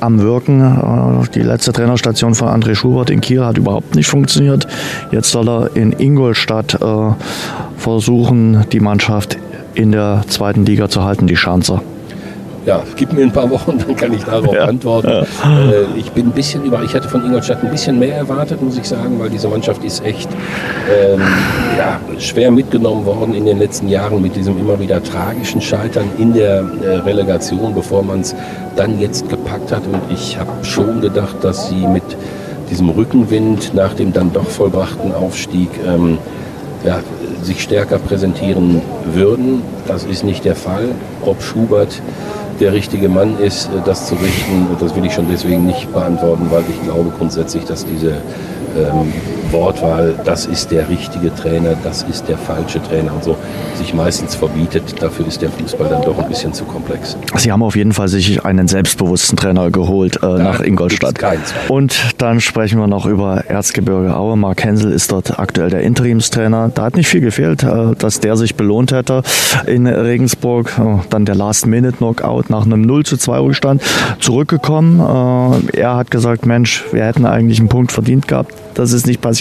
am 0.00 0.20
Wirken. 0.20 0.60
Äh, 0.60 1.28
die 1.34 1.42
letzte 1.42 1.72
Trainerstation 1.72 2.34
von 2.34 2.48
André 2.48 2.74
Schubert 2.74 3.10
in 3.10 3.20
Kiel 3.20 3.44
hat 3.44 3.58
überhaupt 3.58 3.94
nicht 3.94 4.08
funktioniert. 4.08 4.66
Jetzt 5.10 5.30
soll 5.30 5.48
er 5.48 5.76
in 5.76 5.92
Ingolstadt 5.92 6.78
versuchen, 7.76 8.64
die 8.72 8.80
Mannschaft 8.80 9.38
in 9.74 9.92
der 9.92 10.24
zweiten 10.28 10.64
Liga 10.64 10.88
zu 10.88 11.04
halten, 11.04 11.26
die 11.26 11.36
Schanzer 11.36 11.82
ja, 12.66 12.82
gib 12.96 13.12
mir 13.12 13.22
ein 13.22 13.32
paar 13.32 13.48
Wochen, 13.48 13.78
dann 13.78 13.94
kann 13.94 14.12
ich 14.12 14.24
darauf 14.24 14.52
ja. 14.52 14.64
antworten. 14.64 15.08
Ja. 15.08 15.22
Äh, 15.22 15.86
ich 15.96 16.10
bin 16.10 16.26
ein 16.26 16.32
bisschen 16.32 16.64
über, 16.64 16.82
ich 16.82 16.94
hatte 16.94 17.08
von 17.08 17.24
Ingolstadt 17.24 17.62
ein 17.62 17.70
bisschen 17.70 17.98
mehr 17.98 18.16
erwartet, 18.16 18.60
muss 18.60 18.76
ich 18.76 18.86
sagen, 18.88 19.18
weil 19.20 19.30
diese 19.30 19.48
Mannschaft 19.48 19.84
ist 19.84 20.04
echt 20.04 20.28
ähm, 20.92 21.20
ja, 21.78 22.00
schwer 22.18 22.50
mitgenommen 22.50 23.06
worden 23.06 23.34
in 23.34 23.46
den 23.46 23.58
letzten 23.58 23.88
Jahren 23.88 24.20
mit 24.20 24.34
diesem 24.34 24.58
immer 24.58 24.80
wieder 24.80 25.02
tragischen 25.02 25.60
Scheitern 25.60 26.10
in 26.18 26.34
der 26.34 26.64
äh, 26.82 26.96
Relegation, 26.98 27.72
bevor 27.72 28.02
man 28.02 28.20
es 28.20 28.34
dann 28.74 28.98
jetzt 28.98 29.28
gepackt 29.28 29.70
hat. 29.70 29.82
Und 29.86 30.00
ich 30.10 30.36
habe 30.36 30.50
schon 30.64 31.00
gedacht, 31.00 31.36
dass 31.42 31.68
sie 31.68 31.86
mit 31.86 32.04
diesem 32.68 32.88
Rückenwind 32.88 33.74
nach 33.74 33.94
dem 33.94 34.12
dann 34.12 34.32
doch 34.32 34.48
vollbrachten 34.48 35.14
Aufstieg 35.14 35.70
ähm, 35.86 36.18
ja, 36.84 37.00
sich 37.42 37.62
stärker 37.62 37.98
präsentieren 37.98 38.82
würden. 39.04 39.62
Das 39.86 40.04
ist 40.04 40.24
nicht 40.24 40.44
der 40.44 40.56
Fall. 40.56 40.88
Ob 41.24 41.42
Schubert 41.42 42.00
der 42.60 42.72
richtige 42.72 43.08
Mann 43.08 43.38
ist, 43.38 43.66
äh, 43.66 43.80
das 43.84 44.06
zu 44.06 44.14
richten. 44.14 44.66
Das 44.80 44.94
will 44.94 45.04
ich 45.04 45.12
schon 45.12 45.28
deswegen 45.30 45.66
nicht 45.66 45.92
beantworten, 45.92 46.46
weil 46.50 46.64
ich 46.68 46.82
glaube 46.82 47.10
grundsätzlich, 47.16 47.64
dass 47.64 47.84
diese 47.84 48.10
ähm, 48.76 49.12
Wortwahl, 49.52 50.14
das 50.24 50.46
ist 50.46 50.70
der 50.70 50.88
richtige 50.88 51.34
Trainer, 51.34 51.76
das 51.82 52.02
ist 52.04 52.28
der 52.28 52.38
falsche 52.38 52.82
Trainer 52.82 53.12
und 53.14 53.24
so, 53.24 53.36
sich 53.74 53.94
meistens 53.94 54.34
verbietet. 54.34 55.00
Dafür 55.00 55.26
ist 55.26 55.42
der 55.42 55.50
Fußball 55.50 55.88
dann 55.88 56.02
doch 56.02 56.18
ein 56.18 56.28
bisschen 56.28 56.52
zu 56.52 56.64
komplex. 56.64 57.16
Sie 57.36 57.52
haben 57.52 57.62
auf 57.62 57.76
jeden 57.76 57.92
Fall 57.92 58.08
sich 58.08 58.44
einen 58.44 58.68
selbstbewussten 58.68 59.36
Trainer 59.36 59.70
geholt 59.70 60.22
äh, 60.22 60.26
nach 60.26 60.60
Ingolstadt. 60.60 61.16
Und 61.68 62.14
dann 62.18 62.40
sprechen 62.40 62.78
wir 62.78 62.86
noch 62.86 63.06
über 63.06 63.44
Erzgebirge 63.46 64.14
Aue. 64.16 64.36
Mark 64.36 64.62
Hensel 64.64 64.92
ist 64.92 65.12
dort 65.12 65.38
aktuell 65.38 65.70
der 65.70 65.80
Interimstrainer. 65.80 66.70
Da 66.74 66.84
hat 66.84 66.96
nicht 66.96 67.08
viel 67.08 67.20
gefehlt, 67.20 67.62
äh, 67.62 67.94
dass 67.98 68.20
der 68.20 68.36
sich 68.36 68.54
belohnt 68.54 68.92
hätte 68.92 69.22
in 69.66 69.86
Regensburg. 69.86 70.72
Äh, 70.78 70.98
dann 71.10 71.24
der 71.24 71.34
Last-Minute-Knockout 71.34 72.50
nach 72.50 72.64
einem 72.64 72.82
0 72.82 73.04
zu 73.04 73.16
2 73.16 73.38
Rückstand 73.38 73.82
zurückgekommen. 74.20 75.00
Äh, 75.00 75.78
er 75.78 75.96
hat 75.96 76.10
gesagt, 76.10 76.46
Mensch, 76.46 76.84
wir 76.92 77.04
hätten 77.04 77.26
eigentlich 77.26 77.58
einen 77.58 77.68
Punkt 77.68 77.92
verdient 77.92 78.28
gehabt 78.28 78.52
das 78.76 78.92
ist 78.92 79.06
nicht 79.06 79.20
passiert. 79.20 79.35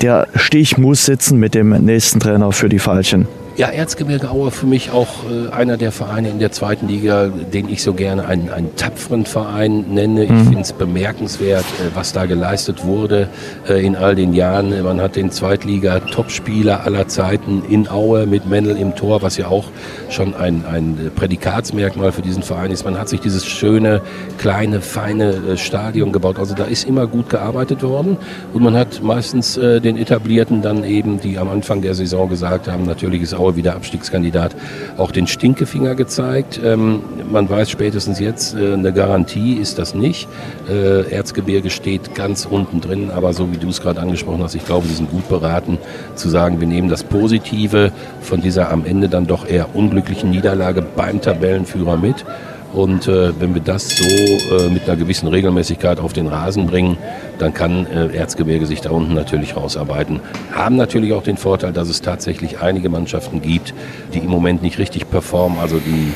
Der 0.00 0.26
Stich 0.34 0.78
muss 0.78 1.04
sitzen 1.04 1.38
mit 1.38 1.54
dem 1.54 1.70
nächsten 1.70 2.20
Trainer 2.20 2.52
für 2.52 2.68
die 2.68 2.78
Falchen. 2.78 3.26
Ja, 3.54 3.68
Erzgebirge 3.68 4.30
Aue 4.30 4.50
für 4.50 4.64
mich 4.64 4.92
auch 4.92 5.08
äh, 5.30 5.52
einer 5.52 5.76
der 5.76 5.92
Vereine 5.92 6.30
in 6.30 6.38
der 6.38 6.52
zweiten 6.52 6.88
Liga, 6.88 7.28
den 7.28 7.68
ich 7.68 7.82
so 7.82 7.92
gerne 7.92 8.26
einen, 8.26 8.48
einen 8.48 8.74
tapferen 8.76 9.26
Verein 9.26 9.92
nenne. 9.92 10.24
Ich 10.24 10.30
mhm. 10.30 10.44
finde 10.44 10.60
es 10.62 10.72
bemerkenswert, 10.72 11.64
äh, 11.64 11.94
was 11.94 12.14
da 12.14 12.24
geleistet 12.24 12.86
wurde 12.86 13.28
äh, 13.68 13.84
in 13.84 13.94
all 13.94 14.14
den 14.14 14.32
Jahren. 14.32 14.82
Man 14.82 15.02
hat 15.02 15.16
den 15.16 15.30
Zweitliga-Topspieler 15.30 16.86
aller 16.86 17.08
Zeiten 17.08 17.62
in 17.68 17.90
Aue 17.90 18.24
mit 18.24 18.46
Mendel 18.46 18.78
im 18.78 18.96
Tor, 18.96 19.20
was 19.20 19.36
ja 19.36 19.48
auch 19.48 19.66
schon 20.08 20.34
ein, 20.34 20.64
ein 20.64 21.10
Prädikatsmerkmal 21.14 22.10
für 22.12 22.22
diesen 22.22 22.42
Verein 22.42 22.70
ist. 22.70 22.86
Man 22.86 22.98
hat 22.98 23.10
sich 23.10 23.20
dieses 23.20 23.44
schöne, 23.44 24.00
kleine, 24.38 24.80
feine 24.80 25.34
äh, 25.34 25.56
Stadion 25.58 26.10
gebaut. 26.12 26.38
Also 26.38 26.54
da 26.54 26.64
ist 26.64 26.88
immer 26.88 27.06
gut 27.06 27.28
gearbeitet 27.28 27.82
worden 27.82 28.16
und 28.54 28.62
man 28.62 28.74
hat 28.78 29.02
meistens 29.02 29.58
äh, 29.58 29.82
den 29.82 29.98
Etablierten 29.98 30.62
dann 30.62 30.84
eben, 30.84 31.20
die 31.20 31.36
am 31.36 31.50
Anfang 31.50 31.82
der 31.82 31.94
Saison 31.94 32.30
gesagt 32.30 32.66
haben, 32.66 32.86
natürlich 32.86 33.20
ist 33.20 33.41
Aue 33.42 33.56
wieder 33.56 33.74
Abstiegskandidat, 33.74 34.54
auch 34.96 35.10
den 35.10 35.26
Stinkefinger 35.26 35.94
gezeigt. 35.94 36.60
Ähm, 36.64 37.00
man 37.30 37.50
weiß 37.50 37.70
spätestens 37.70 38.20
jetzt, 38.20 38.54
äh, 38.54 38.74
eine 38.74 38.92
Garantie 38.92 39.54
ist 39.54 39.78
das 39.78 39.94
nicht. 39.94 40.28
Äh, 40.68 41.10
Erzgebirge 41.10 41.70
steht 41.70 42.14
ganz 42.14 42.46
unten 42.46 42.80
drin, 42.80 43.10
aber 43.10 43.32
so 43.32 43.52
wie 43.52 43.56
du 43.56 43.68
es 43.68 43.80
gerade 43.80 44.00
angesprochen 44.00 44.42
hast, 44.42 44.54
ich 44.54 44.64
glaube, 44.64 44.86
sie 44.86 44.94
sind 44.94 45.10
gut 45.10 45.28
beraten 45.28 45.78
zu 46.14 46.28
sagen, 46.28 46.60
wir 46.60 46.68
nehmen 46.68 46.88
das 46.88 47.02
Positive 47.02 47.90
von 48.20 48.40
dieser 48.40 48.70
am 48.70 48.84
Ende 48.84 49.08
dann 49.08 49.26
doch 49.26 49.46
eher 49.46 49.74
unglücklichen 49.74 50.30
Niederlage 50.30 50.82
beim 50.82 51.20
Tabellenführer 51.20 51.96
mit 51.96 52.24
und 52.72 53.06
äh, 53.06 53.38
wenn 53.38 53.54
wir 53.54 53.62
das 53.62 53.88
so 53.88 54.04
äh, 54.04 54.68
mit 54.70 54.88
einer 54.88 54.96
gewissen 54.96 55.28
Regelmäßigkeit 55.28 56.00
auf 56.00 56.12
den 56.12 56.26
Rasen 56.26 56.66
bringen, 56.66 56.96
dann 57.38 57.52
kann 57.52 57.86
äh, 57.86 58.16
Erzgebirge 58.16 58.66
sich 58.66 58.80
da 58.80 58.90
unten 58.90 59.14
natürlich 59.14 59.56
rausarbeiten. 59.56 60.20
Haben 60.52 60.76
natürlich 60.76 61.12
auch 61.12 61.22
den 61.22 61.36
Vorteil, 61.36 61.72
dass 61.72 61.88
es 61.88 62.00
tatsächlich 62.00 62.60
einige 62.60 62.88
Mannschaften 62.88 63.42
gibt, 63.42 63.74
die 64.14 64.18
im 64.18 64.30
Moment 64.30 64.62
nicht 64.62 64.78
richtig 64.78 65.10
performen. 65.10 65.58
Also 65.58 65.78
die 65.78 66.12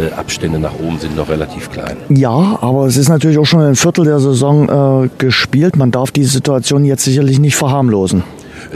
äh, 0.00 0.12
Abstände 0.12 0.58
nach 0.58 0.74
oben 0.78 0.98
sind 0.98 1.16
noch 1.16 1.28
relativ 1.28 1.70
klein. 1.70 1.96
Ja, 2.08 2.58
aber 2.60 2.86
es 2.86 2.96
ist 2.96 3.08
natürlich 3.08 3.38
auch 3.38 3.46
schon 3.46 3.60
ein 3.60 3.76
Viertel 3.76 4.04
der 4.04 4.20
Saison 4.20 5.04
äh, 5.04 5.08
gespielt. 5.18 5.76
Man 5.76 5.90
darf 5.90 6.10
die 6.10 6.24
Situation 6.24 6.84
jetzt 6.84 7.04
sicherlich 7.04 7.38
nicht 7.38 7.56
verharmlosen. 7.56 8.22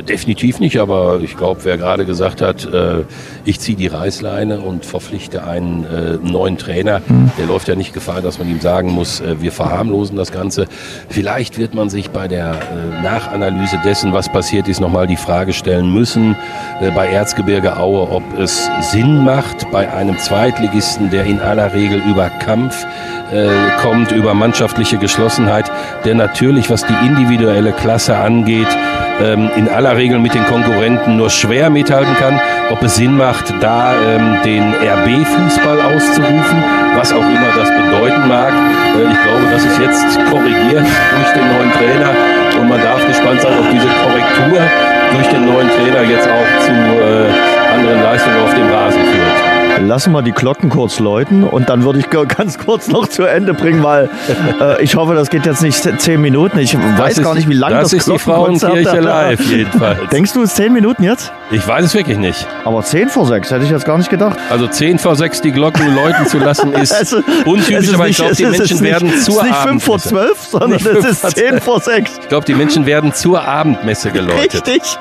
Definitiv 0.09 0.61
nicht, 0.61 0.79
aber 0.79 1.21
ich 1.23 1.37
glaube, 1.37 1.61
wer 1.65 1.77
gerade 1.77 2.05
gesagt 2.05 2.41
hat, 2.41 2.65
äh, 2.65 3.05
ich 3.45 3.61
ziehe 3.61 3.77
die 3.77 3.87
Reißleine 3.87 4.61
und 4.61 4.85
verpflichte 4.85 5.45
einen 5.45 5.85
äh, 5.85 6.19
neuen 6.23 6.59
Trainer, 6.59 7.01
mhm. 7.07 7.31
der 7.39 7.47
läuft 7.47 7.69
ja 7.69 7.75
nicht 7.75 7.93
Gefahr, 7.93 8.23
dass 8.23 8.39
man 8.39 8.49
ihm 8.49 8.61
sagen 8.61 8.91
muss, 8.91 9.21
äh, 9.21 9.41
wir 9.41 9.53
verharmlosen 9.53 10.17
das 10.17 10.33
Ganze. 10.33 10.67
Vielleicht 11.09 11.59
wird 11.59 11.75
man 11.75 11.91
sich 11.91 12.11
bei 12.11 12.29
der 12.29 12.53
äh, 12.53 13.03
Nachanalyse 13.03 13.81
dessen, 13.85 14.13
was 14.13 14.31
passiert 14.31 14.69
ist, 14.69 14.81
nochmal 14.81 15.07
die 15.07 15.17
Frage 15.17 15.53
stellen 15.53 15.93
müssen, 15.93 16.37
äh, 16.81 16.91
bei 16.91 17.09
Erzgebirge 17.09 17.77
Aue, 17.77 18.11
ob 18.11 18.23
es 18.39 18.69
Sinn 18.81 19.25
macht, 19.25 19.71
bei 19.71 19.93
einem 19.93 20.19
Zweitligisten, 20.19 21.11
der 21.11 21.25
in 21.25 21.41
aller 21.41 21.75
Regel 21.75 22.01
über 22.09 22.29
Kampf 22.31 22.87
äh, 23.33 23.49
kommt, 23.81 24.13
über 24.13 24.35
mannschaftliche 24.35 24.99
Geschlossenheit, 24.99 25.71
der 26.05 26.15
natürlich, 26.15 26.71
was 26.71 26.85
die 26.87 27.07
individuelle 27.07 27.73
Klasse 27.73 28.17
angeht, 28.17 28.69
ähm, 29.23 29.51
in 29.57 29.69
aller 29.69 29.97
Regel 29.97 30.19
mit 30.19 30.35
den 30.35 30.45
Konkurrenten 30.45 31.17
nur 31.17 31.31
schwer 31.31 31.71
mithalten 31.71 32.15
kann, 32.17 32.41
ob 32.71 32.83
es 32.83 32.97
Sinn 32.97 33.17
macht, 33.17 33.53
da 33.61 33.95
ähm, 33.95 34.39
den 34.45 34.75
RB-Fußball 34.75 35.81
auszurufen, 35.81 36.65
was 36.97 37.13
auch 37.13 37.23
immer 37.23 37.53
das 37.57 37.71
bedeuten 37.71 38.29
mag. 38.29 38.53
Äh, 38.53 39.13
ich 39.13 39.23
glaube, 39.23 39.47
das 39.51 39.65
ist 39.65 39.79
jetzt 39.79 40.19
korrigiert 40.31 40.87
durch 40.87 41.33
den 41.35 41.49
neuen 41.49 41.73
Trainer 41.73 42.11
und 42.61 42.69
man 42.69 42.81
darf 42.83 43.07
gespannt 43.07 43.41
sein, 43.41 43.53
ob 43.59 43.71
diese 43.71 43.87
Korrektur 43.87 44.61
durch 45.15 45.29
den 45.29 45.45
neuen 45.47 45.69
Trainer 45.69 46.03
jetzt 46.09 46.29
auch 46.29 46.65
zu 46.65 46.73
äh, 46.73 47.75
anderen 47.75 48.03
Leistungen 48.03 48.41
auf 48.43 48.55
dem 48.55 48.69
Rasen 48.71 49.01
führt. 49.01 49.62
Lassen 49.81 50.13
wir 50.13 50.23
die 50.23 50.33
Glocken 50.33 50.71
kurz 50.71 50.99
läuten 50.99 51.45
und 51.45 51.69
dann 51.69 51.85
würde 51.85 51.99
ich 52.01 52.11
ganz 52.37 52.59
kurz 52.59 52.89
noch 52.89 53.09
zu 53.09 53.25
Ende 53.25 53.55
bringen, 53.55 53.83
weil 53.83 54.09
äh, 54.61 54.83
ich 54.83 54.97
hoffe, 54.97 55.15
das 55.15 55.31
geht 55.31 55.47
jetzt 55.47 55.63
nicht 55.63 56.01
zehn 56.01 56.21
Minuten. 56.21 56.59
Ich 56.59 56.77
weiß 56.77 57.17
das 57.17 57.25
gar 57.25 57.35
nicht, 57.35 57.49
wie 57.49 57.55
lange 57.55 57.75
das, 57.77 57.91
das 57.91 57.95
ist 57.95 58.09
die 58.09 58.19
Frauenkirche 58.19 59.01
live 59.01 59.41
jedenfalls. 59.41 59.99
Denkst 60.11 60.33
du, 60.33 60.43
es 60.43 60.55
zehn 60.55 60.73
Minuten 60.73 61.03
jetzt? 61.03 61.33
Ich 61.51 61.67
weiß 61.67 61.85
es 61.85 61.95
wirklich 61.95 62.19
nicht. 62.19 62.47
Aber 62.65 62.83
zehn 62.83 63.09
vor 63.09 63.27
sechs 63.27 63.51
hätte 63.51 63.65
ich 63.65 63.71
jetzt 63.71 63.85
gar 63.85 63.99
nicht 63.99 64.11
gedacht. 64.11 64.39
Also 64.51 64.67
zehn 64.67 64.99
vor 64.99 65.17
sechs 65.17 65.41
die 65.41 65.53
Glocken 65.53 65.95
läuten 65.95 66.27
zu 66.27 66.39
lassen 66.39 66.73
ist 66.83 66.93
es, 66.93 67.13
untypisch, 67.45 67.89
ist 67.89 67.95
aber 67.95 68.09
ich 68.09 68.17
glaube, 68.17 68.35
die 68.35 68.45
Menschen 68.45 68.81
nicht, 68.81 68.83
werden 68.83 69.09
zur 69.21 69.43
Es 69.43 69.43
ist 69.43 69.43
nicht 69.45 69.57
fünf 69.57 69.85
vor 69.85 69.99
zwölf, 69.99 70.39
sondern 70.41 70.81
es 70.81 71.05
ist 71.05 71.37
zehn 71.37 71.61
vor 71.61 71.81
sechs. 71.81 72.19
Ich 72.23 72.29
glaube, 72.29 72.47
die 72.47 72.55
Menschen 72.55 72.87
werden 72.87 73.13
zur 73.13 73.43
Abendmesse 73.43 74.11
geläutet. 74.11 74.67
Richtig. 74.67 74.99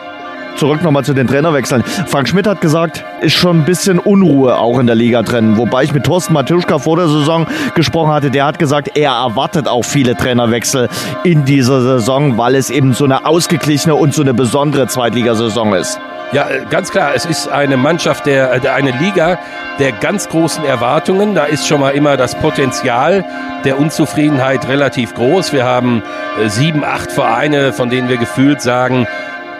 Zurück 0.55 0.83
nochmal 0.83 1.03
zu 1.03 1.13
den 1.13 1.27
Trainerwechseln. 1.27 1.83
Frank 2.07 2.27
Schmidt 2.29 2.47
hat 2.47 2.61
gesagt, 2.61 3.03
ist 3.21 3.33
schon 3.33 3.61
ein 3.61 3.65
bisschen 3.65 3.99
Unruhe 3.99 4.57
auch 4.57 4.79
in 4.79 4.87
der 4.87 4.95
Liga 4.95 5.23
drin. 5.23 5.57
Wobei 5.57 5.83
ich 5.83 5.93
mit 5.93 6.03
Thorsten 6.03 6.33
Matuschka 6.33 6.79
vor 6.79 6.97
der 6.97 7.07
Saison 7.07 7.47
gesprochen 7.75 8.11
hatte, 8.11 8.31
der 8.31 8.45
hat 8.45 8.59
gesagt, 8.59 8.97
er 8.97 9.11
erwartet 9.11 9.67
auch 9.67 9.83
viele 9.83 10.15
Trainerwechsel 10.15 10.89
in 11.23 11.45
dieser 11.45 11.81
Saison, 11.81 12.37
weil 12.37 12.55
es 12.55 12.69
eben 12.69 12.93
so 12.93 13.05
eine 13.05 13.25
ausgeglichene 13.25 13.95
und 13.95 14.13
so 14.13 14.21
eine 14.21 14.33
besondere 14.33 14.87
Zweitligasaison 14.87 15.73
ist. 15.73 15.99
Ja, 16.33 16.47
ganz 16.69 16.91
klar, 16.91 17.11
es 17.13 17.25
ist 17.25 17.49
eine 17.49 17.75
Mannschaft, 17.75 18.25
der, 18.25 18.57
der 18.59 18.73
eine 18.73 18.91
Liga 18.91 19.37
der 19.79 19.91
ganz 19.91 20.29
großen 20.29 20.63
Erwartungen. 20.63 21.35
Da 21.35 21.43
ist 21.43 21.67
schon 21.67 21.81
mal 21.81 21.89
immer 21.89 22.15
das 22.15 22.35
Potenzial 22.35 23.25
der 23.65 23.77
Unzufriedenheit 23.77 24.65
relativ 24.69 25.13
groß. 25.13 25.51
Wir 25.51 25.65
haben 25.65 26.01
äh, 26.41 26.47
sieben, 26.47 26.85
acht 26.85 27.11
Vereine, 27.11 27.73
von 27.73 27.89
denen 27.89 28.07
wir 28.07 28.15
gefühlt 28.15 28.61
sagen, 28.61 29.07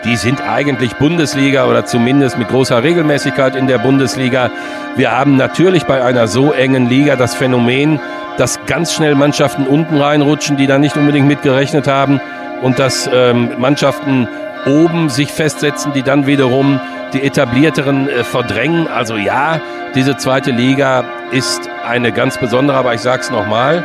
die 0.04 0.16
sind 0.16 0.42
eigentlich 0.42 0.96
Bundesliga 0.96 1.66
oder 1.66 1.86
zumindest 1.86 2.38
mit 2.38 2.48
großer 2.48 2.84
Regelmäßigkeit 2.84 3.56
in 3.56 3.68
der 3.68 3.78
Bundesliga. 3.78 4.50
Wir 4.96 5.12
haben 5.12 5.38
natürlich 5.38 5.84
bei 5.84 6.04
einer 6.04 6.28
so 6.28 6.52
engen 6.52 6.90
Liga 6.90 7.16
das 7.16 7.36
Phänomen, 7.36 8.00
dass 8.38 8.66
ganz 8.66 8.94
schnell 8.94 9.16
Mannschaften 9.16 9.68
unten 9.68 9.98
reinrutschen, 9.98 10.58
die 10.58 10.68
da 10.68 10.80
nicht 10.80 10.98
unbedingt 10.98 11.28
mitgerechnet 11.28 11.88
haben 11.88 12.20
und 12.62 12.80
dass 12.80 13.10
ähm, 13.14 13.52
Mannschaften 13.60 14.28
oben 14.66 15.10
sich 15.10 15.32
festsetzen, 15.32 15.94
die 15.94 16.04
dann 16.04 16.28
wiederum 16.28 16.80
die 17.14 17.24
etablierteren 17.24 18.10
äh, 18.10 18.24
verdrängen. 18.24 18.88
Also 18.88 19.18
ja, 19.18 19.60
diese 19.96 20.18
zweite 20.18 20.52
Liga 20.52 21.04
ist 21.32 21.70
eine 21.88 22.12
ganz 22.12 22.38
besondere, 22.38 22.78
aber 22.78 22.94
ich 22.94 23.02
sage 23.02 23.22
es 23.22 23.30
nochmal, 23.30 23.84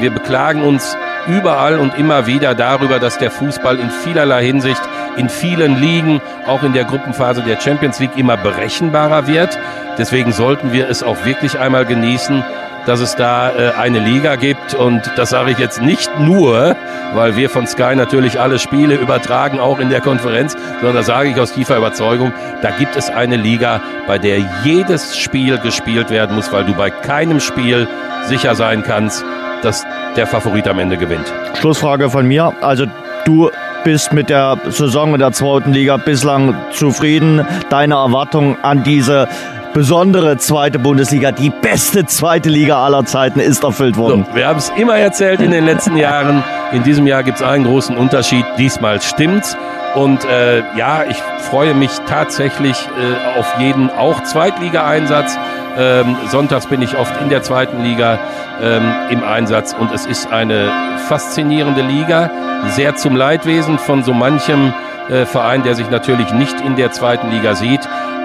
wir 0.00 0.10
beklagen 0.10 0.62
uns 0.62 0.96
überall 1.26 1.78
und 1.78 1.98
immer 1.98 2.26
wieder 2.26 2.54
darüber, 2.54 2.98
dass 2.98 3.18
der 3.18 3.30
Fußball 3.30 3.78
in 3.78 3.90
vielerlei 3.90 4.44
Hinsicht 4.44 4.80
in 5.16 5.28
vielen 5.28 5.80
Ligen, 5.80 6.20
auch 6.46 6.62
in 6.62 6.72
der 6.72 6.84
Gruppenphase 6.84 7.42
der 7.42 7.60
Champions 7.60 7.98
League, 7.98 8.16
immer 8.16 8.36
berechenbarer 8.36 9.26
wird. 9.26 9.58
Deswegen 9.98 10.32
sollten 10.32 10.72
wir 10.72 10.88
es 10.88 11.02
auch 11.02 11.24
wirklich 11.24 11.58
einmal 11.58 11.84
genießen, 11.84 12.44
dass 12.86 13.00
es 13.00 13.16
da 13.16 13.50
äh, 13.50 13.72
eine 13.78 13.98
Liga 13.98 14.36
gibt. 14.36 14.74
Und 14.74 15.02
das 15.16 15.30
sage 15.30 15.50
ich 15.50 15.58
jetzt 15.58 15.82
nicht 15.82 16.10
nur, 16.20 16.74
weil 17.14 17.36
wir 17.36 17.50
von 17.50 17.66
Sky 17.66 17.94
natürlich 17.94 18.40
alle 18.40 18.58
Spiele 18.58 18.94
übertragen, 18.94 19.60
auch 19.60 19.78
in 19.78 19.90
der 19.90 20.00
Konferenz, 20.00 20.56
sondern 20.80 20.96
da 20.96 21.02
sage 21.02 21.28
ich 21.28 21.38
aus 21.38 21.52
tiefer 21.52 21.76
Überzeugung, 21.76 22.32
da 22.62 22.70
gibt 22.70 22.96
es 22.96 23.10
eine 23.10 23.36
Liga, 23.36 23.80
bei 24.06 24.18
der 24.18 24.38
jedes 24.64 25.18
Spiel 25.18 25.58
gespielt 25.58 26.10
werden 26.10 26.34
muss, 26.34 26.50
weil 26.50 26.64
du 26.64 26.74
bei 26.74 26.90
keinem 26.90 27.40
Spiel 27.40 27.86
sicher 28.24 28.54
sein 28.54 28.82
kannst, 28.82 29.24
dass 29.62 29.84
der 30.16 30.26
Favorit 30.26 30.66
am 30.66 30.78
Ende 30.78 30.96
gewinnt. 30.96 31.32
Schlussfrage 31.60 32.08
von 32.08 32.26
mir. 32.26 32.54
Also 32.62 32.86
du 33.24 33.50
bist 33.88 34.12
mit 34.12 34.28
der 34.28 34.58
Saison 34.68 35.14
in 35.14 35.18
der 35.18 35.32
zweiten 35.32 35.72
Liga 35.72 35.96
bislang 35.96 36.54
zufrieden? 36.72 37.46
Deine 37.70 37.94
Erwartung 37.94 38.62
an 38.62 38.82
diese 38.82 39.28
besondere 39.72 40.36
zweite 40.36 40.78
Bundesliga, 40.78 41.32
die 41.32 41.48
beste 41.48 42.04
zweite 42.04 42.50
Liga 42.50 42.84
aller 42.84 43.06
Zeiten, 43.06 43.40
ist 43.40 43.64
erfüllt 43.64 43.96
worden. 43.96 44.26
So, 44.28 44.36
wir 44.36 44.46
haben 44.46 44.58
es 44.58 44.70
immer 44.76 44.98
erzählt 44.98 45.40
in 45.40 45.52
den 45.52 45.64
letzten 45.64 45.96
Jahren. 45.96 46.44
In 46.72 46.82
diesem 46.82 47.06
Jahr 47.06 47.22
gibt 47.22 47.38
es 47.38 47.42
einen 47.42 47.64
großen 47.64 47.96
Unterschied. 47.96 48.44
Diesmal 48.58 49.00
stimmt's. 49.00 49.56
Und 49.98 50.24
äh, 50.26 50.62
ja, 50.76 51.02
ich 51.08 51.16
freue 51.50 51.74
mich 51.74 51.90
tatsächlich 52.06 52.76
äh, 52.86 53.38
auf 53.40 53.58
jeden 53.58 53.90
auch 53.90 54.22
Zweitligaeinsatz. 54.22 55.36
Ähm, 55.76 56.16
sonntags 56.28 56.66
bin 56.66 56.82
ich 56.82 56.96
oft 56.96 57.20
in 57.20 57.28
der 57.30 57.42
zweiten 57.42 57.82
Liga 57.82 58.20
ähm, 58.62 58.84
im 59.10 59.24
Einsatz 59.24 59.74
und 59.76 59.92
es 59.92 60.06
ist 60.06 60.30
eine 60.30 60.70
faszinierende 61.08 61.82
Liga, 61.82 62.30
sehr 62.68 62.94
zum 62.94 63.16
Leidwesen 63.16 63.80
von 63.80 64.04
so 64.04 64.14
manchem 64.14 64.72
äh, 65.08 65.26
Verein, 65.26 65.64
der 65.64 65.74
sich 65.74 65.90
natürlich 65.90 66.32
nicht 66.32 66.60
in 66.60 66.76
der 66.76 66.92
zweiten 66.92 67.32
Liga 67.32 67.56
sieht. 67.56 67.80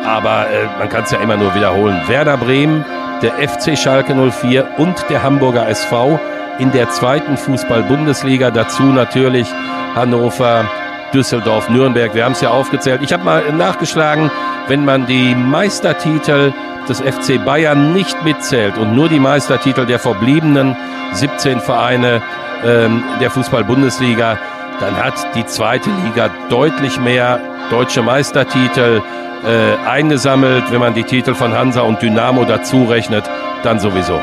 Aber 0.05 0.45
äh, 0.51 0.67
man 0.78 0.89
kann 0.89 1.05
es 1.05 1.11
ja 1.11 1.21
immer 1.21 1.38
nur 1.38 1.55
wiederholen. 1.55 1.99
Werder 2.05 2.38
Bremen, 2.38 2.86
der 3.24 3.32
FC 3.49 3.76
Schalke 3.76 4.13
04 4.13 4.78
und 4.78 5.09
der 5.09 5.24
Hamburger 5.24 5.67
SV 5.67 6.19
in 6.59 6.71
der 6.71 6.91
zweiten 6.91 7.36
Fußball-Bundesliga. 7.36 8.51
Dazu 8.51 8.84
natürlich 8.84 9.47
Hannover, 9.95 10.65
Düsseldorf, 11.14 11.70
Nürnberg. 11.70 12.14
Wir 12.16 12.26
haben 12.26 12.34
es 12.34 12.41
ja 12.41 12.49
aufgezählt. 12.49 13.01
Ich 13.03 13.14
habe 13.14 13.24
mal 13.24 13.51
nachgeschlagen, 13.53 14.32
wenn 14.68 14.86
man 14.86 15.05
die 15.05 15.36
Meistertitel 15.36 16.53
des 16.89 16.99
FC 16.99 17.43
Bayern 17.43 17.93
nicht 17.93 18.24
mitzählt 18.24 18.78
und 18.78 18.95
nur 18.95 19.09
die 19.09 19.20
Meistertitel 19.20 19.86
der 19.86 19.99
verbliebenen 19.99 20.76
17 21.14 21.61
Vereine 21.61 22.22
ähm, 22.66 23.03
der 23.22 23.30
Fußball-Bundesliga, 23.30 24.38
dann 24.80 24.97
hat 24.97 25.14
die 25.36 25.45
zweite 25.45 25.89
Liga 26.03 26.30
deutlich 26.49 26.99
mehr 26.99 27.39
deutsche 27.70 28.01
Meistertitel 28.01 29.01
äh, 29.45 29.88
eingesammelt. 29.88 30.72
Wenn 30.72 30.80
man 30.80 30.93
die 30.93 31.03
Titel 31.03 31.36
von 31.36 31.53
Hansa 31.53 31.82
und 31.82 32.01
Dynamo 32.01 32.45
dazu 32.45 32.86
rechnet, 32.86 33.30
dann 33.64 33.80
sowieso. 33.80 34.20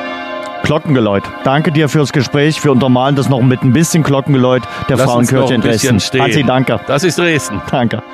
Glockengeläut. 0.70 1.24
Danke 1.42 1.72
dir 1.72 1.88
fürs 1.88 2.12
Gespräch. 2.12 2.62
Wir 2.62 2.70
untermalen 2.70 3.16
das 3.16 3.28
noch 3.28 3.40
mit 3.40 3.60
ein 3.64 3.72
bisschen 3.72 4.04
Glockengeläut 4.04 4.62
der 4.88 4.98
Lass 4.98 5.06
Frauenkirche 5.10 5.54
in 5.54 5.62
Dresden. 5.62 5.98
Hansi, 5.98 6.44
danke. 6.44 6.78
Das 6.86 7.02
ist 7.02 7.18
Dresden. 7.18 7.60
Danke. 7.72 8.04